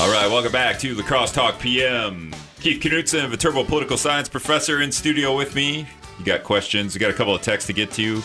All 0.00 0.10
right, 0.10 0.26
welcome 0.28 0.50
back 0.50 0.78
to 0.80 0.94
La 0.96 1.04
Crosse 1.04 1.30
Talk 1.30 1.60
PM. 1.60 2.34
Keith 2.60 2.82
Knutson, 2.82 3.28
Viterbo 3.30 3.62
political 3.62 3.96
science 3.96 4.28
professor, 4.28 4.82
in 4.82 4.90
studio 4.90 5.36
with 5.36 5.54
me. 5.54 5.86
You 6.18 6.24
got 6.24 6.42
questions? 6.42 6.94
We 6.94 6.98
got 6.98 7.10
a 7.10 7.14
couple 7.14 7.34
of 7.34 7.42
texts 7.42 7.68
to 7.68 7.72
get 7.72 7.92
to. 7.92 8.20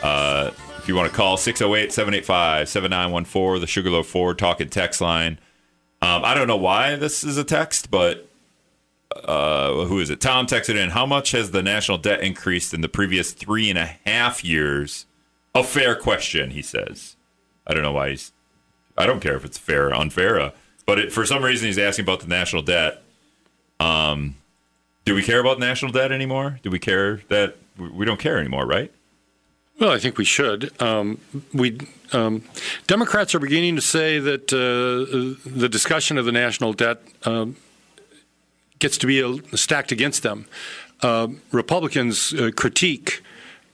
Uh, 0.00 0.52
if 0.78 0.86
you 0.86 0.94
want 0.94 1.10
to 1.10 1.14
call 1.16 1.36
608 1.36 1.92
785 1.92 2.68
7914, 2.68 3.60
the 3.60 3.66
Sugarloaf 3.66 4.06
Ford 4.06 4.38
talking 4.38 4.68
text 4.68 5.00
line. 5.00 5.40
Um, 6.00 6.24
I 6.24 6.34
don't 6.34 6.46
know 6.46 6.56
why 6.56 6.94
this 6.94 7.24
is 7.24 7.36
a 7.36 7.44
text, 7.44 7.90
but 7.90 8.28
uh, 9.24 9.84
who 9.86 9.98
is 9.98 10.08
it? 10.08 10.20
Tom 10.20 10.46
texted 10.46 10.76
in. 10.76 10.90
How 10.90 11.04
much 11.04 11.32
has 11.32 11.50
the 11.50 11.64
national 11.64 11.98
debt 11.98 12.20
increased 12.20 12.72
in 12.72 12.80
the 12.80 12.88
previous 12.88 13.32
three 13.32 13.68
and 13.68 13.78
a 13.78 13.98
half 14.06 14.44
years? 14.44 15.06
A 15.52 15.64
fair 15.64 15.96
question, 15.96 16.50
he 16.50 16.62
says. 16.62 17.16
I 17.66 17.74
don't 17.74 17.82
know 17.82 17.92
why 17.92 18.10
he's. 18.10 18.32
I 18.96 19.06
don't 19.06 19.20
care 19.20 19.34
if 19.34 19.44
it's 19.44 19.58
fair 19.58 19.88
or 19.88 19.94
unfair, 19.94 20.40
uh, 20.40 20.50
but 20.92 20.98
it, 20.98 21.10
for 21.10 21.24
some 21.24 21.42
reason 21.42 21.68
he's 21.68 21.78
asking 21.78 22.02
about 22.02 22.20
the 22.20 22.26
national 22.26 22.60
debt. 22.60 23.02
Um, 23.80 24.34
do 25.06 25.14
we 25.14 25.22
care 25.22 25.40
about 25.40 25.58
national 25.58 25.90
debt 25.90 26.12
anymore? 26.12 26.60
Do 26.62 26.68
we 26.68 26.78
care 26.78 27.22
that 27.30 27.56
we 27.78 28.04
don't 28.04 28.20
care 28.20 28.38
anymore, 28.38 28.66
right? 28.66 28.92
Well, 29.80 29.88
I 29.88 29.98
think 29.98 30.18
we 30.18 30.26
should. 30.26 30.70
Um, 30.82 31.18
we 31.54 31.78
um, 32.12 32.44
Democrats 32.88 33.34
are 33.34 33.38
beginning 33.38 33.74
to 33.76 33.80
say 33.80 34.18
that 34.18 34.52
uh, 34.52 35.40
the 35.48 35.66
discussion 35.66 36.18
of 36.18 36.26
the 36.26 36.32
national 36.32 36.74
debt 36.74 37.00
um, 37.24 37.56
gets 38.78 38.98
to 38.98 39.06
be 39.06 39.20
a, 39.20 39.56
stacked 39.56 39.92
against 39.92 40.22
them. 40.22 40.44
Uh, 41.00 41.28
Republicans 41.52 42.34
uh, 42.34 42.50
critique 42.54 43.22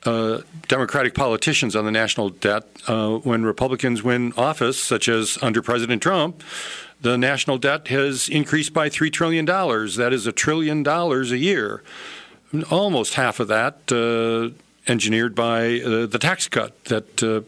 uh, 0.04 0.42
Democratic 0.68 1.14
politicians 1.14 1.74
on 1.74 1.84
the 1.84 1.90
national 1.90 2.30
debt. 2.30 2.62
Uh, 2.86 3.16
when 3.16 3.42
Republicans 3.44 4.04
win 4.04 4.32
office, 4.36 4.78
such 4.78 5.08
as 5.08 5.36
under 5.42 5.60
President 5.60 6.00
Trump, 6.00 6.42
the 7.00 7.16
national 7.16 7.58
debt 7.58 7.88
has 7.88 8.28
increased 8.28 8.72
by 8.72 8.88
$3 8.88 9.12
trillion. 9.12 9.46
That 9.46 10.10
is 10.12 10.26
a 10.26 10.32
trillion 10.32 10.82
dollars 10.82 11.30
a 11.32 11.38
year. 11.38 11.82
Almost 12.70 13.14
half 13.14 13.40
of 13.40 13.48
that 13.48 13.92
uh, 13.92 14.54
engineered 14.90 15.34
by 15.34 15.80
uh, 15.80 16.06
the 16.06 16.18
tax 16.18 16.48
cut 16.48 16.84
that 16.86 17.22
uh, 17.22 17.42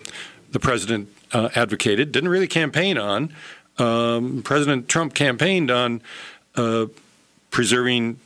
the 0.53 0.61
president 0.61 1.09
uh, 1.33 1.49
advocated, 1.55 2.13
didn't 2.13 2.29
really 2.29 2.49
campaign 2.49 2.99
on. 2.99 3.33
Um, 3.79 4.43
president 4.43 4.89
Trump 4.89 5.15
campaigned 5.15 5.71
on 5.71 6.03
uh, 6.57 6.87
preserving 7.51 8.19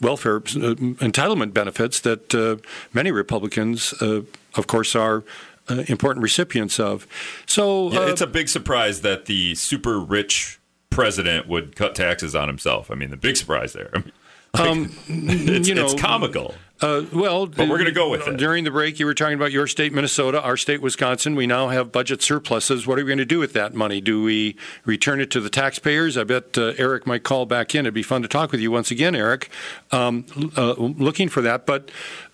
welfare 0.00 0.40
entitlement 0.40 1.54
benefits 1.54 2.00
that 2.00 2.60
many 2.92 3.10
Republicans, 3.10 3.92
of 4.00 4.66
course, 4.66 4.94
are 4.94 5.24
uh, 5.68 5.84
important 5.86 6.22
recipients 6.22 6.78
of. 6.78 7.06
So 7.46 7.92
yeah, 7.92 8.00
uh, 8.00 8.06
it's 8.06 8.20
a 8.20 8.26
big 8.26 8.48
surprise 8.48 9.00
that 9.02 9.26
the 9.26 9.54
super 9.54 9.98
rich 9.98 10.60
president 10.90 11.48
would 11.48 11.76
cut 11.76 11.94
taxes 11.94 12.34
on 12.34 12.48
himself. 12.48 12.90
I 12.90 12.94
mean, 12.94 13.10
the 13.10 13.16
big 13.16 13.36
surprise 13.36 13.72
there. 13.72 13.90
like, 14.54 14.68
um, 14.68 14.94
it's, 15.08 15.68
you 15.68 15.74
know, 15.74 15.84
it's 15.84 15.94
comical. 16.00 16.54
Uh, 16.80 17.04
well, 17.12 17.46
but 17.46 17.68
we're 17.68 17.78
going 17.78 17.84
to 17.86 17.92
go 17.92 18.10
with 18.10 18.26
it. 18.26 18.36
During 18.36 18.64
the 18.64 18.70
break, 18.70 18.98
you 18.98 19.06
were 19.06 19.14
talking 19.14 19.34
about 19.34 19.52
your 19.52 19.66
state, 19.66 19.92
Minnesota, 19.92 20.42
our 20.42 20.56
state, 20.56 20.82
Wisconsin. 20.82 21.34
We 21.34 21.46
now 21.46 21.68
have 21.68 21.92
budget 21.92 22.20
surpluses. 22.20 22.86
What 22.86 22.98
are 22.98 23.04
we 23.04 23.08
going 23.08 23.18
to 23.18 23.24
do 23.24 23.38
with 23.38 23.52
that 23.54 23.74
money? 23.74 24.00
Do 24.00 24.22
we 24.22 24.56
return 24.84 25.20
it 25.20 25.30
to 25.30 25.40
the 25.40 25.48
taxpayers? 25.48 26.18
I 26.18 26.24
bet 26.24 26.58
uh, 26.58 26.72
Eric 26.76 27.06
might 27.06 27.22
call 27.22 27.46
back 27.46 27.74
in. 27.74 27.86
It'd 27.86 27.94
be 27.94 28.02
fun 28.02 28.22
to 28.22 28.28
talk 28.28 28.52
with 28.52 28.60
you 28.60 28.70
once 28.70 28.90
again, 28.90 29.14
Eric. 29.14 29.50
Um, 29.92 30.26
uh, 30.56 30.74
looking 30.74 31.28
for 31.28 31.40
that, 31.42 31.64
but 31.64 31.90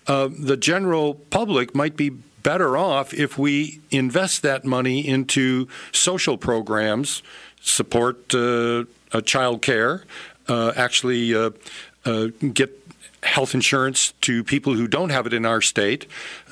uh, 0.07 0.27
the 0.37 0.57
general 0.57 1.13
public 1.13 1.73
might 1.75 1.95
be 1.95 2.11
better 2.43 2.77
off 2.77 3.13
if 3.13 3.37
we 3.37 3.81
invest 3.89 4.41
that 4.41 4.65
money 4.65 5.07
into 5.07 5.67
social 5.91 6.37
programs, 6.37 7.21
support 7.61 8.33
uh, 8.33 8.85
child 9.25 9.61
care, 9.61 10.03
uh, 10.47 10.73
actually 10.75 11.33
uh, 11.35 11.51
uh, 12.05 12.27
get 12.53 12.77
health 13.23 13.53
insurance 13.53 14.13
to 14.21 14.43
people 14.43 14.73
who 14.73 14.87
don't 14.87 15.11
have 15.11 15.27
it 15.27 15.33
in 15.33 15.45
our 15.45 15.61
state. 15.61 16.07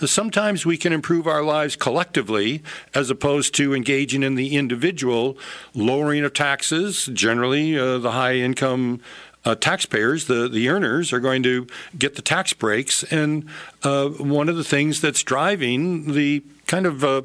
Sometimes 0.06 0.66
we 0.66 0.78
can 0.78 0.94
improve 0.94 1.26
our 1.26 1.44
lives 1.44 1.76
collectively 1.76 2.62
as 2.94 3.10
opposed 3.10 3.56
to 3.56 3.74
engaging 3.74 4.22
in 4.22 4.36
the 4.36 4.56
individual 4.56 5.36
lowering 5.74 6.24
of 6.24 6.34
taxes. 6.34 7.10
Generally, 7.12 7.78
uh, 7.78 7.98
the 7.98 8.12
high 8.12 8.36
income 8.36 9.02
uh, 9.50 9.56
taxpayers, 9.56 10.26
the, 10.26 10.48
the 10.48 10.70
earners, 10.70 11.12
are 11.12 11.20
going 11.20 11.42
to 11.44 11.66
get 11.98 12.16
the 12.16 12.22
tax 12.22 12.54
breaks. 12.54 13.04
And 13.04 13.48
uh, 13.84 14.10
one 14.10 14.48
of 14.48 14.58
the 14.58 14.64
things 14.64 15.02
that's 15.02 15.24
driving 15.24 16.14
the 16.14 16.44
kind 16.68 16.86
of 16.86 17.04
uh, 17.04 17.24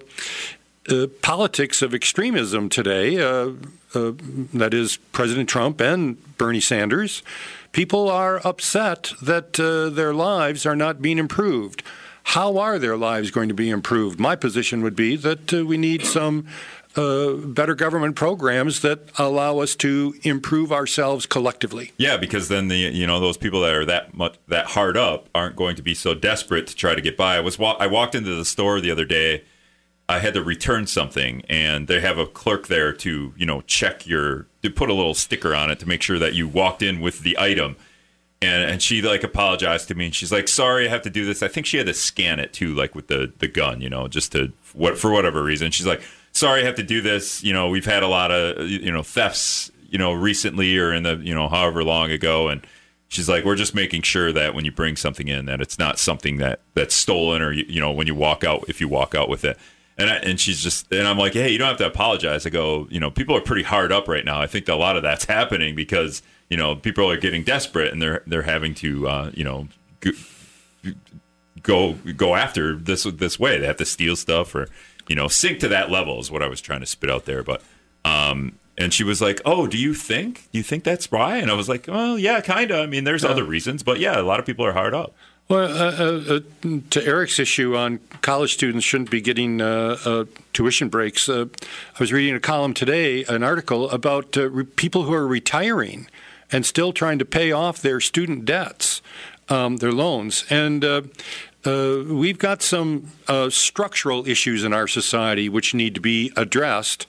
uh 0.88 1.06
politics 1.22 1.82
of 1.82 1.94
extremism 1.94 2.68
today, 2.68 3.20
uh, 3.20 3.50
uh, 3.94 4.12
that 4.54 4.72
is 4.72 4.96
President 5.12 5.48
Trump 5.48 5.80
and 5.80 6.16
Bernie 6.38 6.60
Sanders, 6.60 7.22
people 7.72 8.10
are 8.10 8.40
upset 8.46 9.12
that 9.20 9.52
their 9.54 10.14
lives 10.14 10.64
are 10.64 10.76
not 10.76 11.02
being 11.02 11.18
improved. 11.18 11.82
How 12.28 12.56
are 12.56 12.78
their 12.78 12.96
lives 12.96 13.30
going 13.30 13.48
to 13.48 13.54
be 13.54 13.68
improved? 13.68 14.18
My 14.18 14.34
position 14.34 14.80
would 14.82 14.96
be 14.96 15.16
that 15.16 15.52
we 15.52 15.76
need 15.76 16.06
some 16.06 16.46
uh, 16.96 17.32
better 17.32 17.74
government 17.74 18.16
programs 18.16 18.80
that 18.82 19.00
allow 19.18 19.58
us 19.58 19.74
to 19.76 20.14
improve 20.22 20.72
ourselves 20.72 21.26
collectively. 21.26 21.92
Yeah, 21.96 22.16
because 22.16 22.48
then 22.48 22.68
the 22.68 22.76
you 22.76 23.06
know 23.06 23.20
those 23.20 23.36
people 23.36 23.60
that 23.62 23.74
are 23.74 23.84
that 23.84 24.14
much 24.14 24.36
that 24.48 24.66
hard 24.66 24.96
up 24.96 25.28
aren't 25.34 25.56
going 25.56 25.76
to 25.76 25.82
be 25.82 25.94
so 25.94 26.14
desperate 26.14 26.66
to 26.68 26.76
try 26.76 26.94
to 26.94 27.00
get 27.00 27.16
by. 27.16 27.36
I 27.36 27.40
was 27.40 27.58
I 27.60 27.86
walked 27.86 28.14
into 28.14 28.34
the 28.34 28.44
store 28.44 28.80
the 28.80 28.90
other 28.90 29.04
day. 29.04 29.44
I 30.08 30.18
had 30.18 30.34
to 30.34 30.44
return 30.44 30.86
something, 30.86 31.42
and 31.48 31.88
they 31.88 32.00
have 32.00 32.18
a 32.18 32.26
clerk 32.26 32.68
there 32.68 32.92
to 32.92 33.34
you 33.36 33.46
know 33.46 33.62
check 33.62 34.06
your 34.06 34.46
to 34.62 34.70
put 34.70 34.88
a 34.88 34.94
little 34.94 35.14
sticker 35.14 35.54
on 35.54 35.70
it 35.70 35.80
to 35.80 35.88
make 35.88 36.02
sure 36.02 36.18
that 36.18 36.34
you 36.34 36.46
walked 36.46 36.82
in 36.82 37.00
with 37.00 37.20
the 37.20 37.38
item. 37.38 37.76
And, 38.42 38.62
and 38.70 38.82
she 38.82 39.00
like 39.00 39.24
apologized 39.24 39.88
to 39.88 39.94
me 39.94 40.06
and 40.06 40.14
she's 40.14 40.30
like 40.30 40.48
sorry 40.48 40.86
i 40.86 40.90
have 40.90 41.00
to 41.02 41.08
do 41.08 41.24
this 41.24 41.42
i 41.42 41.48
think 41.48 41.64
she 41.64 41.78
had 41.78 41.86
to 41.86 41.94
scan 41.94 42.38
it 42.38 42.52
too 42.52 42.74
like 42.74 42.94
with 42.94 43.06
the 43.06 43.32
the 43.38 43.48
gun 43.48 43.80
you 43.80 43.88
know 43.88 44.06
just 44.06 44.32
to 44.32 44.52
what 44.74 44.98
for 44.98 45.10
whatever 45.10 45.42
reason 45.42 45.70
she's 45.70 45.86
like 45.86 46.02
sorry, 46.34 46.62
I 46.62 46.66
have 46.66 46.74
to 46.74 46.82
do 46.82 47.00
this. 47.00 47.42
You 47.42 47.54
know, 47.54 47.68
we've 47.68 47.86
had 47.86 48.02
a 48.02 48.08
lot 48.08 48.30
of 48.30 48.68
you 48.68 48.92
know 48.92 49.02
thefts, 49.02 49.70
you 49.88 49.98
know, 49.98 50.12
recently 50.12 50.76
or 50.76 50.92
in 50.92 51.04
the 51.04 51.16
you 51.16 51.34
know 51.34 51.48
however 51.48 51.82
long 51.82 52.10
ago, 52.10 52.48
and 52.48 52.66
she's 53.08 53.28
like, 53.28 53.44
we're 53.44 53.56
just 53.56 53.74
making 53.74 54.02
sure 54.02 54.32
that 54.32 54.54
when 54.54 54.64
you 54.64 54.72
bring 54.72 54.96
something 54.96 55.28
in, 55.28 55.46
that 55.46 55.60
it's 55.62 55.78
not 55.78 55.98
something 55.98 56.36
that 56.38 56.60
that's 56.74 56.94
stolen 56.94 57.40
or 57.40 57.52
you 57.52 57.80
know 57.80 57.92
when 57.92 58.06
you 58.06 58.14
walk 58.14 58.44
out 58.44 58.64
if 58.68 58.80
you 58.80 58.88
walk 58.88 59.14
out 59.14 59.28
with 59.30 59.44
it. 59.44 59.58
And 59.96 60.10
I, 60.10 60.16
and 60.16 60.40
she's 60.40 60.60
just 60.60 60.92
and 60.92 61.06
I'm 61.06 61.18
like, 61.18 61.32
hey, 61.32 61.50
you 61.50 61.58
don't 61.58 61.68
have 61.68 61.78
to 61.78 61.86
apologize. 61.86 62.44
I 62.44 62.50
go, 62.50 62.88
you 62.90 63.00
know, 63.00 63.10
people 63.10 63.36
are 63.36 63.40
pretty 63.40 63.62
hard 63.62 63.92
up 63.92 64.08
right 64.08 64.24
now. 64.24 64.40
I 64.40 64.48
think 64.48 64.68
a 64.68 64.74
lot 64.74 64.96
of 64.96 65.02
that's 65.02 65.24
happening 65.24 65.74
because 65.74 66.20
you 66.50 66.56
know 66.56 66.74
people 66.76 67.08
are 67.08 67.16
getting 67.16 67.44
desperate 67.44 67.92
and 67.92 68.02
they're 68.02 68.22
they're 68.26 68.42
having 68.42 68.74
to 68.74 69.08
uh, 69.08 69.30
you 69.34 69.44
know 69.44 69.68
go 71.62 71.92
go 72.16 72.34
after 72.34 72.74
this 72.76 73.04
this 73.04 73.38
way. 73.38 73.58
They 73.58 73.66
have 73.66 73.76
to 73.76 73.86
steal 73.86 74.16
stuff 74.16 74.52
or 74.54 74.68
you 75.08 75.16
know, 75.16 75.28
sink 75.28 75.60
to 75.60 75.68
that 75.68 75.90
level 75.90 76.20
is 76.20 76.30
what 76.30 76.42
I 76.42 76.48
was 76.48 76.60
trying 76.60 76.80
to 76.80 76.86
spit 76.86 77.10
out 77.10 77.24
there. 77.24 77.42
But, 77.42 77.62
um, 78.04 78.58
and 78.76 78.92
she 78.92 79.04
was 79.04 79.20
like, 79.20 79.40
"Oh, 79.44 79.66
do 79.66 79.78
you 79.78 79.94
think? 79.94 80.48
Do 80.50 80.58
you 80.58 80.64
think 80.64 80.84
that's 80.84 81.10
why?" 81.10 81.36
And 81.36 81.50
I 81.50 81.54
was 81.54 81.68
like, 81.68 81.86
"Well, 81.86 82.18
yeah, 82.18 82.40
kind 82.40 82.70
of. 82.70 82.80
I 82.80 82.86
mean, 82.86 83.04
there's 83.04 83.24
other 83.24 83.44
reasons, 83.44 83.82
but 83.82 84.00
yeah, 84.00 84.20
a 84.20 84.22
lot 84.22 84.40
of 84.40 84.46
people 84.46 84.66
are 84.66 84.72
hard 84.72 84.94
up." 84.94 85.14
Well, 85.48 85.70
uh, 85.70 85.92
uh, 86.02 86.40
uh 86.40 86.80
to 86.90 87.06
Eric's 87.06 87.38
issue 87.38 87.76
on 87.76 88.00
college 88.22 88.54
students 88.54 88.84
shouldn't 88.84 89.10
be 89.10 89.20
getting 89.20 89.60
uh, 89.60 89.98
uh 90.04 90.24
tuition 90.54 90.88
breaks, 90.88 91.28
uh, 91.28 91.46
I 91.94 91.98
was 92.00 92.12
reading 92.12 92.34
a 92.34 92.40
column 92.40 92.72
today, 92.72 93.24
an 93.24 93.42
article 93.42 93.90
about 93.90 94.36
re- 94.36 94.64
people 94.64 95.02
who 95.02 95.12
are 95.12 95.26
retiring 95.26 96.08
and 96.50 96.64
still 96.64 96.92
trying 96.92 97.18
to 97.18 97.24
pay 97.24 97.52
off 97.52 97.82
their 97.82 98.00
student 98.00 98.44
debts, 98.44 99.02
um, 99.48 99.78
their 99.78 99.92
loans, 99.92 100.44
and 100.48 100.84
uh, 100.84 101.02
we've 101.66 102.38
got 102.38 102.62
some 102.62 103.10
uh, 103.28 103.50
structural 103.50 104.26
issues 104.26 104.64
in 104.64 104.72
our 104.72 104.86
society 104.86 105.48
which 105.48 105.74
need 105.74 105.94
to 105.94 106.00
be 106.00 106.32
addressed. 106.36 107.06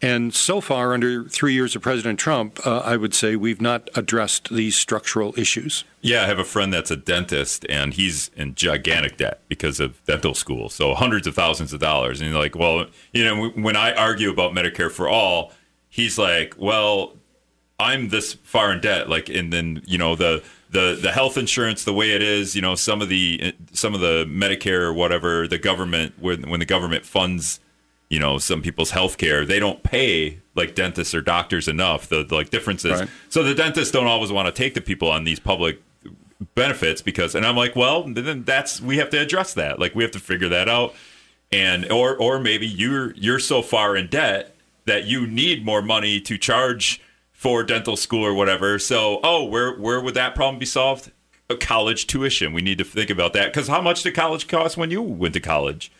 And 0.00 0.32
so 0.32 0.60
far, 0.60 0.94
under 0.94 1.24
three 1.24 1.54
years 1.54 1.74
of 1.74 1.82
President 1.82 2.20
Trump, 2.20 2.64
uh, 2.64 2.78
I 2.78 2.96
would 2.96 3.14
say 3.14 3.34
we've 3.34 3.60
not 3.60 3.88
addressed 3.96 4.48
these 4.48 4.76
structural 4.76 5.36
issues. 5.36 5.82
Yeah, 6.02 6.22
I 6.22 6.26
have 6.26 6.38
a 6.38 6.44
friend 6.44 6.72
that's 6.72 6.92
a 6.92 6.96
dentist, 6.96 7.66
and 7.68 7.92
he's 7.92 8.30
in 8.36 8.54
gigantic 8.54 9.16
debt 9.16 9.40
because 9.48 9.80
of 9.80 10.04
dental 10.04 10.34
school. 10.34 10.68
So 10.68 10.94
hundreds 10.94 11.26
of 11.26 11.34
thousands 11.34 11.72
of 11.72 11.80
dollars. 11.80 12.20
And 12.20 12.30
you're 12.30 12.38
like, 12.38 12.54
well, 12.54 12.86
you 13.12 13.24
know, 13.24 13.48
when 13.50 13.74
I 13.74 13.92
argue 13.92 14.30
about 14.30 14.52
Medicare 14.52 14.90
for 14.90 15.08
all, 15.08 15.52
he's 15.88 16.16
like, 16.16 16.54
well, 16.56 17.14
I'm 17.80 18.10
this 18.10 18.34
far 18.34 18.72
in 18.72 18.80
debt. 18.80 19.08
Like, 19.08 19.28
and 19.28 19.52
then, 19.52 19.82
you 19.84 19.98
know, 19.98 20.14
the 20.14 20.44
the 20.70 20.98
the 21.00 21.12
health 21.12 21.38
insurance 21.38 21.84
the 21.84 21.92
way 21.92 22.12
it 22.12 22.22
is, 22.22 22.54
you 22.54 22.62
know, 22.62 22.74
some 22.74 23.00
of 23.00 23.08
the 23.08 23.54
some 23.72 23.94
of 23.94 24.00
the 24.00 24.24
Medicare 24.26 24.82
or 24.82 24.92
whatever 24.92 25.48
the 25.48 25.58
government 25.58 26.14
when 26.18 26.48
when 26.48 26.60
the 26.60 26.66
government 26.66 27.04
funds, 27.04 27.60
you 28.08 28.20
know, 28.20 28.38
some 28.38 28.62
people's 28.62 28.90
health 28.90 29.18
care, 29.18 29.44
they 29.44 29.58
don't 29.58 29.82
pay 29.82 30.38
like 30.54 30.74
dentists 30.74 31.14
or 31.14 31.20
doctors 31.20 31.68
enough. 31.68 32.08
The, 32.08 32.24
the 32.24 32.34
like 32.34 32.50
differences. 32.50 33.00
Right. 33.00 33.08
So 33.28 33.42
the 33.42 33.54
dentists 33.54 33.92
don't 33.92 34.06
always 34.06 34.30
want 34.30 34.46
to 34.46 34.52
take 34.52 34.74
the 34.74 34.80
people 34.80 35.10
on 35.10 35.24
these 35.24 35.40
public 35.40 35.80
benefits 36.54 37.02
because 37.02 37.34
and 37.34 37.46
I'm 37.46 37.56
like, 37.56 37.74
well, 37.74 38.04
then 38.04 38.44
that's 38.44 38.80
we 38.80 38.98
have 38.98 39.10
to 39.10 39.18
address 39.18 39.54
that. 39.54 39.78
Like 39.78 39.94
we 39.94 40.02
have 40.02 40.12
to 40.12 40.20
figure 40.20 40.48
that 40.50 40.68
out. 40.68 40.94
And 41.50 41.90
or 41.90 42.14
or 42.16 42.38
maybe 42.38 42.66
you're 42.66 43.14
you're 43.14 43.38
so 43.38 43.62
far 43.62 43.96
in 43.96 44.08
debt 44.08 44.54
that 44.84 45.04
you 45.04 45.26
need 45.26 45.64
more 45.64 45.80
money 45.80 46.20
to 46.20 46.36
charge 46.36 47.00
for 47.38 47.62
dental 47.62 47.96
school 47.96 48.26
or 48.26 48.34
whatever. 48.34 48.80
So, 48.80 49.20
oh, 49.22 49.44
where 49.44 49.72
where 49.78 50.00
would 50.00 50.14
that 50.14 50.34
problem 50.34 50.58
be 50.58 50.66
solved? 50.66 51.12
A 51.48 51.56
college 51.56 52.08
tuition. 52.08 52.52
We 52.52 52.60
need 52.60 52.78
to 52.78 52.84
think 52.84 53.10
about 53.10 53.32
that 53.32 53.52
because 53.52 53.68
how 53.68 53.80
much 53.80 54.02
did 54.02 54.14
college 54.14 54.48
cost 54.48 54.76
when 54.76 54.90
you 54.90 55.00
went 55.00 55.34
to 55.34 55.40
college? 55.40 55.90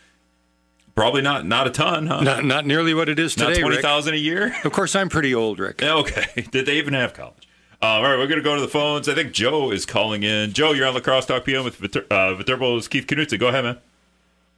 Probably 0.95 1.21
not 1.21 1.45
not 1.45 1.65
a 1.65 1.69
ton, 1.71 2.07
huh? 2.07 2.21
Not 2.21 2.43
not 2.43 2.65
nearly 2.65 2.93
what 2.93 3.07
it 3.07 3.17
is 3.17 3.35
today. 3.35 3.53
Not 3.53 3.59
twenty 3.61 3.81
thousand 3.81 4.15
a 4.15 4.17
year. 4.17 4.53
Of 4.65 4.73
course, 4.73 4.95
I'm 4.97 5.07
pretty 5.07 5.33
old, 5.33 5.59
Rick. 5.59 5.81
Okay. 5.83 6.45
Did 6.51 6.65
they 6.65 6.77
even 6.77 6.93
have 6.93 7.13
college? 7.13 7.47
Uh, 7.81 7.85
all 7.85 8.03
right, 8.03 8.17
we're 8.17 8.27
going 8.27 8.39
to 8.39 8.43
go 8.43 8.55
to 8.55 8.61
the 8.61 8.67
phones. 8.67 9.07
I 9.07 9.15
think 9.15 9.31
Joe 9.31 9.71
is 9.71 9.85
calling 9.85 10.23
in. 10.23 10.51
Joe, 10.51 10.73
you're 10.73 10.85
on 10.85 10.93
La 10.93 10.99
Crosse 10.99 11.25
Talk 11.25 11.45
PM 11.45 11.63
with 11.63 11.79
Viter- 11.79 12.05
uh, 12.11 12.35
Viterbo's 12.35 12.89
Keith 12.89 13.07
Knutson. 13.07 13.39
Go 13.39 13.47
ahead, 13.47 13.63
man. 13.63 13.77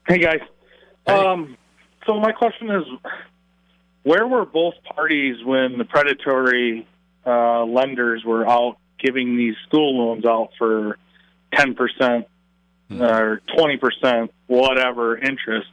Hey 0.07 0.17
guys. 0.17 0.39
Hey. 1.05 1.13
Um, 1.13 1.55
so 2.07 2.19
my 2.19 2.31
question 2.31 2.71
is, 2.71 2.83
where 4.03 4.27
were 4.27 4.45
both 4.45 4.75
parties 4.95 5.37
when 5.43 5.77
the 5.77 5.85
predatory 5.85 6.87
uh, 7.25 7.63
lenders 7.65 8.23
were 8.25 8.47
out 8.47 8.77
giving 8.99 9.37
these 9.37 9.55
school 9.67 9.97
loans 9.97 10.25
out 10.25 10.49
for 10.57 10.97
10% 11.53 12.25
hmm. 12.89 13.01
or 13.01 13.41
20%, 13.57 14.29
whatever 14.47 15.17
interest? 15.17 15.69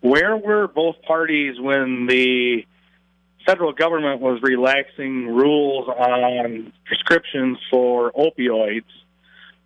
Where 0.00 0.36
were 0.36 0.66
both 0.66 1.02
parties 1.02 1.60
when 1.60 2.06
the 2.06 2.64
federal 3.46 3.72
government 3.72 4.20
was 4.20 4.40
relaxing 4.42 5.26
rules 5.26 5.88
on 5.88 6.72
prescriptions 6.84 7.58
for 7.70 8.12
opioids. 8.12 8.84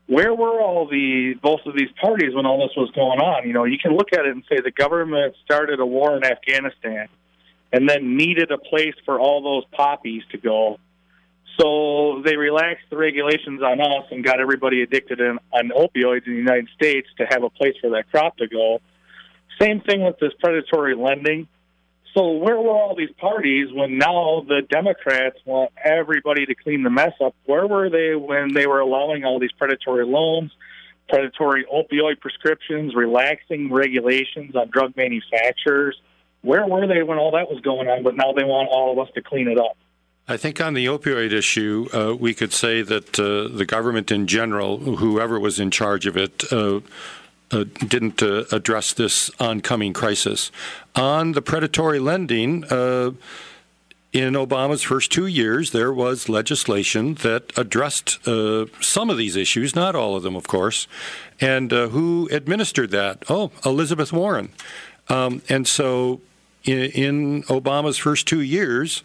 Where 0.07 0.35
were 0.35 0.61
all 0.61 0.87
the 0.87 1.35
both 1.43 1.61
of 1.67 1.75
these 1.75 1.89
parties 2.01 2.35
when 2.35 2.45
all 2.47 2.59
this 2.67 2.77
was 2.77 2.91
going 2.95 3.21
on? 3.21 3.47
You 3.47 3.55
know, 3.55 3.65
you 3.65 3.79
can 3.79 3.97
look 3.97 4.13
at 4.13 4.27
it 4.27 4.33
and 4.33 4.45
say 4.49 4.61
the 4.63 4.71
government 4.71 5.35
started 5.45 5.81
a 5.81 5.87
war 5.87 6.17
in 6.17 6.25
Afghanistan 6.25 7.09
and 7.75 7.89
then 7.89 8.17
needed 8.17 8.53
a 8.53 8.59
place 8.59 8.95
for 9.05 9.19
all 9.19 9.43
those 9.43 9.65
poppies 9.73 10.23
to 10.31 10.39
go. 10.39 10.79
So 11.61 12.23
they 12.25 12.37
relaxed 12.37 12.85
the 12.89 12.97
regulations 12.97 13.63
on 13.63 13.81
us 13.81 14.07
and 14.13 14.25
got 14.25 14.41
everybody 14.41 14.83
addicted 14.83 15.19
in, 15.19 15.41
on 15.53 15.71
opioids 15.71 16.25
in 16.27 16.35
the 16.35 16.39
United 16.39 16.69
States 16.77 17.09
to 17.19 17.27
have 17.29 17.43
a 17.43 17.51
place 17.51 17.75
for 17.81 17.91
that 17.91 18.09
crop 18.13 18.37
to 18.37 18.47
go. 18.47 18.81
Same 19.61 19.81
thing 19.81 20.05
with 20.05 20.21
this 20.21 20.33
predatory 20.39 20.95
lending. 20.95 21.49
So 22.17 22.31
where 22.35 22.57
were 22.57 22.71
all 22.71 22.95
these 22.95 23.11
parties 23.21 23.73
when 23.73 23.99
now 23.99 24.45
the 24.47 24.63
Democrats 24.71 25.39
want 25.45 25.73
everybody 25.85 26.47
to 26.47 26.55
clean 26.55 26.85
the 26.85 26.91
mess 26.91 27.15
up? 27.21 27.35
Where 27.45 27.67
were 27.67 27.91
they 27.91 28.15
when 28.15 28.55
they 28.55 28.69
were 28.69 28.79
allowing 28.79 29.25
all 29.25 29.41
these 29.41 29.53
predatory 29.59 30.07
loans, 30.07 30.53
predatory 31.09 31.67
opioid 31.67 32.21
prescriptions, 32.21 32.95
relaxing 32.95 33.73
regulations 33.73 34.55
on 34.55 34.71
drug 34.71 34.97
manufacturers? 34.97 36.01
Where 36.45 36.67
were 36.67 36.87
they 36.87 37.03
when 37.03 37.19
all 37.19 37.31
that 37.33 37.51
was 37.51 37.61
going 37.63 37.89
on? 37.89 38.03
But 38.03 38.17
now 38.17 38.33
they 38.33 38.45
want 38.45 38.69
all 38.69 38.93
of 38.93 38.99
us 38.99 39.13
to 39.15 39.23
clean 39.23 39.49
it 39.49 39.59
up. 39.59 39.77
I 40.29 40.37
think 40.37 40.61
on 40.61 40.75
the 40.75 40.87
opioid 40.87 41.33
issue, 41.33 41.89
uh, 41.93 42.15
we 42.15 42.35
could 42.35 42.53
say 42.53 42.83
that 42.83 43.19
uh, 43.19 43.49
the 43.55 43.65
government 43.67 44.11
in 44.11 44.27
general, 44.27 44.79
whoever 44.79 45.41
was 45.41 45.59
in 45.59 45.71
charge 45.71 46.07
of 46.07 46.17
it, 46.17 46.45
uh, 46.53 46.81
uh 47.51 47.65
didn't 47.87 48.23
uh, 48.23 48.45
address 48.53 48.93
this 48.93 49.31
oncoming 49.41 49.95
crisis. 49.95 50.51
On 50.95 51.33
the 51.33 51.43
predatory 51.43 51.99
lending, 51.99 52.65
uh, 52.65 53.13
in 54.13 54.35
Obama's 54.35 54.83
first 54.83 55.11
two 55.11 55.27
years, 55.27 55.73
there 55.73 55.93
was 55.93 56.29
legislation 56.29 57.15
that 57.17 57.53
addressed 57.59 58.25
some 58.25 59.11
of 59.11 59.17
these 59.17 59.35
issues, 59.35 59.75
not 59.75 59.97
all 59.97 60.15
of 60.15 60.23
them, 60.23 60.37
of 60.37 60.47
course. 60.47 60.87
And 61.41 61.73
who 61.73 62.29
administered 62.31 62.93
that? 62.93 63.25
Oh, 63.29 63.51
Elizabeth 63.65 64.13
Warren. 64.13 64.51
Um, 65.09 65.43
and 65.49 65.67
so 65.67 66.21
in, 66.65 66.79
in 66.91 67.43
Obama's 67.45 67.99
first 67.99 68.27
two 68.27 68.41
years, 68.41 69.03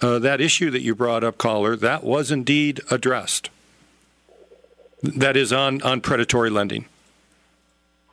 uh, 0.00 0.18
that 0.18 0.40
issue 0.40 0.70
that 0.70 0.82
you 0.82 0.94
brought 0.94 1.24
up, 1.24 1.38
caller, 1.38 1.76
that 1.76 2.04
was 2.04 2.30
indeed 2.30 2.80
addressed. 2.90 3.50
That 5.02 5.36
is 5.36 5.52
on, 5.52 5.82
on 5.82 6.00
predatory 6.00 6.50
lending. 6.50 6.86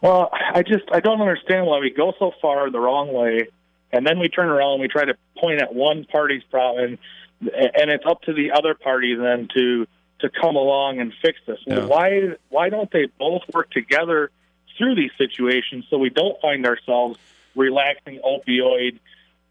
Well, 0.02 0.30
I 0.32 0.64
just 0.64 0.86
I 0.92 1.00
don't 1.00 1.22
understand 1.22 1.66
why 1.66 1.80
we 1.80 1.90
go 1.90 2.14
so 2.20 2.32
far 2.42 2.70
the 2.70 2.80
wrong 2.80 3.12
way, 3.12 3.48
and 3.92 4.06
then 4.06 4.20
we 4.20 4.30
turn 4.30 4.48
around 4.48 4.74
and 4.74 4.82
we 4.82 4.88
try 4.88 5.06
to 5.06 5.16
point 5.38 5.60
at 5.60 5.74
one 5.74 6.06
party's 6.06 6.44
problem, 6.44 7.00
and 7.42 7.92
it's 7.92 8.06
up 8.06 8.22
to 8.24 8.34
the 8.34 8.52
other 8.52 8.76
party 8.76 9.16
then 9.16 9.48
to 9.56 9.88
to 10.20 10.30
come 10.30 10.56
along 10.56 11.00
and 11.00 11.14
fix 11.22 11.40
this. 11.48 11.60
Yeah. 11.66 11.86
Why 11.86 12.36
why 12.50 12.70
don't 12.70 12.92
they 12.92 13.08
both 13.18 13.42
work 13.52 13.72
together 13.72 14.30
through 14.78 14.96
these 14.96 15.12
situations 15.18 15.86
so 15.90 15.98
we 15.98 16.12
don't 16.12 16.40
find 16.42 16.66
ourselves 16.68 17.18
relaxing 17.58 18.20
opioid 18.26 19.00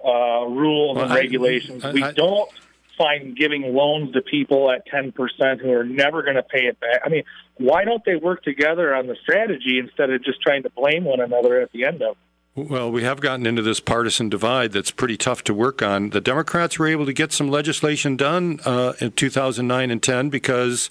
uh, 0.05 0.47
rules 0.47 0.97
well, 0.97 1.07
and 1.07 1.15
regulations. 1.15 1.85
I, 1.85 1.91
I, 1.91 1.93
we 1.93 2.13
don't 2.13 2.51
find 2.97 3.37
giving 3.37 3.75
loans 3.75 4.13
to 4.15 4.23
people 4.23 4.71
at 4.71 4.87
10% 4.89 5.13
who 5.61 5.73
are 5.73 5.85
never 5.85 6.23
going 6.23 6.37
to 6.37 6.43
pay 6.43 6.65
it 6.67 6.81
back. 6.81 7.03
I 7.05 7.09
mean, 7.09 7.25
why 7.57 7.85
don't 7.85 8.05
they 8.05 8.17
work 8.17 8.43
together 8.43 8.95
on 8.95 9.07
the 9.07 9.17
strategy 9.23 9.79
instead 9.79 10.11
of 10.11 10.25
just 10.25 10.41
trying 10.41 10.63
to 10.63 10.71
blame 10.71 11.05
one 11.05 11.21
another 11.21 11.61
at 11.61 11.73
the 11.73 11.85
end 11.85 12.03
of 12.03 12.13
it? 12.13 12.17
Well, 12.57 12.91
we 12.91 13.03
have 13.03 13.21
gotten 13.21 13.45
into 13.45 13.61
this 13.61 13.81
partisan 13.81 14.31
divide 14.31 14.73
that's 14.73 14.91
pretty 14.91 15.19
tough 15.19 15.45
to 15.45 15.53
work 15.53 15.83
on. 15.83 16.09
The 16.11 16.23
Democrats 16.23 16.79
were 16.79 16.87
able 16.87 17.05
to 17.05 17.13
get 17.13 17.31
some 17.31 17.51
legislation 17.51 18.17
done 18.17 18.61
uh, 18.65 18.95
in 18.99 19.13
2009 19.13 19.91
and 19.91 20.03
10 20.03 20.31
because 20.31 20.89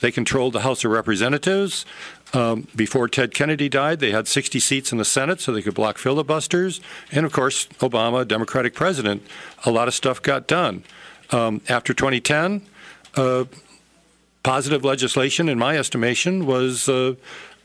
they 0.00 0.10
controlled 0.10 0.52
the 0.52 0.60
House 0.60 0.84
of 0.84 0.90
Representatives. 0.90 1.84
Um, 2.32 2.66
before 2.74 3.06
Ted 3.08 3.32
Kennedy 3.32 3.68
died, 3.68 4.00
they 4.00 4.10
had 4.10 4.26
60 4.26 4.58
seats 4.58 4.90
in 4.90 4.98
the 4.98 5.04
Senate 5.04 5.40
so 5.40 5.52
they 5.52 5.62
could 5.62 5.74
block 5.74 5.98
filibusters. 5.98 6.80
And 7.12 7.24
of 7.24 7.32
course, 7.32 7.66
Obama, 7.78 8.26
Democratic 8.26 8.74
president, 8.74 9.22
a 9.64 9.70
lot 9.70 9.86
of 9.86 9.94
stuff 9.94 10.20
got 10.20 10.48
done. 10.48 10.82
Um, 11.30 11.60
after 11.68 11.94
2010, 11.94 12.62
uh, 13.16 13.44
positive 14.42 14.84
legislation, 14.84 15.48
in 15.48 15.58
my 15.58 15.76
estimation, 15.76 16.44
was 16.46 16.88
uh, 16.88 17.14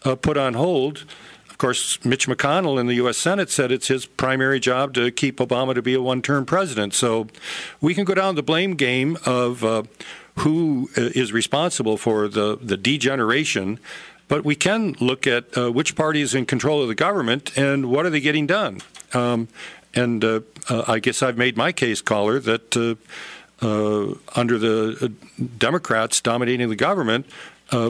uh, 0.03 0.15
put 0.15 0.37
on 0.37 0.53
hold. 0.53 1.05
Of 1.49 1.57
course, 1.57 2.03
Mitch 2.05 2.27
McConnell 2.27 2.79
in 2.79 2.87
the 2.87 2.95
U.S. 2.95 3.17
Senate 3.17 3.49
said 3.49 3.71
it's 3.71 3.87
his 3.89 4.05
primary 4.05 4.59
job 4.59 4.93
to 4.93 5.11
keep 5.11 5.37
Obama 5.37 5.75
to 5.75 5.81
be 5.81 5.93
a 5.93 6.01
one 6.01 6.21
term 6.21 6.45
president. 6.45 6.93
So 6.93 7.27
we 7.81 7.93
can 7.93 8.05
go 8.05 8.13
down 8.13 8.35
the 8.35 8.43
blame 8.43 8.75
game 8.75 9.17
of 9.25 9.63
uh, 9.63 9.83
who 10.39 10.89
uh, 10.97 11.09
responsible 11.33 11.97
for 11.97 12.27
the, 12.27 12.57
the 12.61 12.77
degeneration 12.77 13.79
but 14.29 14.45
we 14.45 14.55
can 14.55 14.95
look 15.01 15.27
at 15.27 15.57
uh, 15.57 15.71
which 15.71 15.95
party 15.95 16.21
is 16.21 16.33
in 16.33 16.45
control 16.45 16.81
of 16.81 16.87
the 16.87 16.95
government 16.95 17.57
and 17.57 17.91
what 17.91 18.05
are 18.05 18.11
they 18.11 18.21
getting 18.21 18.47
done. 18.47 18.79
Um, 19.13 19.49
and 19.93 20.23
uh, 20.23 20.41
uh, 20.69 20.85
I 20.87 20.99
guess 20.99 21.21
I've 21.21 21.37
made 21.37 21.57
my 21.57 21.71
case, 21.71 21.99
caller, 21.99 22.39
that 22.39 22.77
uh, 22.77 23.65
uh, 23.65 24.13
under 24.35 24.57
the 24.57 25.11
Democrats 25.57 26.21
dominating 26.21 26.69
the 26.69 26.75
government, 26.75 27.25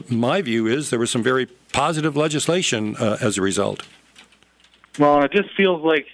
my 0.10 0.42
view 0.42 0.66
is 0.66 0.90
there 0.90 1.00
was 1.00 1.12
some 1.12 1.24
very 1.24 1.46
positive 1.74 2.16
legislation 2.16 2.96
as 2.98 3.38
a 3.38 3.42
result. 3.42 3.86
Well, 4.98 5.24
it 5.24 5.32
just 5.32 5.54
feels 5.56 5.84
like 5.84 6.08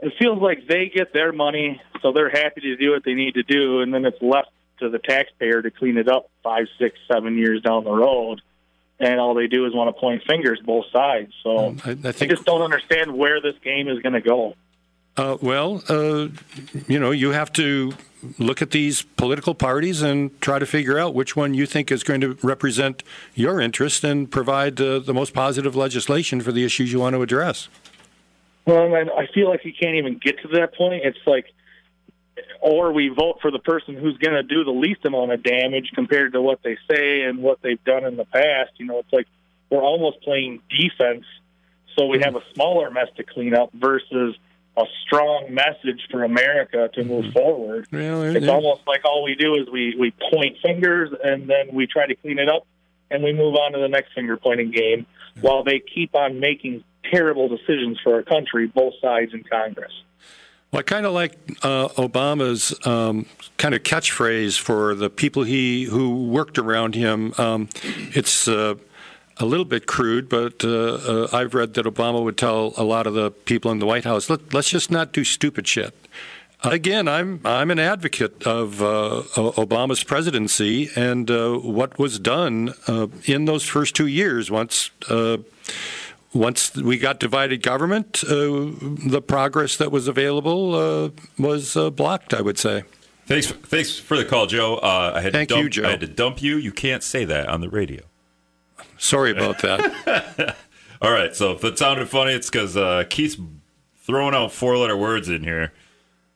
it 0.00 0.12
feels 0.18 0.40
like 0.40 0.68
they 0.68 0.88
get 0.88 1.12
their 1.12 1.32
money, 1.32 1.80
so 2.02 2.12
they're 2.12 2.30
happy 2.30 2.60
to 2.60 2.76
do 2.76 2.92
what 2.92 3.04
they 3.04 3.14
need 3.14 3.34
to 3.34 3.42
do, 3.42 3.80
and 3.80 3.92
then 3.92 4.04
it's 4.04 4.20
left 4.20 4.50
to 4.80 4.88
the 4.88 4.98
taxpayer 4.98 5.62
to 5.62 5.70
clean 5.70 5.96
it 5.96 6.08
up 6.08 6.30
five, 6.42 6.66
six, 6.78 6.98
seven 7.10 7.36
years 7.36 7.62
down 7.62 7.84
the 7.84 7.90
road 7.90 8.40
and 9.00 9.20
all 9.20 9.34
they 9.34 9.46
do 9.46 9.66
is 9.66 9.74
want 9.74 9.94
to 9.94 9.98
point 9.98 10.22
fingers 10.26 10.60
both 10.64 10.86
sides. 10.92 11.32
So 11.42 11.76
I, 11.84 11.90
I, 11.90 11.94
think, 11.94 12.22
I 12.22 12.26
just 12.26 12.44
don't 12.44 12.62
understand 12.62 13.16
where 13.16 13.40
this 13.40 13.54
game 13.62 13.88
is 13.88 14.00
going 14.00 14.14
to 14.14 14.20
go. 14.20 14.54
Uh, 15.16 15.36
well, 15.40 15.82
uh, 15.88 16.28
you 16.86 16.98
know, 16.98 17.10
you 17.10 17.30
have 17.30 17.52
to 17.54 17.92
look 18.38 18.62
at 18.62 18.70
these 18.70 19.02
political 19.02 19.54
parties 19.54 20.02
and 20.02 20.40
try 20.40 20.58
to 20.58 20.66
figure 20.66 20.98
out 20.98 21.14
which 21.14 21.36
one 21.36 21.54
you 21.54 21.66
think 21.66 21.90
is 21.92 22.02
going 22.02 22.20
to 22.20 22.36
represent 22.42 23.02
your 23.34 23.60
interest 23.60 24.04
and 24.04 24.30
provide 24.30 24.80
uh, 24.80 24.98
the 24.98 25.14
most 25.14 25.34
positive 25.34 25.76
legislation 25.76 26.40
for 26.40 26.52
the 26.52 26.64
issues 26.64 26.92
you 26.92 27.00
want 27.00 27.14
to 27.14 27.22
address. 27.22 27.68
Well, 28.64 28.94
I 28.94 29.26
feel 29.32 29.48
like 29.48 29.64
you 29.64 29.72
can't 29.72 29.96
even 29.96 30.18
get 30.18 30.40
to 30.42 30.48
that 30.48 30.74
point. 30.74 31.02
It's 31.04 31.18
like 31.26 31.46
or 32.60 32.92
we 32.92 33.08
vote 33.08 33.38
for 33.40 33.50
the 33.50 33.58
person 33.58 33.94
who's 33.94 34.16
going 34.18 34.34
to 34.34 34.42
do 34.42 34.64
the 34.64 34.70
least 34.70 35.04
amount 35.04 35.32
of 35.32 35.42
damage 35.42 35.90
compared 35.94 36.32
to 36.32 36.42
what 36.42 36.62
they 36.62 36.76
say 36.90 37.22
and 37.22 37.42
what 37.42 37.60
they've 37.62 37.82
done 37.84 38.04
in 38.04 38.16
the 38.16 38.24
past. 38.24 38.72
You 38.76 38.86
know, 38.86 38.98
it's 38.98 39.12
like 39.12 39.26
we're 39.70 39.82
almost 39.82 40.20
playing 40.22 40.60
defense, 40.70 41.24
so 41.96 42.06
we 42.06 42.20
have 42.20 42.36
a 42.36 42.42
smaller 42.54 42.90
mess 42.90 43.08
to 43.16 43.24
clean 43.24 43.54
up 43.54 43.72
versus 43.72 44.36
a 44.76 44.84
strong 45.04 45.46
message 45.50 46.06
for 46.10 46.22
America 46.22 46.88
to 46.94 47.04
move 47.04 47.24
mm-hmm. 47.24 47.32
forward. 47.32 47.88
it's 48.36 48.48
almost 48.48 48.82
like 48.86 49.04
all 49.04 49.24
we 49.24 49.34
do 49.34 49.54
is 49.56 49.68
we 49.68 49.96
we 49.98 50.12
point 50.32 50.56
fingers 50.62 51.10
and 51.24 51.48
then 51.48 51.70
we 51.72 51.86
try 51.86 52.06
to 52.06 52.14
clean 52.14 52.38
it 52.38 52.48
up 52.48 52.66
and 53.10 53.24
we 53.24 53.32
move 53.32 53.56
on 53.56 53.72
to 53.72 53.78
the 53.78 53.88
next 53.88 54.12
finger 54.14 54.36
pointing 54.36 54.70
game 54.70 55.06
while 55.40 55.64
they 55.64 55.80
keep 55.80 56.14
on 56.14 56.40
making 56.40 56.84
terrible 57.10 57.48
decisions 57.48 57.98
for 58.02 58.14
our 58.14 58.22
country, 58.22 58.66
both 58.66 58.94
sides 59.00 59.32
in 59.32 59.42
Congress. 59.44 59.92
Well, 60.70 60.80
I 60.80 60.82
kind 60.82 61.06
of 61.06 61.14
like 61.14 61.32
uh, 61.62 61.88
Obama's 61.88 62.74
um, 62.86 63.24
kind 63.56 63.74
of 63.74 63.82
catchphrase 63.84 64.58
for 64.58 64.94
the 64.94 65.08
people 65.08 65.44
he 65.44 65.84
who 65.84 66.26
worked 66.26 66.58
around 66.58 66.94
him. 66.94 67.32
Um, 67.38 67.70
it's 67.82 68.46
uh, 68.46 68.74
a 69.38 69.46
little 69.46 69.64
bit 69.64 69.86
crude, 69.86 70.28
but 70.28 70.62
uh, 70.62 70.68
uh 70.68 71.28
I've 71.32 71.54
read 71.54 71.72
that 71.74 71.86
Obama 71.86 72.22
would 72.22 72.36
tell 72.36 72.74
a 72.76 72.84
lot 72.84 73.06
of 73.06 73.14
the 73.14 73.30
people 73.30 73.70
in 73.70 73.78
the 73.78 73.86
White 73.86 74.04
House, 74.04 74.28
Let, 74.28 74.54
us 74.54 74.68
just 74.68 74.90
not 74.90 75.12
do 75.12 75.24
stupid 75.24 75.66
shit." 75.66 75.94
Again, 76.62 77.08
I'm 77.08 77.40
I'm 77.46 77.70
an 77.70 77.78
advocate 77.78 78.42
of 78.42 78.82
uh, 78.82 79.22
Obama's 79.36 80.04
presidency 80.04 80.90
and 80.96 81.30
uh, 81.30 81.54
what 81.54 81.98
was 81.98 82.18
done 82.18 82.74
in 83.24 83.46
those 83.46 83.62
first 83.62 83.94
two 83.96 84.08
years. 84.08 84.50
Once 84.50 84.90
once 86.32 86.74
we 86.76 86.98
got 86.98 87.20
divided 87.20 87.62
government, 87.62 88.22
uh, 88.24 88.28
the 88.30 89.22
progress 89.26 89.76
that 89.76 89.90
was 89.90 90.08
available 90.08 90.74
uh, 90.74 91.10
was 91.38 91.76
uh, 91.76 91.90
blocked. 91.90 92.34
I 92.34 92.40
would 92.40 92.58
say. 92.58 92.84
Thanks, 93.26 93.48
thanks 93.48 93.98
for 93.98 94.16
the 94.16 94.24
call, 94.24 94.46
Joe. 94.46 94.76
Uh, 94.76 95.12
I 95.16 95.20
had 95.20 95.34
Thank 95.34 95.50
to 95.50 95.56
dump, 95.56 95.64
you, 95.64 95.68
Joe. 95.68 95.86
I 95.86 95.90
had 95.90 96.00
to 96.00 96.06
dump 96.06 96.40
you. 96.40 96.56
You 96.56 96.72
can't 96.72 97.02
say 97.02 97.26
that 97.26 97.46
on 97.50 97.60
the 97.60 97.68
radio. 97.68 98.00
Sorry 98.96 99.32
about 99.32 99.58
that. 99.58 100.56
All 101.02 101.12
right. 101.12 101.36
So 101.36 101.52
if 101.52 101.62
it 101.62 101.78
sounded 101.78 102.08
funny, 102.08 102.32
it's 102.32 102.48
because 102.48 102.74
uh, 102.74 103.04
Keith's 103.10 103.36
throwing 103.98 104.34
out 104.34 104.50
four-letter 104.50 104.96
words 104.96 105.28
in 105.28 105.44
here. 105.44 105.74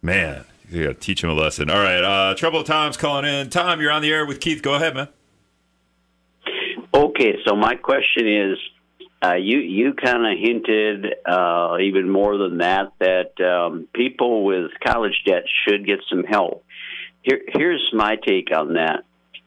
Man, 0.02 0.44
you 0.70 0.84
got 0.84 0.88
to 0.90 0.94
teach 0.94 1.24
him 1.24 1.30
a 1.30 1.34
lesson. 1.34 1.70
All 1.70 1.78
right. 1.82 2.04
Uh, 2.04 2.34
Trouble 2.34 2.62
Tom's 2.62 2.98
calling 2.98 3.24
in. 3.24 3.48
Tom, 3.48 3.80
you're 3.80 3.90
on 3.90 4.02
the 4.02 4.12
air 4.12 4.26
with 4.26 4.40
Keith. 4.40 4.60
Go 4.60 4.74
ahead, 4.74 4.94
man. 4.94 5.08
Okay. 6.92 7.38
So 7.46 7.56
my 7.56 7.74
question 7.74 8.28
is 8.28 8.58
uh, 9.22 9.34
you 9.34 9.58
you 9.58 9.94
kind 9.94 10.26
of 10.26 10.38
hinted 10.38 11.06
uh, 11.24 11.76
even 11.80 12.08
more 12.08 12.36
than 12.38 12.58
that 12.58 12.92
that 12.98 13.40
um, 13.40 13.86
people 13.94 14.44
with 14.44 14.72
college 14.84 15.22
debt 15.24 15.44
should 15.64 15.86
get 15.86 16.00
some 16.08 16.24
help. 16.24 16.64
Here, 17.22 17.40
here's 17.46 17.88
my 17.92 18.16
take 18.16 18.48
on 18.54 18.74
that. 18.74 19.04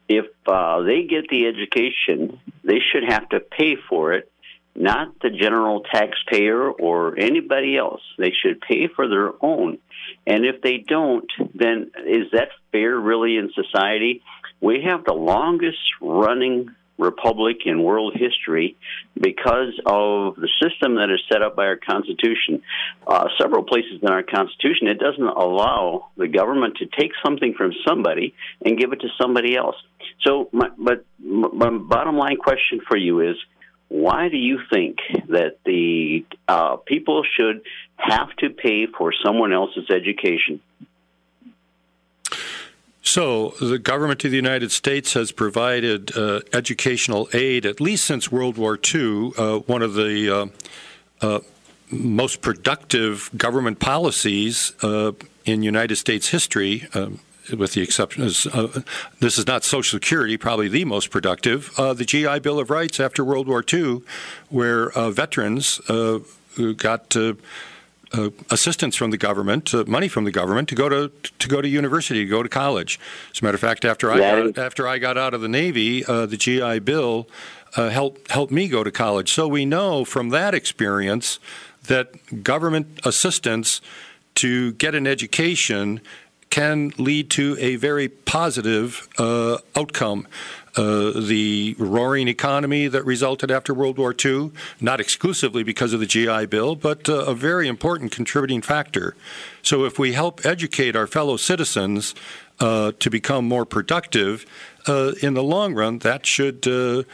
If 0.08 0.26
uh, 0.46 0.82
they 0.82 1.02
get 1.02 1.28
the 1.28 1.46
education, 1.46 2.40
they 2.64 2.78
should 2.78 3.04
have 3.08 3.28
to 3.30 3.40
pay 3.40 3.76
for 3.88 4.14
it, 4.14 4.30
not 4.74 5.20
the 5.20 5.30
general 5.30 5.82
taxpayer 5.82 6.70
or 6.70 7.18
anybody 7.18 7.76
else. 7.76 8.02
They 8.16 8.32
should 8.32 8.60
pay 8.60 8.88
for 8.88 9.08
their 9.08 9.32
own. 9.42 9.78
And 10.26 10.46
if 10.46 10.62
they 10.62 10.78
don't, 10.78 11.30
then 11.54 11.90
is 12.06 12.30
that 12.32 12.48
fair 12.72 12.96
really 12.98 13.36
in 13.36 13.50
society? 13.52 14.22
We 14.60 14.84
have 14.84 15.04
the 15.04 15.12
longest 15.12 15.78
running 16.00 16.74
republic 16.98 17.58
in 17.66 17.82
world 17.82 18.14
history 18.14 18.76
because 19.14 19.78
of 19.84 20.36
the 20.36 20.48
system 20.62 20.96
that 20.96 21.10
is 21.10 21.20
set 21.30 21.42
up 21.42 21.56
by 21.56 21.66
our 21.66 21.76
Constitution. 21.76 22.62
Uh, 23.06 23.28
several 23.40 23.62
places 23.64 24.00
in 24.02 24.08
our 24.08 24.22
Constitution, 24.22 24.88
it 24.88 24.98
doesn't 24.98 25.22
allow 25.26 26.08
the 26.16 26.28
government 26.28 26.76
to 26.78 26.86
take 26.86 27.12
something 27.24 27.54
from 27.54 27.72
somebody 27.86 28.34
and 28.64 28.78
give 28.78 28.92
it 28.92 29.00
to 29.00 29.08
somebody 29.20 29.56
else. 29.56 29.76
So, 30.22 30.48
my, 30.52 30.68
but 30.78 31.04
my 31.18 31.70
bottom 31.70 32.16
line 32.16 32.36
question 32.36 32.80
for 32.86 32.96
you 32.96 33.20
is 33.20 33.36
why 33.88 34.28
do 34.28 34.36
you 34.36 34.58
think 34.72 34.98
that 35.28 35.58
the 35.64 36.24
uh, 36.48 36.76
people 36.76 37.22
should 37.36 37.62
have 37.96 38.34
to 38.38 38.50
pay 38.50 38.86
for 38.86 39.12
someone 39.24 39.52
else's 39.52 39.88
education? 39.90 40.60
So, 43.06 43.50
the 43.60 43.78
government 43.78 44.24
of 44.24 44.32
the 44.32 44.36
United 44.36 44.72
States 44.72 45.12
has 45.12 45.30
provided 45.30 46.16
uh, 46.16 46.40
educational 46.52 47.28
aid 47.32 47.64
at 47.64 47.80
least 47.80 48.04
since 48.04 48.32
World 48.32 48.58
War 48.58 48.76
II. 48.76 49.30
Uh, 49.38 49.58
one 49.60 49.82
of 49.82 49.94
the 49.94 50.28
uh, 50.28 50.46
uh 51.24 51.40
most 51.88 52.42
productive 52.42 53.30
government 53.36 53.78
policies 53.78 54.72
uh, 54.82 55.12
in 55.44 55.62
United 55.62 55.94
States 55.94 56.30
history, 56.30 56.88
um, 56.94 57.20
with 57.56 57.74
the 57.74 57.80
exception, 57.80 58.24
is, 58.24 58.44
uh, 58.48 58.82
this 59.20 59.38
is 59.38 59.46
not 59.46 59.62
Social 59.62 59.98
Security, 60.00 60.36
probably 60.36 60.66
the 60.66 60.84
most 60.84 61.12
productive, 61.12 61.72
the 61.76 62.04
GI 62.04 62.40
Bill 62.40 62.58
of 62.58 62.70
Rights 62.70 62.98
after 62.98 63.22
World 63.22 63.46
War 63.46 63.64
II, 63.72 64.02
where 64.48 64.90
veterans 65.12 65.80
got 66.76 67.16
uh, 68.12 68.30
assistance 68.50 68.96
from 68.96 69.10
the 69.10 69.18
government, 69.18 69.74
uh, 69.74 69.84
money 69.86 70.08
from 70.08 70.24
the 70.24 70.30
government 70.30 70.68
to 70.68 70.74
go 70.74 70.88
to 70.88 71.10
to 71.38 71.48
go 71.48 71.60
to 71.60 71.68
university, 71.68 72.24
to 72.24 72.30
go 72.30 72.42
to 72.42 72.48
college. 72.48 73.00
As 73.32 73.40
a 73.40 73.44
matter 73.44 73.56
of 73.56 73.60
fact, 73.60 73.84
after 73.84 74.10
I 74.10 74.18
got, 74.18 74.58
after 74.58 74.86
I 74.86 74.98
got 74.98 75.18
out 75.18 75.34
of 75.34 75.40
the 75.40 75.48
Navy, 75.48 76.04
uh, 76.04 76.26
the 76.26 76.36
GI 76.36 76.80
Bill 76.80 77.28
uh, 77.76 77.90
helped 77.90 78.30
helped 78.30 78.52
me 78.52 78.68
go 78.68 78.84
to 78.84 78.90
college. 78.90 79.32
So 79.32 79.48
we 79.48 79.64
know 79.64 80.04
from 80.04 80.30
that 80.30 80.54
experience 80.54 81.38
that 81.84 82.42
government 82.42 83.00
assistance 83.04 83.80
to 84.36 84.72
get 84.72 84.94
an 84.94 85.06
education 85.06 86.00
can 86.50 86.92
lead 86.96 87.30
to 87.30 87.56
a 87.58 87.76
very 87.76 88.08
positive 88.08 89.08
uh, 89.18 89.58
outcome. 89.74 90.26
Uh, 90.76 91.10
the 91.18 91.74
roaring 91.78 92.28
economy 92.28 92.86
that 92.86 93.02
resulted 93.06 93.50
after 93.50 93.72
World 93.72 93.96
War 93.96 94.14
II, 94.22 94.50
not 94.78 95.00
exclusively 95.00 95.62
because 95.62 95.94
of 95.94 96.00
the 96.00 96.06
GI 96.06 96.46
Bill, 96.46 96.76
but 96.76 97.08
uh, 97.08 97.24
a 97.24 97.34
very 97.34 97.66
important 97.66 98.12
contributing 98.12 98.60
factor. 98.60 99.16
So, 99.62 99.86
if 99.86 99.98
we 99.98 100.12
help 100.12 100.44
educate 100.44 100.94
our 100.94 101.06
fellow 101.06 101.38
citizens 101.38 102.14
uh, 102.60 102.92
to 102.98 103.08
become 103.08 103.48
more 103.48 103.64
productive, 103.64 104.44
uh, 104.86 105.12
in 105.22 105.32
the 105.32 105.42
long 105.42 105.72
run, 105.72 106.00
that 106.00 106.26
should 106.26 106.68
uh, 106.68 107.04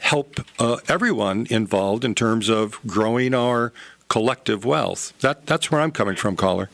help 0.00 0.40
everyone 0.88 1.46
involved 1.50 2.04
in 2.04 2.16
terms 2.16 2.48
of 2.48 2.84
growing 2.84 3.32
our 3.32 3.72
collective 4.08 4.64
wealth. 4.64 5.12
That, 5.20 5.46
that's 5.46 5.70
where 5.70 5.80
I'm 5.80 5.92
coming 5.92 6.16
from, 6.16 6.34
caller. 6.34 6.68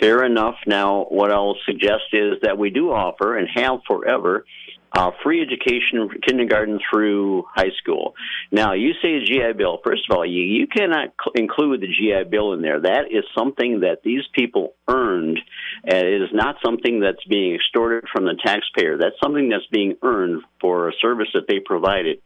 Fair 0.00 0.24
enough. 0.24 0.56
Now, 0.66 1.04
what 1.04 1.30
I'll 1.30 1.56
suggest 1.66 2.04
is 2.12 2.40
that 2.42 2.58
we 2.58 2.70
do 2.70 2.92
offer 2.92 3.36
and 3.36 3.48
have 3.54 3.80
forever 3.86 4.44
uh, 4.92 5.10
free 5.22 5.42
education 5.42 6.08
kindergarten 6.26 6.78
through 6.90 7.44
high 7.54 7.70
school. 7.78 8.14
Now, 8.50 8.72
you 8.72 8.92
say 9.02 9.20
GI 9.24 9.52
Bill. 9.56 9.78
First 9.84 10.02
of 10.08 10.16
all, 10.16 10.24
you, 10.24 10.42
you 10.42 10.66
cannot 10.66 11.12
cl- 11.22 11.32
include 11.34 11.80
the 11.80 11.88
GI 11.88 12.30
Bill 12.30 12.52
in 12.52 12.62
there. 12.62 12.80
That 12.80 13.06
is 13.10 13.24
something 13.36 13.80
that 13.80 14.02
these 14.02 14.22
people 14.32 14.74
earned. 14.88 15.38
And 15.84 16.06
it 16.06 16.22
is 16.22 16.30
not 16.32 16.56
something 16.64 17.00
that's 17.00 17.22
being 17.28 17.54
extorted 17.54 18.08
from 18.12 18.24
the 18.24 18.38
taxpayer. 18.42 18.96
That's 18.96 19.16
something 19.22 19.48
that's 19.48 19.66
being 19.70 19.96
earned 20.02 20.42
for 20.60 20.88
a 20.88 20.92
service 21.00 21.28
that 21.34 21.46
they 21.48 21.60
provided. 21.60 22.22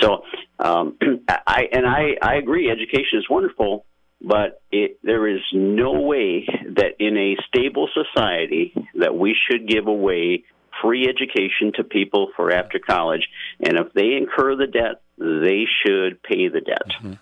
So, 0.00 0.24
um, 0.58 0.96
I 1.28 1.68
and 1.72 1.86
I, 1.86 2.16
I 2.20 2.34
agree. 2.36 2.70
Education 2.70 3.18
is 3.18 3.26
wonderful, 3.28 3.84
but 4.20 4.62
it, 4.72 4.98
there 5.02 5.28
is 5.28 5.40
no 5.52 6.00
way 6.00 6.46
that 6.76 6.96
in 6.98 7.16
a 7.16 7.36
stable 7.48 7.88
society 7.94 8.74
that 8.96 9.14
we 9.14 9.36
should 9.48 9.68
give 9.68 9.86
away 9.86 10.44
free 10.82 11.08
education 11.08 11.72
to 11.76 11.84
people 11.84 12.30
for 12.36 12.52
after 12.52 12.78
college. 12.78 13.28
And 13.60 13.78
if 13.78 13.92
they 13.92 14.14
incur 14.16 14.56
the 14.56 14.66
debt, 14.66 15.02
they 15.18 15.66
should 15.84 16.22
pay 16.22 16.48
the 16.48 16.60
debt. 16.60 16.88
Mm-hmm. 17.02 17.12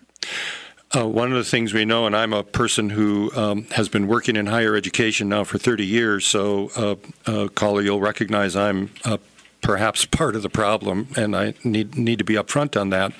Uh, 0.91 1.05
one 1.05 1.31
of 1.31 1.37
the 1.37 1.43
things 1.43 1.71
we 1.71 1.85
know, 1.85 2.07
and 2.07 2.15
I'm 2.15 2.33
a 2.33 2.43
person 2.43 2.89
who 2.89 3.31
um, 3.35 3.65
has 3.71 3.89
been 3.89 4.07
working 4.07 4.35
in 4.35 4.47
higher 4.47 4.75
education 4.75 5.29
now 5.29 5.43
for 5.43 5.59
30 5.59 5.85
years, 5.85 6.25
so, 6.25 6.71
uh, 6.75 6.95
uh, 7.31 7.47
caller, 7.49 7.81
you'll 7.81 7.99
recognize 7.99 8.55
I'm 8.55 8.89
uh, 9.05 9.17
perhaps 9.61 10.05
part 10.05 10.35
of 10.35 10.41
the 10.41 10.49
problem, 10.49 11.09
and 11.15 11.35
I 11.35 11.53
need 11.63 11.95
need 11.95 12.17
to 12.17 12.25
be 12.25 12.33
upfront 12.33 12.79
on 12.79 12.89
that. 12.89 13.11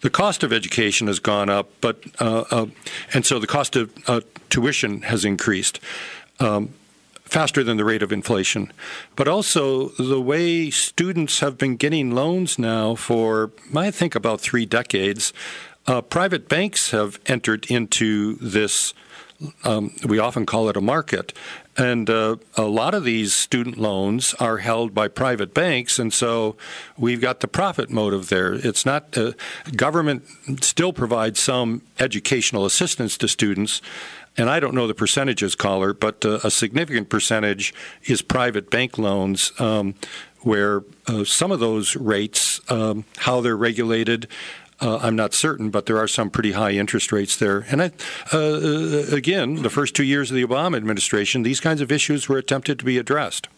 The 0.00 0.10
cost 0.10 0.44
of 0.44 0.52
education 0.52 1.08
has 1.08 1.18
gone 1.18 1.48
up, 1.48 1.70
but 1.80 2.04
uh, 2.20 2.44
uh, 2.52 2.66
and 3.12 3.26
so 3.26 3.40
the 3.40 3.48
cost 3.48 3.74
of 3.74 4.24
tuition 4.48 5.02
has 5.02 5.24
increased. 5.24 5.80
Um, 6.38 6.72
faster 7.28 7.62
than 7.62 7.76
the 7.76 7.84
rate 7.84 8.02
of 8.02 8.12
inflation. 8.12 8.72
But 9.16 9.28
also, 9.28 9.88
the 9.90 10.20
way 10.20 10.70
students 10.70 11.40
have 11.40 11.58
been 11.58 11.76
getting 11.76 12.14
loans 12.14 12.58
now 12.58 12.94
for, 12.94 13.50
I 13.76 13.90
think, 13.90 14.14
about 14.14 14.40
three 14.40 14.66
decades, 14.66 15.32
uh, 15.86 16.02
private 16.02 16.48
banks 16.48 16.90
have 16.90 17.20
entered 17.26 17.70
into 17.70 18.34
this. 18.36 18.94
Um, 19.62 19.94
we 20.04 20.18
often 20.18 20.46
call 20.46 20.68
it 20.68 20.76
a 20.76 20.80
market. 20.80 21.32
And 21.78 22.10
uh, 22.10 22.36
a 22.56 22.64
lot 22.64 22.92
of 22.92 23.04
these 23.04 23.32
student 23.32 23.78
loans 23.78 24.34
are 24.40 24.56
held 24.56 24.92
by 24.92 25.06
private 25.06 25.54
banks, 25.54 26.00
and 26.00 26.12
so 26.12 26.56
we've 26.96 27.20
got 27.20 27.38
the 27.38 27.46
profit 27.46 27.88
motive 27.88 28.30
there. 28.30 28.52
It's 28.52 28.84
not 28.84 29.16
uh, 29.16 29.32
government 29.76 30.24
still 30.60 30.92
provides 30.92 31.38
some 31.38 31.82
educational 32.00 32.66
assistance 32.66 33.16
to 33.18 33.28
students, 33.28 33.80
and 34.38 34.48
I 34.48 34.60
don't 34.60 34.74
know 34.74 34.86
the 34.86 34.94
percentages, 34.94 35.54
caller, 35.54 35.92
but 35.92 36.24
uh, 36.24 36.38
a 36.44 36.50
significant 36.50 37.08
percentage 37.10 37.74
is 38.04 38.22
private 38.22 38.70
bank 38.70 38.96
loans, 38.96 39.52
um, 39.58 39.94
where 40.40 40.84
uh, 41.06 41.24
some 41.24 41.50
of 41.50 41.60
those 41.60 41.96
rates, 41.96 42.60
um, 42.70 43.04
how 43.18 43.40
they're 43.40 43.56
regulated, 43.56 44.28
uh, 44.80 44.98
I'm 44.98 45.16
not 45.16 45.34
certain, 45.34 45.70
but 45.70 45.86
there 45.86 45.98
are 45.98 46.06
some 46.06 46.30
pretty 46.30 46.52
high 46.52 46.70
interest 46.70 47.10
rates 47.10 47.36
there. 47.36 47.66
And 47.68 47.82
I, 47.82 47.90
uh, 48.32 48.38
uh, 48.38 49.04
again, 49.10 49.62
the 49.62 49.70
first 49.70 49.96
two 49.96 50.04
years 50.04 50.30
of 50.30 50.36
the 50.36 50.46
Obama 50.46 50.76
administration, 50.76 51.42
these 51.42 51.60
kinds 51.60 51.80
of 51.80 51.90
issues 51.90 52.28
were 52.28 52.38
attempted 52.38 52.78
to 52.78 52.84
be 52.84 52.96
addressed. 52.96 53.48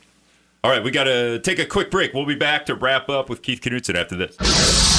All 0.64 0.70
right, 0.70 0.82
we 0.82 0.90
got 0.90 1.04
to 1.04 1.38
take 1.40 1.58
a 1.58 1.66
quick 1.66 1.90
break. 1.90 2.12
We'll 2.14 2.26
be 2.26 2.34
back 2.34 2.66
to 2.66 2.74
wrap 2.74 3.08
up 3.08 3.28
with 3.28 3.42
Keith 3.42 3.60
Knutson 3.60 3.94
after 3.94 4.16
this. 4.16 4.89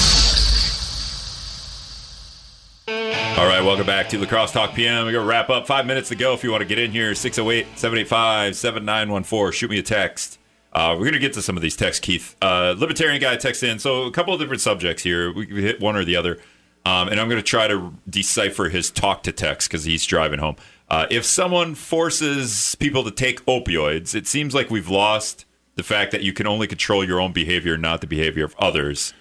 All 3.38 3.48
right, 3.48 3.64
welcome 3.64 3.88
back 3.88 4.10
to 4.10 4.20
La 4.20 4.28
Crosse 4.28 4.52
Talk 4.52 4.76
PM. 4.76 5.06
We're 5.06 5.14
going 5.14 5.24
to 5.24 5.30
wrap 5.30 5.50
up. 5.50 5.66
Five 5.66 5.88
minutes 5.88 6.10
to 6.10 6.16
go 6.16 6.34
if 6.34 6.44
you 6.44 6.52
want 6.52 6.62
to 6.62 6.68
get 6.68 6.78
in 6.78 6.92
here. 6.92 7.16
608 7.16 7.66
785 7.78 8.56
7914. 8.56 9.52
Shoot 9.52 9.72
me 9.72 9.80
a 9.80 9.84
text. 9.84 10.38
Uh, 10.74 10.94
we're 10.94 11.06
going 11.06 11.14
to 11.14 11.20
get 11.20 11.34
to 11.34 11.42
some 11.42 11.56
of 11.56 11.64
these 11.64 11.76
texts, 11.76 12.00
Keith. 12.00 12.36
Uh, 12.42 12.76
libertarian 12.78 13.20
guy 13.20 13.38
texts 13.38 13.64
in. 13.64 13.80
So, 13.80 14.04
a 14.04 14.12
couple 14.12 14.34
of 14.34 14.40
different 14.40 14.62
subjects 14.62 15.02
here. 15.02 15.34
We 15.34 15.48
hit 15.48 15.80
one 15.80 15.96
or 15.96 16.06
the 16.06 16.16
other. 16.18 16.40
Um, 16.86 17.08
and 17.08 17.20
I'm 17.20 17.30
going 17.30 17.42
to 17.42 17.48
try 17.48 17.68
to 17.68 17.94
decipher 18.08 18.70
his 18.70 18.92
talk 18.92 19.24
to 19.24 19.32
text 19.32 19.70
because 19.70 19.86
he's 19.86 20.06
driving 20.06 20.40
home. 20.40 20.58
Uh, 20.90 21.08
if 21.10 21.26
someone 21.26 21.74
forces 21.74 22.76
people 22.76 23.04
to 23.06 23.12
take 23.12 23.44
opioids, 23.46 24.14
it 24.14 24.28
seems 24.28 24.54
like 24.54 24.70
we've 24.70 24.90
lost 24.90 25.46
the 25.76 25.84
fact 25.84 26.12
that 26.12 26.22
you 26.22 26.34
can 26.34 26.48
only 26.48 26.68
control 26.68 27.04
your 27.04 27.20
own 27.20 27.32
behavior, 27.32 27.78
not 27.78 28.02
the 28.02 28.08
behavior 28.08 28.44
of 28.44 28.56
others. 28.60 29.14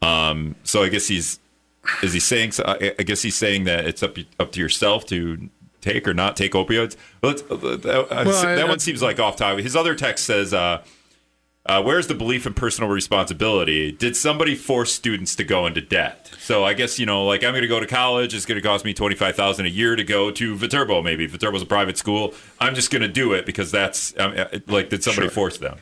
Um, 0.00 0.56
so 0.64 0.82
I 0.82 0.88
guess 0.88 1.06
he's 1.06 1.38
is 2.02 2.12
he 2.12 2.20
saying? 2.20 2.52
So, 2.52 2.64
I 2.66 3.02
guess 3.02 3.22
he's 3.22 3.36
saying 3.36 3.64
that 3.64 3.86
it's 3.86 4.02
up 4.02 4.16
up 4.38 4.52
to 4.52 4.60
yourself 4.60 5.06
to 5.06 5.50
take 5.80 6.06
or 6.08 6.14
not 6.14 6.36
take 6.36 6.52
opioids. 6.52 6.96
Uh, 7.22 7.32
that, 7.32 8.06
well, 8.10 8.42
that 8.42 8.58
I, 8.58 8.64
one 8.64 8.78
seems 8.78 9.02
like 9.02 9.20
off 9.20 9.36
topic. 9.36 9.64
His 9.64 9.76
other 9.76 9.94
text 9.94 10.24
says, 10.24 10.54
uh, 10.54 10.82
uh, 11.66 11.82
"Where's 11.82 12.06
the 12.06 12.14
belief 12.14 12.46
in 12.46 12.54
personal 12.54 12.90
responsibility? 12.90 13.92
Did 13.92 14.16
somebody 14.16 14.54
force 14.54 14.94
students 14.94 15.36
to 15.36 15.44
go 15.44 15.66
into 15.66 15.80
debt?" 15.80 16.30
So 16.38 16.64
I 16.64 16.72
guess 16.72 16.98
you 16.98 17.06
know, 17.06 17.26
like 17.26 17.44
I'm 17.44 17.52
going 17.52 17.62
to 17.62 17.68
go 17.68 17.80
to 17.80 17.86
college. 17.86 18.34
It's 18.34 18.46
going 18.46 18.60
to 18.60 18.66
cost 18.66 18.84
me 18.84 18.94
twenty 18.94 19.16
five 19.16 19.36
thousand 19.36 19.66
a 19.66 19.70
year 19.70 19.96
to 19.96 20.04
go 20.04 20.30
to 20.30 20.56
Viterbo. 20.56 21.02
Maybe 21.02 21.26
Viterbo's 21.26 21.62
a 21.62 21.66
private 21.66 21.98
school. 21.98 22.32
I'm 22.60 22.74
just 22.74 22.90
going 22.90 23.02
to 23.02 23.08
do 23.08 23.32
it 23.32 23.44
because 23.44 23.70
that's 23.70 24.18
um, 24.18 24.34
like 24.68 24.88
did 24.88 25.02
somebody 25.02 25.26
sure. 25.26 25.34
force 25.34 25.58
them? 25.58 25.78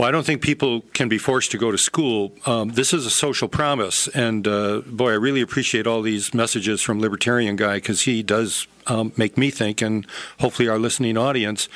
Well, 0.00 0.08
I 0.08 0.12
don't 0.12 0.24
think 0.24 0.40
people 0.40 0.80
can 0.94 1.10
be 1.10 1.18
forced 1.18 1.50
to 1.50 1.58
go 1.58 1.70
to 1.70 1.76
school. 1.76 2.32
Um, 2.46 2.70
this 2.70 2.94
is 2.94 3.04
a 3.04 3.10
social 3.10 3.48
promise, 3.48 4.08
and 4.08 4.48
uh, 4.48 4.80
boy, 4.86 5.10
I 5.10 5.16
really 5.16 5.42
appreciate 5.42 5.86
all 5.86 6.00
these 6.00 6.32
messages 6.32 6.80
from 6.80 7.00
Libertarian 7.00 7.54
Guy 7.54 7.74
because 7.74 8.00
he 8.00 8.22
does 8.22 8.66
um, 8.86 9.12
make 9.18 9.36
me 9.36 9.50
think, 9.50 9.82
and 9.82 10.06
hopefully 10.38 10.70
our 10.70 10.78
listening 10.78 11.18
audience. 11.18 11.68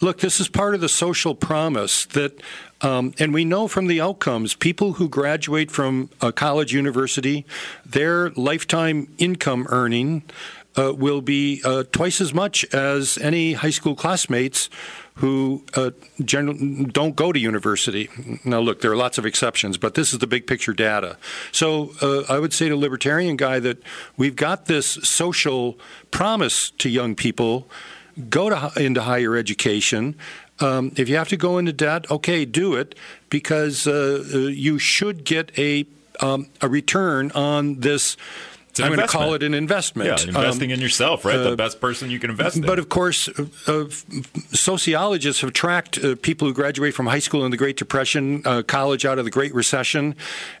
Look, 0.00 0.20
this 0.20 0.38
is 0.38 0.46
part 0.46 0.76
of 0.76 0.80
the 0.80 0.88
social 0.88 1.34
promise 1.34 2.04
that, 2.04 2.40
um, 2.82 3.14
and 3.18 3.34
we 3.34 3.44
know 3.44 3.66
from 3.66 3.88
the 3.88 4.00
outcomes, 4.00 4.54
people 4.54 4.92
who 4.92 5.08
graduate 5.08 5.72
from 5.72 6.08
a 6.20 6.30
college 6.30 6.72
university, 6.72 7.44
their 7.84 8.30
lifetime 8.30 9.12
income 9.18 9.66
earning 9.70 10.22
uh, 10.76 10.92
will 10.94 11.20
be 11.20 11.62
uh, 11.64 11.82
twice 11.90 12.20
as 12.20 12.32
much 12.32 12.64
as 12.72 13.18
any 13.18 13.54
high 13.54 13.70
school 13.70 13.96
classmates 13.96 14.70
who 15.16 15.64
uh, 15.74 15.90
generally 16.24 16.84
don't 16.84 17.16
go 17.16 17.32
to 17.32 17.38
university. 17.38 18.10
Now, 18.44 18.60
look, 18.60 18.82
there 18.82 18.92
are 18.92 18.96
lots 18.96 19.16
of 19.16 19.24
exceptions, 19.24 19.78
but 19.78 19.94
this 19.94 20.12
is 20.12 20.18
the 20.18 20.26
big 20.26 20.46
picture 20.46 20.74
data. 20.74 21.16
So 21.52 21.92
uh, 22.02 22.24
I 22.28 22.38
would 22.38 22.52
say 22.52 22.68
to 22.68 22.76
libertarian 22.76 23.36
guy 23.36 23.58
that 23.60 23.78
we've 24.16 24.36
got 24.36 24.66
this 24.66 24.86
social 24.86 25.78
promise 26.10 26.70
to 26.78 26.90
young 26.90 27.14
people 27.14 27.68
go 28.28 28.50
to 28.50 28.72
into 28.76 29.02
higher 29.02 29.36
education. 29.36 30.16
Um, 30.60 30.92
if 30.96 31.08
you 31.08 31.16
have 31.16 31.28
to 31.28 31.36
go 31.36 31.58
into 31.58 31.72
debt, 31.72 32.10
okay, 32.10 32.44
do 32.44 32.74
it 32.74 32.94
because 33.30 33.86
uh, 33.86 34.24
uh 34.34 34.38
you 34.38 34.78
should 34.78 35.24
get 35.24 35.56
a 35.58 35.86
um, 36.20 36.48
a 36.62 36.68
return 36.68 37.30
on 37.32 37.80
this 37.80 38.16
I'm 38.80 38.94
going 38.94 39.06
to 39.06 39.12
call 39.12 39.34
it 39.34 39.42
an 39.42 39.54
investment. 39.54 40.08
Yeah, 40.08 40.28
investing 40.28 40.70
um, 40.70 40.74
in 40.74 40.80
yourself, 40.80 41.24
right? 41.24 41.36
Uh, 41.36 41.50
the 41.50 41.56
best 41.56 41.80
person 41.80 42.10
you 42.10 42.18
can 42.18 42.30
invest 42.30 42.56
in. 42.56 42.62
But 42.62 42.78
of 42.78 42.88
course, 42.88 43.28
uh, 43.28 43.88
sociologists 44.52 45.40
have 45.42 45.52
tracked 45.52 45.98
uh, 45.98 46.16
people 46.16 46.48
who 46.48 46.54
graduate 46.54 46.94
from 46.94 47.06
high 47.06 47.18
school 47.18 47.44
in 47.44 47.50
the 47.50 47.56
Great 47.56 47.76
Depression, 47.76 48.42
uh, 48.44 48.62
college 48.62 49.04
out 49.04 49.18
of 49.18 49.24
the 49.24 49.30
Great 49.30 49.54
Recession, 49.54 50.14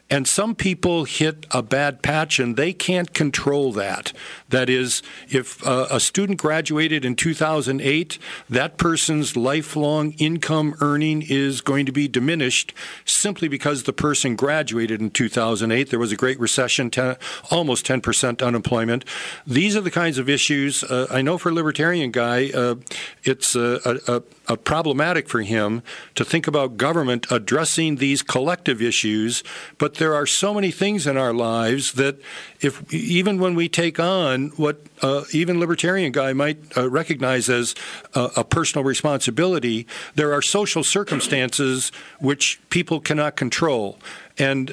and 0.08 0.28
some 0.28 0.54
people 0.54 1.04
hit 1.04 1.46
a 1.50 1.62
bad 1.62 2.00
patch 2.00 2.38
and 2.38 2.56
they 2.56 2.72
can't 2.72 3.12
control 3.12 3.72
that. 3.72 4.12
That 4.48 4.70
is, 4.70 5.02
if 5.28 5.66
uh, 5.66 5.88
a 5.90 5.98
student 5.98 6.38
graduated 6.38 7.04
in 7.04 7.16
2008, 7.16 8.18
that 8.48 8.78
person's 8.78 9.36
lifelong 9.36 10.12
income 10.12 10.76
earning 10.80 11.22
is 11.22 11.60
going 11.60 11.86
to 11.86 11.92
be 11.92 12.06
diminished 12.06 12.72
simply 13.04 13.48
because 13.48 13.82
the 13.82 13.92
person 13.92 14.36
graduated 14.36 15.00
in 15.00 15.10
2008. 15.10 15.90
There 15.90 15.98
was 15.98 16.12
a 16.12 16.16
Great 16.16 16.38
Recession, 16.38 16.90
10, 16.90 17.16
almost 17.50 17.84
10% 17.84 18.02
unemployment. 18.42 19.04
These 19.46 19.76
are 19.76 19.80
the 19.80 19.90
kinds 19.90 20.18
of 20.18 20.28
issues. 20.28 20.84
Uh, 20.84 21.06
I 21.10 21.22
know 21.22 21.38
for 21.38 21.50
a 21.50 21.52
libertarian 21.52 22.10
guy, 22.10 22.50
uh, 22.50 22.76
it's 23.24 23.54
a, 23.54 23.98
a, 24.06 24.22
a 24.48 24.56
problematic 24.56 25.28
for 25.28 25.42
him 25.42 25.82
to 26.14 26.24
think 26.24 26.46
about 26.46 26.76
government 26.76 27.26
addressing 27.30 27.96
these 27.96 28.22
collective 28.22 28.80
issues, 28.80 29.42
but 29.78 29.94
there 29.94 30.14
are 30.14 30.26
so 30.26 30.54
many 30.54 30.70
things 30.70 31.06
in 31.06 31.16
our 31.16 31.32
lives 31.32 31.92
that 31.92 32.16
if 32.60 32.92
even 32.92 33.38
when 33.38 33.54
we 33.54 33.68
take 33.68 33.98
on 33.98 34.48
what 34.56 34.80
uh, 35.02 35.24
even 35.32 35.60
libertarian 35.60 36.12
guy 36.12 36.32
might 36.32 36.58
uh, 36.76 36.88
recognize 36.88 37.48
as 37.48 37.74
a, 38.14 38.30
a 38.36 38.44
personal 38.44 38.84
responsibility, 38.84 39.86
there 40.14 40.32
are 40.32 40.42
social 40.42 40.84
circumstances 40.84 41.90
which 42.20 42.60
people 42.70 43.00
cannot 43.00 43.36
control, 43.36 43.98
and. 44.38 44.72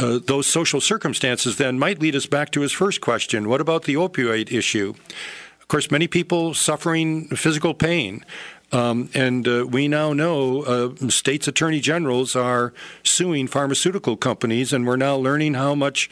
Uh, 0.00 0.18
those 0.24 0.46
social 0.46 0.80
circumstances 0.80 1.58
then 1.58 1.78
might 1.78 2.00
lead 2.00 2.16
us 2.16 2.24
back 2.24 2.50
to 2.50 2.62
his 2.62 2.72
first 2.72 3.02
question. 3.02 3.50
What 3.50 3.60
about 3.60 3.84
the 3.84 3.94
opioid 3.94 4.50
issue? 4.50 4.94
Of 5.60 5.68
course, 5.68 5.90
many 5.90 6.08
people 6.08 6.54
suffering 6.54 7.28
physical 7.28 7.74
pain. 7.74 8.24
Um, 8.72 9.10
and 9.14 9.46
uh, 9.48 9.66
we 9.68 9.88
now 9.88 10.12
know 10.12 10.62
uh, 10.62 11.08
states' 11.08 11.48
attorney 11.48 11.80
generals 11.80 12.36
are 12.36 12.72
suing 13.02 13.46
pharmaceutical 13.48 14.16
companies, 14.16 14.72
and 14.72 14.86
we're 14.86 14.96
now 14.96 15.16
learning 15.16 15.54
how 15.54 15.74
much 15.74 16.10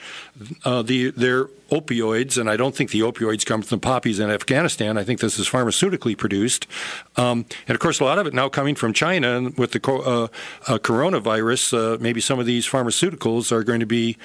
uh, 0.64 0.82
the 0.82 1.10
their 1.10 1.48
opioids, 1.70 2.38
and 2.38 2.48
I 2.48 2.56
don't 2.56 2.74
think 2.74 2.90
the 2.90 3.00
opioids 3.00 3.44
come 3.44 3.60
from 3.62 3.76
the 3.76 3.80
poppies 3.80 4.18
in 4.18 4.30
Afghanistan. 4.30 4.96
I 4.96 5.04
think 5.04 5.20
this 5.20 5.38
is 5.38 5.48
pharmaceutically 5.48 6.16
produced, 6.16 6.66
um, 7.16 7.44
and 7.66 7.74
of 7.74 7.80
course, 7.80 8.00
a 8.00 8.04
lot 8.04 8.18
of 8.18 8.26
it 8.26 8.34
now 8.34 8.48
coming 8.48 8.74
from 8.74 8.92
China. 8.92 9.36
And 9.36 9.56
with 9.58 9.72
the 9.72 9.80
uh, 9.86 10.24
uh, 10.72 10.78
coronavirus, 10.78 11.94
uh, 11.94 11.98
maybe 12.00 12.20
some 12.20 12.38
of 12.38 12.46
these 12.46 12.66
pharmaceuticals 12.66 13.52
are 13.52 13.62
going 13.62 13.80
to 13.80 13.86
be 13.86 14.16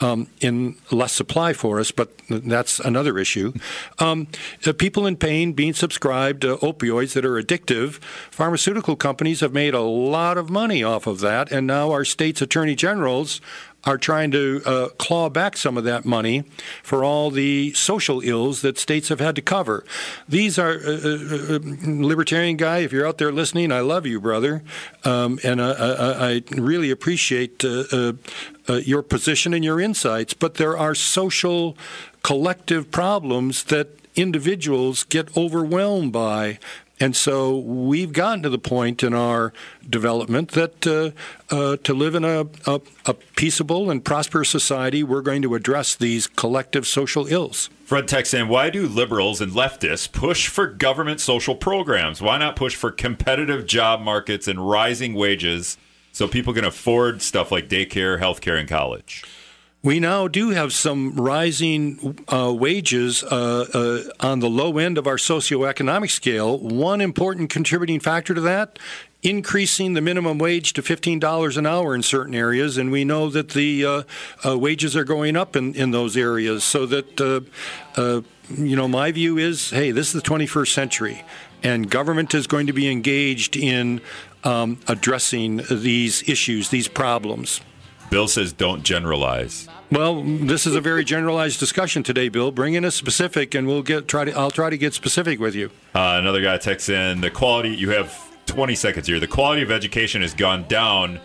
um, 0.00 0.28
in 0.40 0.76
less 0.90 1.12
supply 1.12 1.52
for 1.52 1.80
us, 1.80 1.90
but 1.90 2.10
that's 2.28 2.80
another 2.80 3.18
issue. 3.18 3.52
Um, 3.98 4.28
people 4.78 5.06
in 5.06 5.16
pain 5.16 5.52
being 5.52 5.74
subscribed 5.74 6.42
opioids 6.42 7.14
that 7.14 7.24
are 7.24 7.40
addictive. 7.40 7.81
Pharmaceutical 7.90 8.96
companies 8.96 9.40
have 9.40 9.52
made 9.52 9.74
a 9.74 9.80
lot 9.80 10.38
of 10.38 10.50
money 10.50 10.82
off 10.82 11.06
of 11.06 11.20
that, 11.20 11.50
and 11.50 11.66
now 11.66 11.90
our 11.90 12.04
state's 12.04 12.42
attorney 12.42 12.74
generals 12.74 13.40
are 13.84 13.98
trying 13.98 14.30
to 14.30 14.62
uh, 14.64 14.88
claw 14.98 15.28
back 15.28 15.56
some 15.56 15.76
of 15.76 15.84
that 15.84 16.04
money 16.04 16.44
for 16.82 17.02
all 17.02 17.30
the 17.30 17.72
social 17.72 18.20
ills 18.20 18.62
that 18.62 18.78
states 18.78 19.08
have 19.08 19.18
had 19.18 19.34
to 19.34 19.42
cover. 19.42 19.84
These 20.28 20.58
are, 20.58 20.70
uh, 20.72 21.00
uh, 21.04 21.56
uh 21.56 21.58
libertarian 21.84 22.56
guy, 22.56 22.78
if 22.78 22.92
you're 22.92 23.06
out 23.06 23.18
there 23.18 23.32
listening, 23.32 23.72
I 23.72 23.80
love 23.80 24.06
you, 24.06 24.20
brother. 24.20 24.62
Um, 25.04 25.40
and 25.42 25.60
I, 25.60 25.70
I, 25.72 26.32
I, 26.34 26.42
really 26.52 26.90
appreciate 26.90 27.64
uh, 27.64 28.12
uh, 28.68 28.74
your 28.74 29.02
position 29.02 29.52
and 29.52 29.64
your 29.64 29.80
insights. 29.80 30.32
But 30.32 30.54
there 30.54 30.78
are 30.78 30.94
social 30.94 31.76
collective 32.22 32.90
problems 32.92 33.64
that 33.64 33.88
individuals 34.14 35.02
get 35.04 35.36
overwhelmed 35.36 36.12
by. 36.12 36.58
And 37.02 37.16
so 37.16 37.58
we've 37.58 38.12
gotten 38.12 38.44
to 38.44 38.48
the 38.48 38.60
point 38.60 39.02
in 39.02 39.12
our 39.12 39.52
development 39.90 40.52
that 40.52 40.86
uh, 40.86 41.10
uh, 41.52 41.76
to 41.78 41.94
live 41.94 42.14
in 42.14 42.24
a, 42.24 42.46
a, 42.64 42.80
a, 43.06 43.14
peaceable 43.34 43.90
and 43.90 44.04
prosperous 44.04 44.48
society, 44.48 45.02
we're 45.02 45.20
going 45.20 45.42
to 45.42 45.56
address 45.56 45.96
these 45.96 46.28
collective 46.28 46.86
social 46.86 47.26
ills. 47.26 47.70
Fred 47.86 48.06
texts 48.06 48.34
in, 48.34 48.46
why 48.46 48.70
do 48.70 48.86
liberals 48.86 49.40
and 49.40 49.50
leftists 49.50 50.12
push 50.12 50.46
for 50.46 50.68
government 50.68 51.20
social 51.20 51.56
programs? 51.56 52.22
Why 52.22 52.38
not 52.38 52.54
push 52.54 52.76
for 52.76 52.92
competitive 52.92 53.66
job 53.66 54.00
markets 54.00 54.46
and 54.46 54.70
rising 54.70 55.14
wages 55.14 55.76
so 56.12 56.28
people 56.28 56.54
can 56.54 56.64
afford 56.64 57.20
stuff 57.20 57.50
like 57.50 57.68
daycare, 57.68 58.20
healthcare, 58.20 58.60
and 58.60 58.68
college? 58.68 59.24
We 59.84 59.98
now 59.98 60.28
do 60.28 60.50
have 60.50 60.72
some 60.72 61.16
rising 61.16 62.24
uh, 62.32 62.54
wages 62.54 63.24
uh, 63.24 63.66
uh, 63.74 64.26
on 64.26 64.38
the 64.38 64.48
low 64.48 64.78
end 64.78 64.96
of 64.96 65.08
our 65.08 65.16
socioeconomic 65.16 66.10
scale. 66.10 66.56
One 66.56 67.00
important 67.00 67.50
contributing 67.50 67.98
factor 67.98 68.32
to 68.32 68.40
that 68.42 68.78
increasing 69.22 69.94
the 69.94 70.00
minimum 70.00 70.38
wage 70.38 70.72
to 70.72 70.82
$15 70.82 71.56
an 71.56 71.66
hour 71.66 71.94
in 71.94 72.02
certain 72.02 72.34
areas, 72.34 72.76
and 72.76 72.90
we 72.90 73.04
know 73.04 73.28
that 73.30 73.50
the 73.50 73.84
uh, 73.84 74.02
uh, 74.44 74.58
wages 74.58 74.96
are 74.96 75.04
going 75.04 75.36
up 75.36 75.54
in, 75.54 75.74
in 75.74 75.92
those 75.92 76.16
areas. 76.16 76.64
So 76.64 76.86
that, 76.86 77.20
uh, 77.20 77.40
uh 78.00 78.22
you 78.56 78.76
know, 78.76 78.88
my 78.88 79.12
view 79.12 79.38
is 79.38 79.70
hey, 79.70 79.92
this 79.92 80.14
is 80.14 80.20
the 80.20 80.28
21st 80.28 80.72
century, 80.72 81.24
and 81.62 81.88
government 81.90 82.34
is 82.34 82.46
going 82.46 82.66
to 82.66 82.72
be 82.72 82.90
engaged 82.90 83.56
in 83.56 84.00
um, 84.44 84.80
addressing 84.88 85.62
these 85.70 86.28
issues, 86.28 86.70
these 86.70 86.88
problems. 86.88 87.60
Bill 88.12 88.28
says 88.28 88.52
don't 88.52 88.82
generalize. 88.82 89.66
Well, 89.90 90.22
this 90.22 90.66
is 90.66 90.74
a 90.74 90.82
very 90.82 91.02
generalized 91.02 91.58
discussion 91.58 92.02
today, 92.02 92.28
Bill. 92.28 92.52
Bring 92.52 92.74
in 92.74 92.84
a 92.84 92.90
specific, 92.90 93.54
and 93.54 93.66
we'll 93.66 93.82
get 93.82 94.06
try 94.06 94.26
to. 94.26 94.32
I'll 94.32 94.50
try 94.50 94.68
to 94.68 94.76
get 94.76 94.92
specific 94.92 95.40
with 95.40 95.54
you. 95.54 95.70
Uh, 95.94 96.18
another 96.20 96.42
guy 96.42 96.58
texts 96.58 96.90
in 96.90 97.22
the 97.22 97.30
quality. 97.30 97.70
You 97.70 97.88
have 97.92 98.14
20 98.44 98.74
seconds 98.74 99.06
here. 99.06 99.18
The 99.18 99.26
quality 99.26 99.62
of 99.62 99.70
education 99.70 100.20
has 100.20 100.34
gone 100.34 100.68
down. 100.68 101.20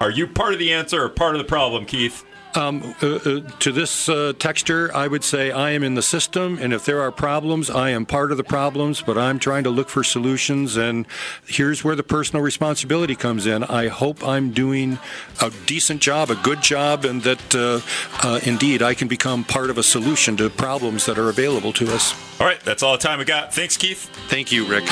Are 0.00 0.10
you 0.10 0.26
part 0.26 0.52
of 0.52 0.58
the 0.58 0.72
answer 0.72 1.04
or 1.04 1.08
part 1.08 1.36
of 1.36 1.38
the 1.38 1.46
problem, 1.46 1.86
Keith? 1.86 2.24
Um, 2.54 2.94
uh, 3.02 3.06
uh, 3.06 3.40
to 3.60 3.72
this 3.72 4.10
uh, 4.10 4.34
texture, 4.38 4.90
I 4.94 5.08
would 5.08 5.24
say 5.24 5.50
I 5.50 5.70
am 5.70 5.82
in 5.82 5.94
the 5.94 6.02
system, 6.02 6.58
and 6.60 6.74
if 6.74 6.84
there 6.84 7.00
are 7.00 7.10
problems, 7.10 7.70
I 7.70 7.90
am 7.90 8.04
part 8.04 8.30
of 8.30 8.36
the 8.36 8.44
problems, 8.44 9.00
but 9.00 9.16
I'm 9.16 9.38
trying 9.38 9.64
to 9.64 9.70
look 9.70 9.88
for 9.88 10.04
solutions, 10.04 10.76
and 10.76 11.06
here's 11.46 11.82
where 11.82 11.96
the 11.96 12.02
personal 12.02 12.42
responsibility 12.42 13.16
comes 13.16 13.46
in. 13.46 13.64
I 13.64 13.88
hope 13.88 14.22
I'm 14.22 14.50
doing 14.50 14.98
a 15.40 15.50
decent 15.64 16.02
job, 16.02 16.30
a 16.30 16.34
good 16.36 16.60
job, 16.60 17.06
and 17.06 17.22
that 17.22 17.54
uh, 17.54 17.80
uh, 18.22 18.40
indeed 18.44 18.82
I 18.82 18.92
can 18.92 19.08
become 19.08 19.44
part 19.44 19.70
of 19.70 19.78
a 19.78 19.82
solution 19.82 20.36
to 20.36 20.50
problems 20.50 21.06
that 21.06 21.18
are 21.18 21.30
available 21.30 21.72
to 21.74 21.92
us. 21.94 22.14
All 22.38 22.46
right, 22.46 22.60
that's 22.60 22.82
all 22.82 22.92
the 22.92 23.02
time 23.02 23.18
we 23.18 23.24
got. 23.24 23.54
Thanks, 23.54 23.78
Keith. 23.78 24.10
Thank 24.28 24.52
you, 24.52 24.66
Rick. 24.66 24.84